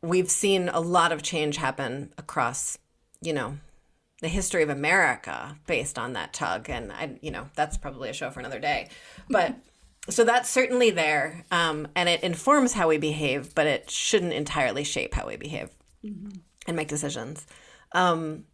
we've 0.00 0.30
seen 0.30 0.68
a 0.70 0.80
lot 0.80 1.12
of 1.12 1.22
change 1.22 1.58
happen 1.58 2.12
across, 2.16 2.78
you 3.20 3.32
know, 3.32 3.58
the 4.20 4.28
history 4.28 4.62
of 4.62 4.68
America 4.68 5.56
based 5.66 5.98
on 5.98 6.14
that 6.14 6.32
tug. 6.32 6.70
And 6.70 6.92
I, 6.92 7.18
you 7.20 7.30
know, 7.30 7.48
that's 7.54 7.76
probably 7.76 8.10
a 8.10 8.14
show 8.14 8.30
for 8.30 8.40
another 8.40 8.60
day. 8.60 8.88
But 9.28 9.56
so 10.08 10.24
that's 10.24 10.50
certainly 10.50 10.90
there 10.90 11.44
um, 11.50 11.88
and 11.94 12.08
it 12.08 12.22
informs 12.22 12.72
how 12.72 12.88
we 12.88 12.98
behave 12.98 13.54
but 13.54 13.66
it 13.66 13.90
shouldn't 13.90 14.32
entirely 14.32 14.84
shape 14.84 15.14
how 15.14 15.26
we 15.26 15.36
behave 15.36 15.70
mm-hmm. 16.04 16.30
and 16.66 16.76
make 16.76 16.88
decisions 16.88 17.46
um, 17.92 18.44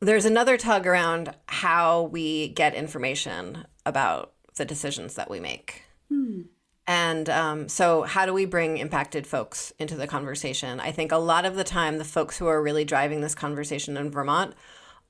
there's 0.00 0.24
another 0.24 0.56
tug 0.56 0.86
around 0.86 1.34
how 1.46 2.02
we 2.04 2.48
get 2.48 2.74
information 2.74 3.66
about 3.84 4.32
the 4.56 4.64
decisions 4.64 5.14
that 5.14 5.30
we 5.30 5.40
make 5.40 5.82
mm. 6.10 6.46
And 6.90 7.28
um, 7.28 7.68
so 7.68 8.02
how 8.02 8.26
do 8.26 8.32
we 8.32 8.44
bring 8.44 8.78
impacted 8.78 9.26
folks 9.26 9.72
into 9.78 9.96
the 9.96 10.06
conversation 10.06 10.80
i 10.80 10.90
think 10.90 11.12
a 11.12 11.16
lot 11.16 11.44
of 11.44 11.54
the 11.54 11.64
time 11.64 11.98
the 11.98 12.04
folks 12.04 12.38
who 12.38 12.46
are 12.46 12.62
really 12.62 12.84
driving 12.84 13.20
this 13.20 13.34
conversation 13.34 13.96
in 13.96 14.10
vermont 14.10 14.54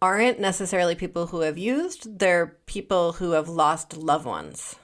aren't 0.02 0.40
necessarily 0.40 0.94
people 0.94 1.26
who 1.26 1.40
have 1.40 1.58
used, 1.58 2.18
they're 2.18 2.58
people 2.66 3.12
who 3.12 3.32
have 3.32 3.48
lost 3.48 3.96
loved 3.96 4.24
ones. 4.24 4.76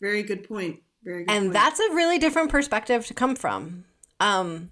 Very 0.00 0.22
good 0.22 0.46
point. 0.46 0.80
Very 1.04 1.24
good 1.24 1.32
and 1.32 1.44
point. 1.46 1.52
that's 1.54 1.80
a 1.80 1.94
really 1.94 2.18
different 2.18 2.50
perspective 2.50 3.06
to 3.06 3.14
come 3.14 3.34
from. 3.34 3.84
Um, 4.20 4.70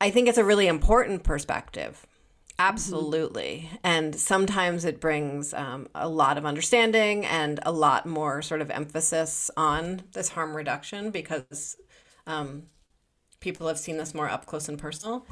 I 0.00 0.10
think 0.10 0.28
it's 0.28 0.38
a 0.38 0.44
really 0.44 0.66
important 0.66 1.22
perspective. 1.22 2.06
Absolutely. 2.60 3.64
Mm-hmm. 3.66 3.76
And 3.84 4.14
sometimes 4.14 4.84
it 4.84 5.00
brings 5.00 5.54
um, 5.54 5.88
a 5.94 6.08
lot 6.08 6.36
of 6.36 6.44
understanding 6.44 7.24
and 7.24 7.58
a 7.64 7.72
lot 7.72 8.04
more 8.04 8.42
sort 8.42 8.60
of 8.60 8.70
emphasis 8.70 9.50
on 9.56 10.02
this 10.12 10.28
harm 10.28 10.54
reduction 10.54 11.10
because 11.10 11.78
um, 12.26 12.64
people 13.40 13.66
have 13.66 13.78
seen 13.78 13.96
this 13.96 14.14
more 14.14 14.28
up 14.28 14.44
close 14.44 14.68
and 14.68 14.78
personal. 14.78 15.26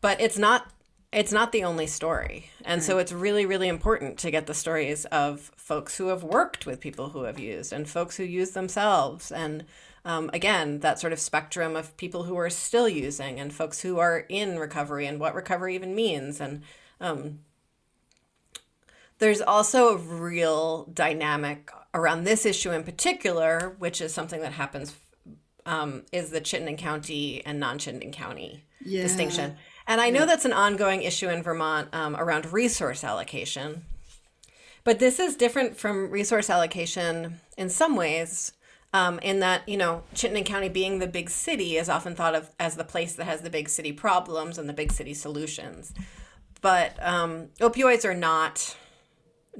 But 0.00 0.20
it's 0.20 0.38
not 0.38 0.70
it's 1.12 1.30
not 1.30 1.52
the 1.52 1.62
only 1.62 1.86
story. 1.86 2.50
And 2.64 2.80
right. 2.80 2.86
so 2.86 2.96
it's 2.96 3.12
really, 3.12 3.44
really 3.44 3.68
important 3.68 4.18
to 4.20 4.30
get 4.30 4.46
the 4.46 4.54
stories 4.54 5.04
of 5.06 5.52
folks 5.56 5.98
who 5.98 6.06
have 6.06 6.22
worked 6.22 6.64
with 6.64 6.80
people 6.80 7.10
who 7.10 7.24
have 7.24 7.38
used 7.38 7.70
and 7.70 7.86
folks 7.86 8.16
who 8.16 8.24
use 8.24 8.52
themselves. 8.52 9.30
And 9.30 9.66
um, 10.04 10.30
again, 10.32 10.80
that 10.80 10.98
sort 10.98 11.12
of 11.12 11.20
spectrum 11.20 11.76
of 11.76 11.96
people 11.96 12.24
who 12.24 12.36
are 12.36 12.50
still 12.50 12.88
using 12.88 13.38
and 13.38 13.52
folks 13.52 13.80
who 13.80 13.98
are 13.98 14.26
in 14.28 14.58
recovery 14.58 15.06
and 15.06 15.20
what 15.20 15.34
recovery 15.34 15.74
even 15.74 15.94
means. 15.94 16.40
And 16.40 16.62
um, 17.00 17.40
there's 19.18 19.40
also 19.40 19.90
a 19.90 19.96
real 19.96 20.84
dynamic 20.92 21.70
around 21.94 22.24
this 22.24 22.44
issue 22.44 22.72
in 22.72 22.82
particular, 22.82 23.76
which 23.78 24.00
is 24.00 24.12
something 24.12 24.40
that 24.40 24.52
happens, 24.52 24.94
um, 25.66 26.02
is 26.10 26.30
the 26.30 26.40
Chittenden 26.40 26.76
County 26.76 27.44
and 27.46 27.60
non 27.60 27.78
Chittenden 27.78 28.10
County 28.10 28.64
yeah. 28.84 29.02
distinction. 29.02 29.56
And 29.86 30.00
I 30.00 30.10
know 30.10 30.26
that's 30.26 30.44
an 30.44 30.52
ongoing 30.52 31.02
issue 31.02 31.28
in 31.28 31.42
Vermont 31.42 31.88
um, 31.92 32.16
around 32.16 32.52
resource 32.52 33.04
allocation. 33.04 33.84
But 34.84 34.98
this 34.98 35.20
is 35.20 35.36
different 35.36 35.76
from 35.76 36.10
resource 36.10 36.50
allocation 36.50 37.40
in 37.56 37.68
some 37.68 37.94
ways, 37.94 38.52
um, 38.92 39.18
in 39.20 39.40
that, 39.40 39.68
you 39.68 39.76
know, 39.76 40.02
Chittenden 40.14 40.44
County 40.44 40.68
being 40.68 40.98
the 40.98 41.06
big 41.06 41.30
city 41.30 41.76
is 41.76 41.88
often 41.88 42.14
thought 42.14 42.34
of 42.34 42.50
as 42.60 42.76
the 42.76 42.84
place 42.84 43.14
that 43.14 43.24
has 43.24 43.40
the 43.40 43.50
big 43.50 43.68
city 43.68 43.92
problems 43.92 44.58
and 44.58 44.68
the 44.68 44.74
big 44.74 44.92
city 44.92 45.14
solutions. 45.14 45.94
But 46.60 46.96
um, 47.02 47.48
opioids 47.60 48.04
are 48.04 48.14
not 48.14 48.76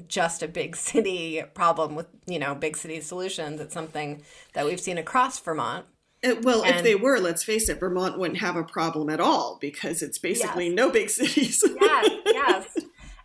just 0.06 0.42
a 0.42 0.48
big 0.48 0.76
city 0.90 1.42
problem 1.54 1.94
with, 1.94 2.06
you 2.26 2.38
know, 2.38 2.54
big 2.54 2.76
city 2.76 3.00
solutions. 3.00 3.60
It's 3.60 3.74
something 3.74 4.22
that 4.52 4.66
we've 4.66 4.80
seen 4.80 4.98
across 4.98 5.38
Vermont. 5.38 5.86
Uh, 6.24 6.34
well, 6.42 6.62
and, 6.62 6.76
if 6.76 6.82
they 6.82 6.94
were, 6.94 7.18
let's 7.18 7.42
face 7.42 7.68
it, 7.68 7.80
Vermont 7.80 8.18
wouldn't 8.18 8.38
have 8.38 8.54
a 8.54 8.62
problem 8.62 9.08
at 9.08 9.18
all 9.18 9.58
because 9.60 10.02
it's 10.02 10.18
basically 10.18 10.66
yes. 10.66 10.74
no 10.74 10.90
big 10.90 11.10
cities. 11.10 11.64
yes, 11.80 12.08
yes. 12.26 12.78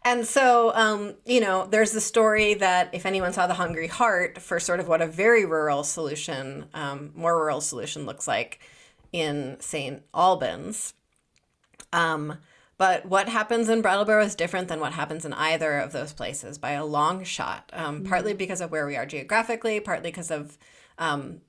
And 0.08 0.26
so, 0.26 0.74
um, 0.74 1.16
you 1.26 1.42
know, 1.42 1.68
there's 1.68 1.92
the 1.92 2.00
story 2.00 2.54
that 2.54 2.92
if 2.94 3.06
anyone 3.06 3.34
saw 3.34 3.46
the 3.46 3.56
Hungry 3.56 3.88
Heart 3.88 4.42
for 4.42 4.58
sort 4.58 4.80
of 4.80 4.88
what 4.88 5.02
a 5.02 5.06
very 5.06 5.44
rural 5.44 5.84
solution, 5.84 6.68
um, 6.74 7.12
more 7.14 7.38
rural 7.38 7.60
solution 7.60 8.06
looks 8.06 8.26
like 8.26 8.62
in 9.12 9.58
St. 9.60 10.02
Albans. 10.14 10.94
Um, 11.92 12.38
but 12.78 13.06
what 13.06 13.28
happens 13.28 13.68
in 13.68 13.82
Brattleboro 13.82 14.24
is 14.24 14.34
different 14.34 14.70
than 14.70 14.80
what 14.80 14.94
happens 14.94 15.26
in 15.26 15.34
either 15.34 15.78
of 15.78 15.92
those 15.92 16.14
places 16.14 16.58
by 16.58 16.72
a 16.72 16.86
long 16.86 17.26
shot, 17.26 17.70
um, 17.74 17.98
mm-hmm. 17.98 18.08
partly 18.08 18.34
because 18.34 18.62
of 18.62 18.72
where 18.72 18.88
we 18.88 18.96
are 18.96 19.06
geographically, 19.06 19.82
partly 19.82 20.10
because 20.10 20.32
of 20.32 20.58
um, 21.00 21.42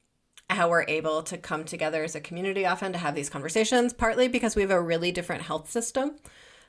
how 0.51 0.69
we're 0.69 0.85
able 0.89 1.23
to 1.23 1.39
come 1.39 1.63
together 1.63 2.03
as 2.03 2.17
a 2.17 2.21
community 2.21 2.67
often 2.67 2.91
to 2.91 2.99
have 2.99 3.15
these 3.15 3.31
conversations, 3.31 3.93
partly 3.93 4.27
because 4.27 4.57
we 4.57 4.63
have 4.63 4.73
a 4.73 4.83
really 4.83 5.13
different 5.13 5.43
health 5.43 5.71
system. 5.71 6.17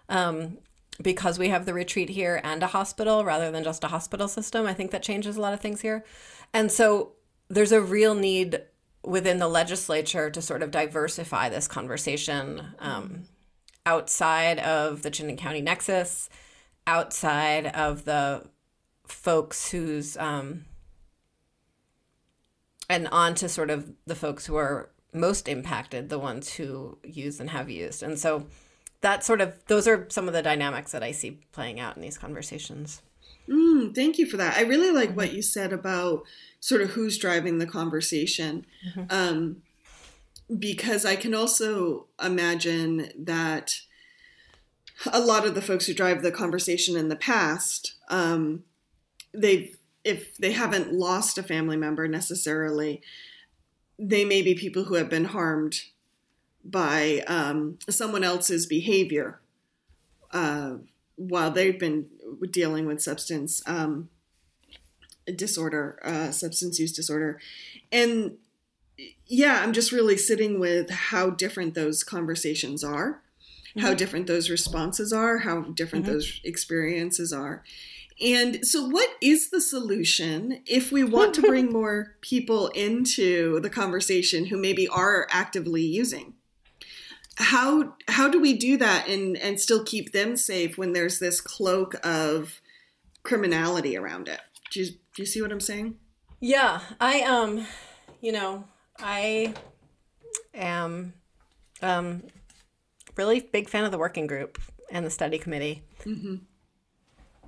Um, 0.08 0.60
because 1.02 1.40
we 1.40 1.50
have 1.50 1.66
the 1.66 1.74
retreat 1.74 2.10
here 2.10 2.42
and 2.44 2.62
a 2.62 2.68
hospital 2.68 3.24
rather 3.24 3.52
than 3.52 3.64
just 3.64 3.84
a 3.84 3.88
hospital 3.88 4.28
system, 4.28 4.66
I 4.66 4.74
think 4.74 4.92
that 4.92 5.04
changes 5.04 5.38
a 5.38 5.42
lot 5.42 5.54
of 5.54 5.60
things 5.60 5.82
here. 5.82 6.04
And 6.54 6.72
so 6.72 7.14
there's 7.50 7.72
a 7.72 7.82
real 7.82 8.16
need 8.16 8.62
within 9.04 9.40
the 9.40 9.48
legislature 9.48 10.30
to 10.30 10.42
sort 10.42 10.62
of 10.62 10.72
diversify 10.72 11.50
this 11.50 11.68
conversation 11.68 12.62
um, 12.80 13.24
outside 13.86 14.60
of 14.60 15.02
the 15.02 15.10
Chittenden 15.10 15.38
County 15.38 15.62
Nexus, 15.62 16.30
outside 16.86 17.68
of 17.68 18.04
the 18.06 18.46
folks 19.08 19.72
who's 19.72 20.18
um, 20.18 20.66
and 22.90 23.08
on 23.08 23.36
to 23.36 23.48
sort 23.48 23.70
of 23.70 23.92
the 24.06 24.16
folks 24.16 24.46
who 24.46 24.56
are 24.56 24.90
most 25.14 25.48
impacted, 25.48 26.10
the 26.10 26.20
ones 26.20 26.54
who 26.54 26.98
use 27.04 27.40
and 27.40 27.50
have 27.52 27.70
used. 27.70 28.04
And 28.04 28.20
so 28.20 28.48
that 29.02 29.24
sort 29.24 29.42
of 29.42 29.56
those 29.68 29.88
are 29.88 30.08
some 30.10 30.28
of 30.28 30.34
the 30.34 30.42
dynamics 30.42 30.92
that 30.92 31.04
I 31.04 31.12
see 31.12 31.40
playing 31.52 31.80
out 31.80 31.96
in 31.96 32.02
these 32.02 32.18
conversations. 32.18 33.02
Mm, 33.48 33.96
thank 33.96 34.18
you 34.18 34.26
for 34.26 34.38
that. 34.38 34.58
I 34.58 34.62
really 34.62 34.92
like 34.92 35.16
what 35.16 35.34
you 35.34 35.42
said 35.42 35.74
about 35.74 36.24
sort 36.60 36.82
of 36.82 36.92
who's 36.92 37.18
driving 37.18 37.58
the 37.58 37.66
conversation. 37.66 38.66
Mm-hmm. 38.88 39.04
Um, 39.10 39.62
because 40.58 41.06
I 41.06 41.16
can 41.16 41.36
also 41.36 42.08
imagine 42.24 43.12
that 43.18 43.82
a 45.12 45.20
lot 45.20 45.46
of 45.46 45.56
the 45.56 45.62
folks 45.62 45.86
who 45.86 45.94
drive 45.94 46.22
the 46.22 46.32
conversation 46.32 46.98
in 46.98 47.10
the 47.10 47.16
past, 47.16 47.96
um, 48.10 48.64
they've 49.34 49.76
if 50.04 50.38
they 50.38 50.54
haven't 50.54 50.94
lost 50.94 51.38
a 51.38 51.44
family 51.44 51.76
member 51.76 52.08
necessarily, 52.08 53.02
they 53.98 54.24
may 54.24 54.42
be 54.42 54.56
people 54.56 54.86
who 54.86 54.96
have 54.96 55.10
been 55.10 55.26
harmed 55.26 55.82
by 56.64 57.24
um, 57.28 57.80
someone 57.90 58.24
else's 58.24 58.66
behavior 58.66 59.40
uh, 60.32 60.76
while 61.16 61.52
they've 61.52 61.80
been 61.80 62.08
dealing 62.52 62.86
with 62.86 63.02
substance 63.02 63.62
um, 63.66 64.10
disorder, 65.36 66.00
uh, 66.04 66.32
substance 66.32 66.80
use 66.80 66.92
disorder. 66.92 67.40
And 67.92 68.38
yeah, 69.26 69.62
I'm 69.62 69.74
just 69.74 69.92
really 69.92 70.18
sitting 70.18 70.60
with 70.60 70.90
how 70.90 71.30
different 71.30 71.74
those 71.74 72.04
conversations 72.04 72.84
are, 72.84 73.22
mm-hmm. 73.70 73.82
how 73.82 73.94
different 73.94 74.28
those 74.28 74.50
responses 74.50 75.14
are, 75.14 75.40
how 75.40 75.62
different 75.62 76.06
mm-hmm. 76.06 76.16
those 76.16 76.42
experiences 76.44 77.32
are. 77.32 77.64
And 78.22 78.66
so, 78.66 78.86
what 78.86 79.10
is 79.22 79.50
the 79.50 79.62
solution 79.62 80.62
if 80.66 80.92
we 80.92 81.06
want 81.06 81.34
to 81.36 81.42
bring 81.42 81.68
more 81.72 82.18
people 82.22 82.68
into 82.70 83.62
the 83.62 83.70
conversation 83.70 84.46
who 84.48 84.58
maybe 84.58 84.88
are 84.90 85.28
actively 85.32 85.84
using? 85.84 86.34
How 87.40 87.96
how 88.08 88.30
do 88.30 88.40
we 88.40 88.54
do 88.54 88.78
that 88.78 89.08
and 89.08 89.38
and 89.38 89.60
still 89.60 89.84
keep 89.84 90.12
them 90.12 90.36
safe 90.36 90.78
when 90.78 90.94
there's 90.94 91.20
this 91.20 91.40
cloak 91.40 91.96
of 92.06 92.60
criminality 93.24 93.98
around 93.98 94.28
it? 94.28 94.42
Do 94.72 94.82
you, 94.82 94.92
do 94.92 95.22
you 95.24 95.26
see 95.26 95.42
what 95.42 95.52
I'm 95.52 95.60
saying? 95.60 95.96
Yeah, 96.42 96.82
I 97.00 97.22
um, 97.22 97.66
you 98.22 98.32
know, 98.32 98.66
I 99.00 99.54
am 100.54 101.14
um 101.82 102.24
really 103.16 103.40
big 103.40 103.70
fan 103.70 103.86
of 103.86 103.92
the 103.92 103.98
working 103.98 104.28
group 104.28 104.60
and 104.92 105.06
the 105.06 105.10
study 105.10 105.38
committee. 105.38 105.84
Mm-hmm. 106.04 106.36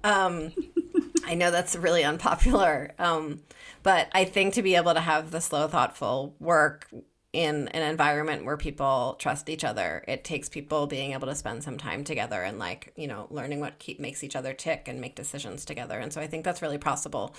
Um, 0.04 0.54
I 1.26 1.36
know 1.36 1.52
that's 1.52 1.76
really 1.76 2.04
unpopular, 2.04 2.94
um, 3.00 3.42
but 3.84 4.08
I 4.14 4.26
think 4.26 4.54
to 4.56 4.62
be 4.62 4.76
able 4.76 4.94
to 4.94 5.00
have 5.00 5.32
the 5.32 5.42
slow, 5.42 5.68
thoughtful 5.68 6.36
work 6.40 6.88
in 7.34 7.70
an 7.70 7.82
environment 7.90 8.44
where 8.44 8.58
people 8.58 9.16
trust 9.20 9.48
each 9.48 9.64
other, 9.64 10.04
it 10.08 10.24
takes 10.24 10.50
people 10.50 10.86
being 10.86 11.14
able 11.14 11.28
to 11.28 11.36
spend 11.36 11.64
some 11.64 11.78
time 11.78 12.04
together 12.04 12.42
and 12.42 12.60
like 12.60 12.94
you 12.98 13.08
know 13.08 13.28
learning 13.30 13.60
what 13.60 13.80
keep 13.80 14.00
makes 14.00 14.24
each 14.24 14.36
other 14.36 14.54
tick 14.54 14.88
and 14.88 15.00
make 15.00 15.16
decisions 15.16 15.64
together. 15.64 15.98
And 16.00 16.12
so 16.12 16.20
I 16.20 16.28
think 16.28 16.44
that's 16.44 16.62
really 16.62 16.78
possible 16.78 17.36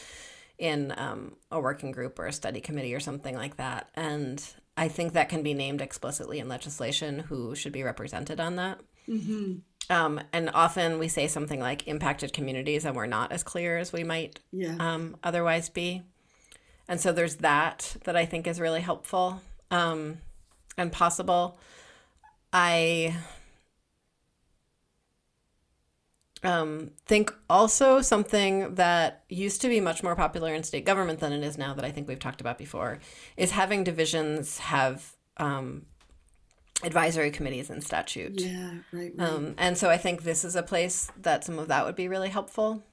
in 0.59 0.95
um, 0.97 1.37
a 1.51 1.61
working 1.61 1.93
group 1.93 2.19
or 2.19 2.27
a 2.27 2.33
study 2.33 2.61
committee 2.61 2.95
or 2.95 3.01
something 3.01 3.35
like 3.35 3.57
that. 3.57 3.89
And 3.95 4.43
I 4.77 4.89
think 4.89 5.13
that 5.13 5.29
can 5.29 5.43
be 5.43 5.55
named 5.55 5.83
explicitly 5.83 6.39
in 6.39 6.49
legislation 6.49 7.19
who 7.19 7.55
should 7.55 7.73
be 7.73 7.83
represented 7.83 8.41
on 8.41 8.57
that. 8.57 8.81
Mm-hmm. 9.09 9.55
Um, 9.91 10.21
and 10.33 10.51
often 10.55 10.99
we 10.99 11.09
say 11.09 11.27
something 11.27 11.61
like 11.61 11.89
impacted 11.89 12.33
communities, 12.33 12.85
and 12.85 12.97
we're 12.97 13.07
not 13.07 13.33
as 13.33 13.43
clear 13.43 13.77
as 13.77 13.93
we 13.93 14.05
might 14.05 14.41
yeah. 14.53 14.77
um, 14.79 15.17
otherwise 15.23 15.69
be. 15.69 16.03
And 16.89 17.01
so 17.01 17.13
there's 17.13 17.37
that 17.37 17.97
that 18.05 18.17
I 18.17 18.25
think 18.25 18.47
is 18.47 18.61
really 18.61 18.81
helpful 18.81 19.41
um, 19.73 20.19
and 20.79 20.93
possible. 20.93 21.59
I 22.53 23.17
um, 26.45 26.91
think 27.07 27.35
also 27.49 28.01
something 28.01 28.75
that 28.75 29.25
used 29.29 29.61
to 29.63 29.69
be 29.69 29.81
much 29.81 30.03
more 30.03 30.15
popular 30.15 30.55
in 30.55 30.63
state 30.63 30.85
government 30.85 31.21
than 31.21 31.33
it 31.33 31.43
is 31.43 31.57
now, 31.57 31.75
that 31.75 31.85
I 31.85 31.91
think 31.91 32.07
we've 32.07 32.19
talked 32.19 32.41
about 32.41 32.59
before, 32.59 33.01
is 33.37 33.53
having 33.53 33.83
divisions 33.83 34.59
have 34.59 35.17
um, 35.39 35.87
advisory 36.85 37.31
committees 37.31 37.71
and 37.71 37.83
statute. 37.83 38.41
Yeah, 38.41 38.75
right, 38.93 39.13
right. 39.17 39.29
Um, 39.29 39.55
and 39.57 39.79
so 39.79 39.89
I 39.89 39.97
think 39.97 40.23
this 40.23 40.45
is 40.45 40.55
a 40.55 40.63
place 40.63 41.11
that 41.17 41.45
some 41.45 41.59
of 41.59 41.69
that 41.69 41.87
would 41.87 41.97
be 41.97 42.09
really 42.09 42.29
helpful. 42.29 42.85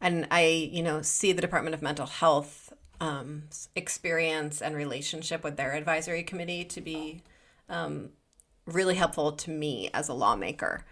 And 0.00 0.26
I, 0.30 0.70
you 0.72 0.82
know, 0.82 1.02
see 1.02 1.32
the 1.32 1.40
Department 1.40 1.74
of 1.74 1.82
Mental 1.82 2.06
Health 2.06 2.71
um, 3.02 3.44
experience 3.74 4.62
and 4.62 4.76
relationship 4.76 5.44
with 5.44 5.56
their 5.56 5.72
advisory 5.72 6.22
committee 6.22 6.64
to 6.64 6.80
be 6.80 7.22
um, 7.68 8.10
really 8.66 8.94
helpful 8.94 9.32
to 9.32 9.50
me 9.50 9.90
as 9.92 10.08
a 10.08 10.14
lawmaker. 10.14 10.84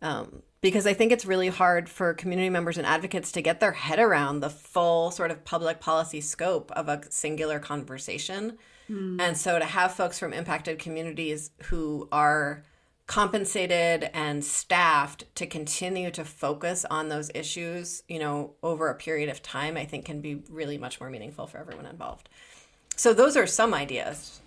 Um, 0.00 0.42
because 0.60 0.86
I 0.86 0.94
think 0.94 1.12
it's 1.12 1.24
really 1.24 1.48
hard 1.48 1.88
for 1.88 2.14
community 2.14 2.50
members 2.50 2.78
and 2.78 2.86
advocates 2.86 3.32
to 3.32 3.42
get 3.42 3.60
their 3.60 3.72
head 3.72 3.98
around 3.98 4.40
the 4.40 4.50
full 4.50 5.10
sort 5.10 5.30
of 5.30 5.44
public 5.44 5.80
policy 5.80 6.20
scope 6.20 6.70
of 6.72 6.88
a 6.88 7.00
singular 7.10 7.58
conversation 7.58 8.58
Mm. 8.90 9.20
And 9.20 9.36
so 9.36 9.58
to 9.58 9.64
have 9.64 9.94
folks 9.94 10.18
from 10.18 10.32
impacted 10.32 10.78
communities 10.78 11.50
who 11.64 12.08
are 12.12 12.62
compensated 13.06 14.10
and 14.12 14.44
staffed 14.44 15.24
to 15.36 15.46
continue 15.46 16.10
to 16.10 16.24
focus 16.24 16.84
on 16.90 17.08
those 17.08 17.30
issues, 17.34 18.02
you 18.08 18.18
know, 18.18 18.54
over 18.62 18.88
a 18.88 18.94
period 18.94 19.28
of 19.28 19.42
time, 19.42 19.76
I 19.76 19.84
think 19.84 20.04
can 20.04 20.20
be 20.20 20.42
really 20.50 20.76
much 20.76 21.00
more 21.00 21.08
meaningful 21.08 21.46
for 21.46 21.58
everyone 21.58 21.86
involved. 21.86 22.28
So 22.96 23.14
those 23.14 23.36
are 23.36 23.46
some 23.46 23.74
ideas. 23.74 24.40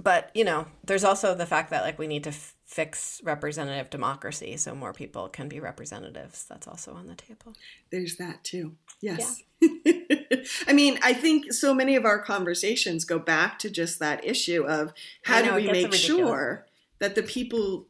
But, 0.00 0.30
you 0.32 0.44
know, 0.44 0.66
there's 0.84 1.04
also 1.04 1.34
the 1.34 1.46
fact 1.46 1.70
that 1.70 1.82
like 1.82 1.98
we 1.98 2.06
need 2.06 2.24
to 2.24 2.30
f- 2.30 2.54
fix 2.64 3.20
representative 3.24 3.90
democracy 3.90 4.56
so 4.56 4.74
more 4.74 4.92
people 4.92 5.28
can 5.28 5.48
be 5.48 5.58
representatives. 5.58 6.44
That's 6.48 6.68
also 6.68 6.94
on 6.94 7.08
the 7.08 7.16
table. 7.16 7.54
There's 7.90 8.16
that 8.16 8.44
too. 8.44 8.76
Yes. 9.00 9.42
Yeah. 9.60 9.68
I 10.68 10.72
mean, 10.72 11.00
I 11.02 11.12
think 11.14 11.52
so 11.52 11.74
many 11.74 11.96
of 11.96 12.04
our 12.04 12.20
conversations 12.20 13.04
go 13.04 13.18
back 13.18 13.58
to 13.58 13.70
just 13.70 13.98
that 13.98 14.24
issue 14.24 14.62
of 14.64 14.92
how 15.24 15.40
know, 15.40 15.58
do 15.58 15.66
we 15.66 15.72
make 15.72 15.92
sure 15.92 16.67
that 16.98 17.14
the 17.14 17.22
people, 17.22 17.86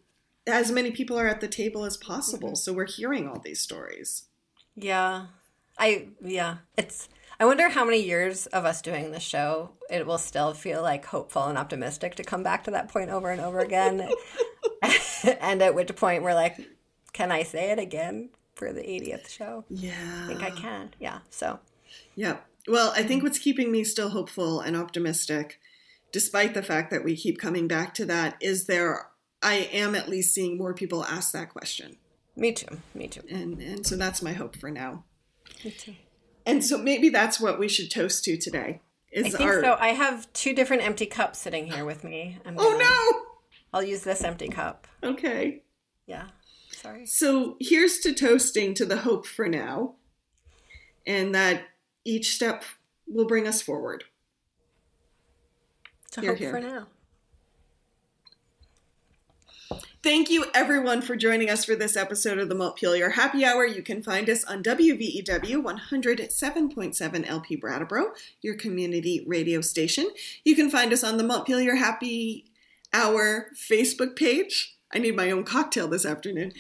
as 0.47 0.71
many 0.71 0.91
people 0.91 1.19
are 1.19 1.29
at 1.29 1.41
the 1.41 1.49
table 1.49 1.85
as 1.85 1.97
possible. 1.97 2.51
Mm-hmm. 2.51 2.57
So 2.57 2.73
we're 2.73 2.87
hearing 2.87 3.29
all 3.29 3.39
these 3.39 3.61
stories. 3.61 4.25
Yeah. 4.75 5.27
I, 5.79 6.09
yeah. 6.21 6.59
It's, 6.77 7.09
I 7.41 7.45
wonder 7.45 7.69
how 7.69 7.85
many 7.85 8.03
years 8.03 8.47
of 8.47 8.65
us 8.65 8.83
doing 8.83 9.13
the 9.13 9.21
show 9.21 9.71
it 9.91 10.07
will 10.07 10.19
still 10.19 10.55
feel 10.55 10.83
like 10.83 11.07
hopeful 11.07 11.45
and 11.45 11.57
optimistic 11.57 12.17
to 12.17 12.25
come 12.25 12.43
back 12.43 12.65
to 12.65 12.71
that 12.73 12.89
point 12.89 13.11
over 13.11 13.31
and 13.31 13.41
over 13.41 13.61
again. 13.61 14.09
and 15.41 15.63
at 15.63 15.75
which 15.75 15.95
point 15.97 16.23
we're 16.23 16.35
like, 16.35 16.59
can 17.13 17.33
I 17.33 17.43
say 17.43 17.71
it 17.71 17.79
again 17.79 18.31
for 18.55 18.73
the 18.73 18.83
80th 18.83 19.29
show? 19.29 19.65
Yeah. 19.69 20.25
I 20.25 20.27
think 20.27 20.43
I 20.43 20.51
can. 20.51 20.91
Yeah. 20.99 21.19
So, 21.31 21.61
yeah. 22.15 22.39
Well, 22.67 22.93
I 22.95 23.03
think 23.03 23.23
what's 23.23 23.39
keeping 23.39 23.73
me 23.73 23.83
still 23.85 24.11
hopeful 24.11 24.61
and 24.61 24.77
optimistic, 24.77 25.59
despite 26.13 26.55
the 26.55 26.63
fact 26.63 26.91
that 26.91 27.05
we 27.05 27.17
keep 27.17 27.39
coming 27.39 27.69
back 27.69 27.95
to 27.95 28.05
that, 28.07 28.37
is 28.41 28.67
there, 28.67 29.09
I 29.43 29.69
am 29.73 29.95
at 29.95 30.09
least 30.09 30.35
seeing 30.35 30.59
more 30.59 30.75
people 30.75 31.05
ask 31.05 31.33
that 31.33 31.51
question. 31.51 31.97
Me 32.37 32.53
too. 32.53 32.79
Me 32.95 33.09
too. 33.09 33.23
And, 33.29 33.61
and 33.61 33.87
so 33.87 33.97
that's 33.97 34.23
my 34.23 34.33
hope 34.33 34.57
for 34.57 34.71
now. 34.71 35.05
Me 35.65 35.71
too. 35.71 35.95
And 36.47 36.65
so 36.65 36.79
maybe 36.79 37.09
that's 37.09 37.41
what 37.41 37.59
we 37.59 37.69
should 37.69 37.91
toast 37.91 38.25
to 38.25 38.37
today. 38.37 38.81
Is 39.11 39.35
I 39.35 39.39
think 39.39 39.51
our... 39.51 39.61
so. 39.63 39.77
I 39.79 39.89
have 39.89 40.33
two 40.33 40.55
different 40.55 40.83
empty 40.83 41.07
cups 41.07 41.39
sitting 41.39 41.71
here 41.71 41.85
with 41.85 42.05
me. 42.05 42.39
I'm 42.45 42.57
oh 42.59 42.77
no! 42.79 43.27
I'll 43.73 43.83
use 43.83 44.03
this 44.03 44.23
empty 44.23 44.49
cup. 44.49 44.87
Okay. 45.03 45.63
Yeah. 46.07 46.29
Sorry. 46.71 47.07
So 47.07 47.57
here's 47.61 47.99
to 48.01 48.13
toasting 48.13 48.75
to 48.75 48.87
the 48.87 48.99
hope 48.99 49.27
for 49.27 49.49
now, 49.49 49.97
and 51.07 51.35
that 51.35 51.63
each 52.05 52.35
step 52.35 52.65
will 53.07 53.27
bring 53.27 53.47
us 53.47 53.61
forward. 53.63 54.05
To 56.21 56.27
here, 56.27 56.31
hope 56.33 56.39
here. 56.39 56.51
for 56.51 56.61
now. 56.61 56.87
Thank 60.03 60.31
you, 60.31 60.47
everyone, 60.55 61.03
for 61.03 61.17
joining 61.17 61.51
us 61.51 61.65
for 61.65 61.75
this 61.75 61.97
episode 61.97 62.39
of 62.39 62.49
the 62.49 62.55
Montpelier 62.55 63.11
Happy 63.11 63.45
Hour. 63.45 63.67
You 63.67 63.83
can 63.83 64.03
find 64.03 64.31
us 64.31 64.45
on 64.45 64.63
WVEW 64.63 65.63
107.7 65.63 67.29
LP 67.29 67.57
Brattleboro, 67.57 68.13
your 68.41 68.55
community 68.55 69.25
radio 69.27 69.61
station. 69.61 70.09
You 70.45 70.55
can 70.55 70.71
find 70.71 70.93
us 70.93 71.03
on 71.03 71.17
the 71.17 71.25
Montpelier 71.25 71.77
Happy 71.77 72.47
Hour 72.93 73.49
Facebook 73.55 74.17
page. 74.17 74.77
I 74.93 74.99
need 74.99 75.17
my 75.17 75.31
own 75.31 75.45
cocktail 75.45 75.89
this 75.89 76.07
afternoon 76.07 76.53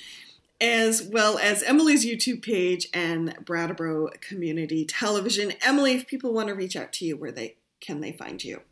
as 0.60 1.02
well 1.02 1.38
as 1.38 1.62
Emily's 1.62 2.04
YouTube 2.04 2.42
page 2.42 2.88
and 2.92 3.36
Brattleboro 3.44 4.08
Community 4.20 4.84
Television. 4.84 5.52
Emily, 5.62 5.94
if 5.94 6.06
people 6.06 6.32
want 6.32 6.48
to 6.48 6.54
reach 6.54 6.76
out 6.76 6.92
to 6.94 7.04
you, 7.04 7.16
where 7.16 7.32
they 7.32 7.56
can 7.80 8.00
they 8.00 8.12
find 8.12 8.42
you? 8.42 8.62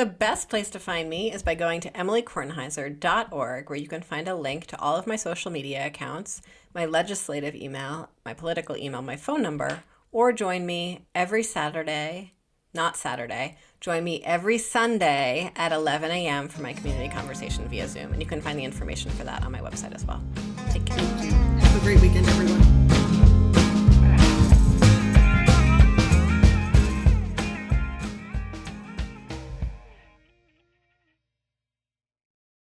The 0.00 0.06
best 0.06 0.48
place 0.48 0.70
to 0.70 0.78
find 0.78 1.10
me 1.10 1.30
is 1.30 1.42
by 1.42 1.54
going 1.54 1.82
to 1.82 1.90
emilykornheiser.org, 1.90 3.68
where 3.68 3.78
you 3.78 3.86
can 3.86 4.00
find 4.00 4.28
a 4.28 4.34
link 4.34 4.64
to 4.68 4.80
all 4.80 4.96
of 4.96 5.06
my 5.06 5.16
social 5.16 5.50
media 5.50 5.86
accounts, 5.86 6.40
my 6.74 6.86
legislative 6.86 7.54
email, 7.54 8.08
my 8.24 8.32
political 8.32 8.78
email, 8.78 9.02
my 9.02 9.16
phone 9.16 9.42
number, 9.42 9.82
or 10.10 10.32
join 10.32 10.64
me 10.64 11.04
every 11.14 11.42
Saturday, 11.42 12.32
not 12.72 12.96
Saturday, 12.96 13.58
join 13.78 14.02
me 14.02 14.22
every 14.24 14.56
Sunday 14.56 15.52
at 15.54 15.70
11 15.70 16.10
a.m. 16.10 16.48
for 16.48 16.62
my 16.62 16.72
community 16.72 17.10
conversation 17.10 17.68
via 17.68 17.86
Zoom. 17.86 18.14
And 18.14 18.22
you 18.22 18.26
can 18.26 18.40
find 18.40 18.58
the 18.58 18.64
information 18.64 19.10
for 19.10 19.24
that 19.24 19.44
on 19.44 19.52
my 19.52 19.60
website 19.60 19.94
as 19.94 20.06
well. 20.06 20.22
Take 20.70 20.86
care. 20.86 20.96
Have 20.96 21.76
a 21.76 21.80
great 21.84 22.00
weekend, 22.00 22.26
everyone. 22.26 22.49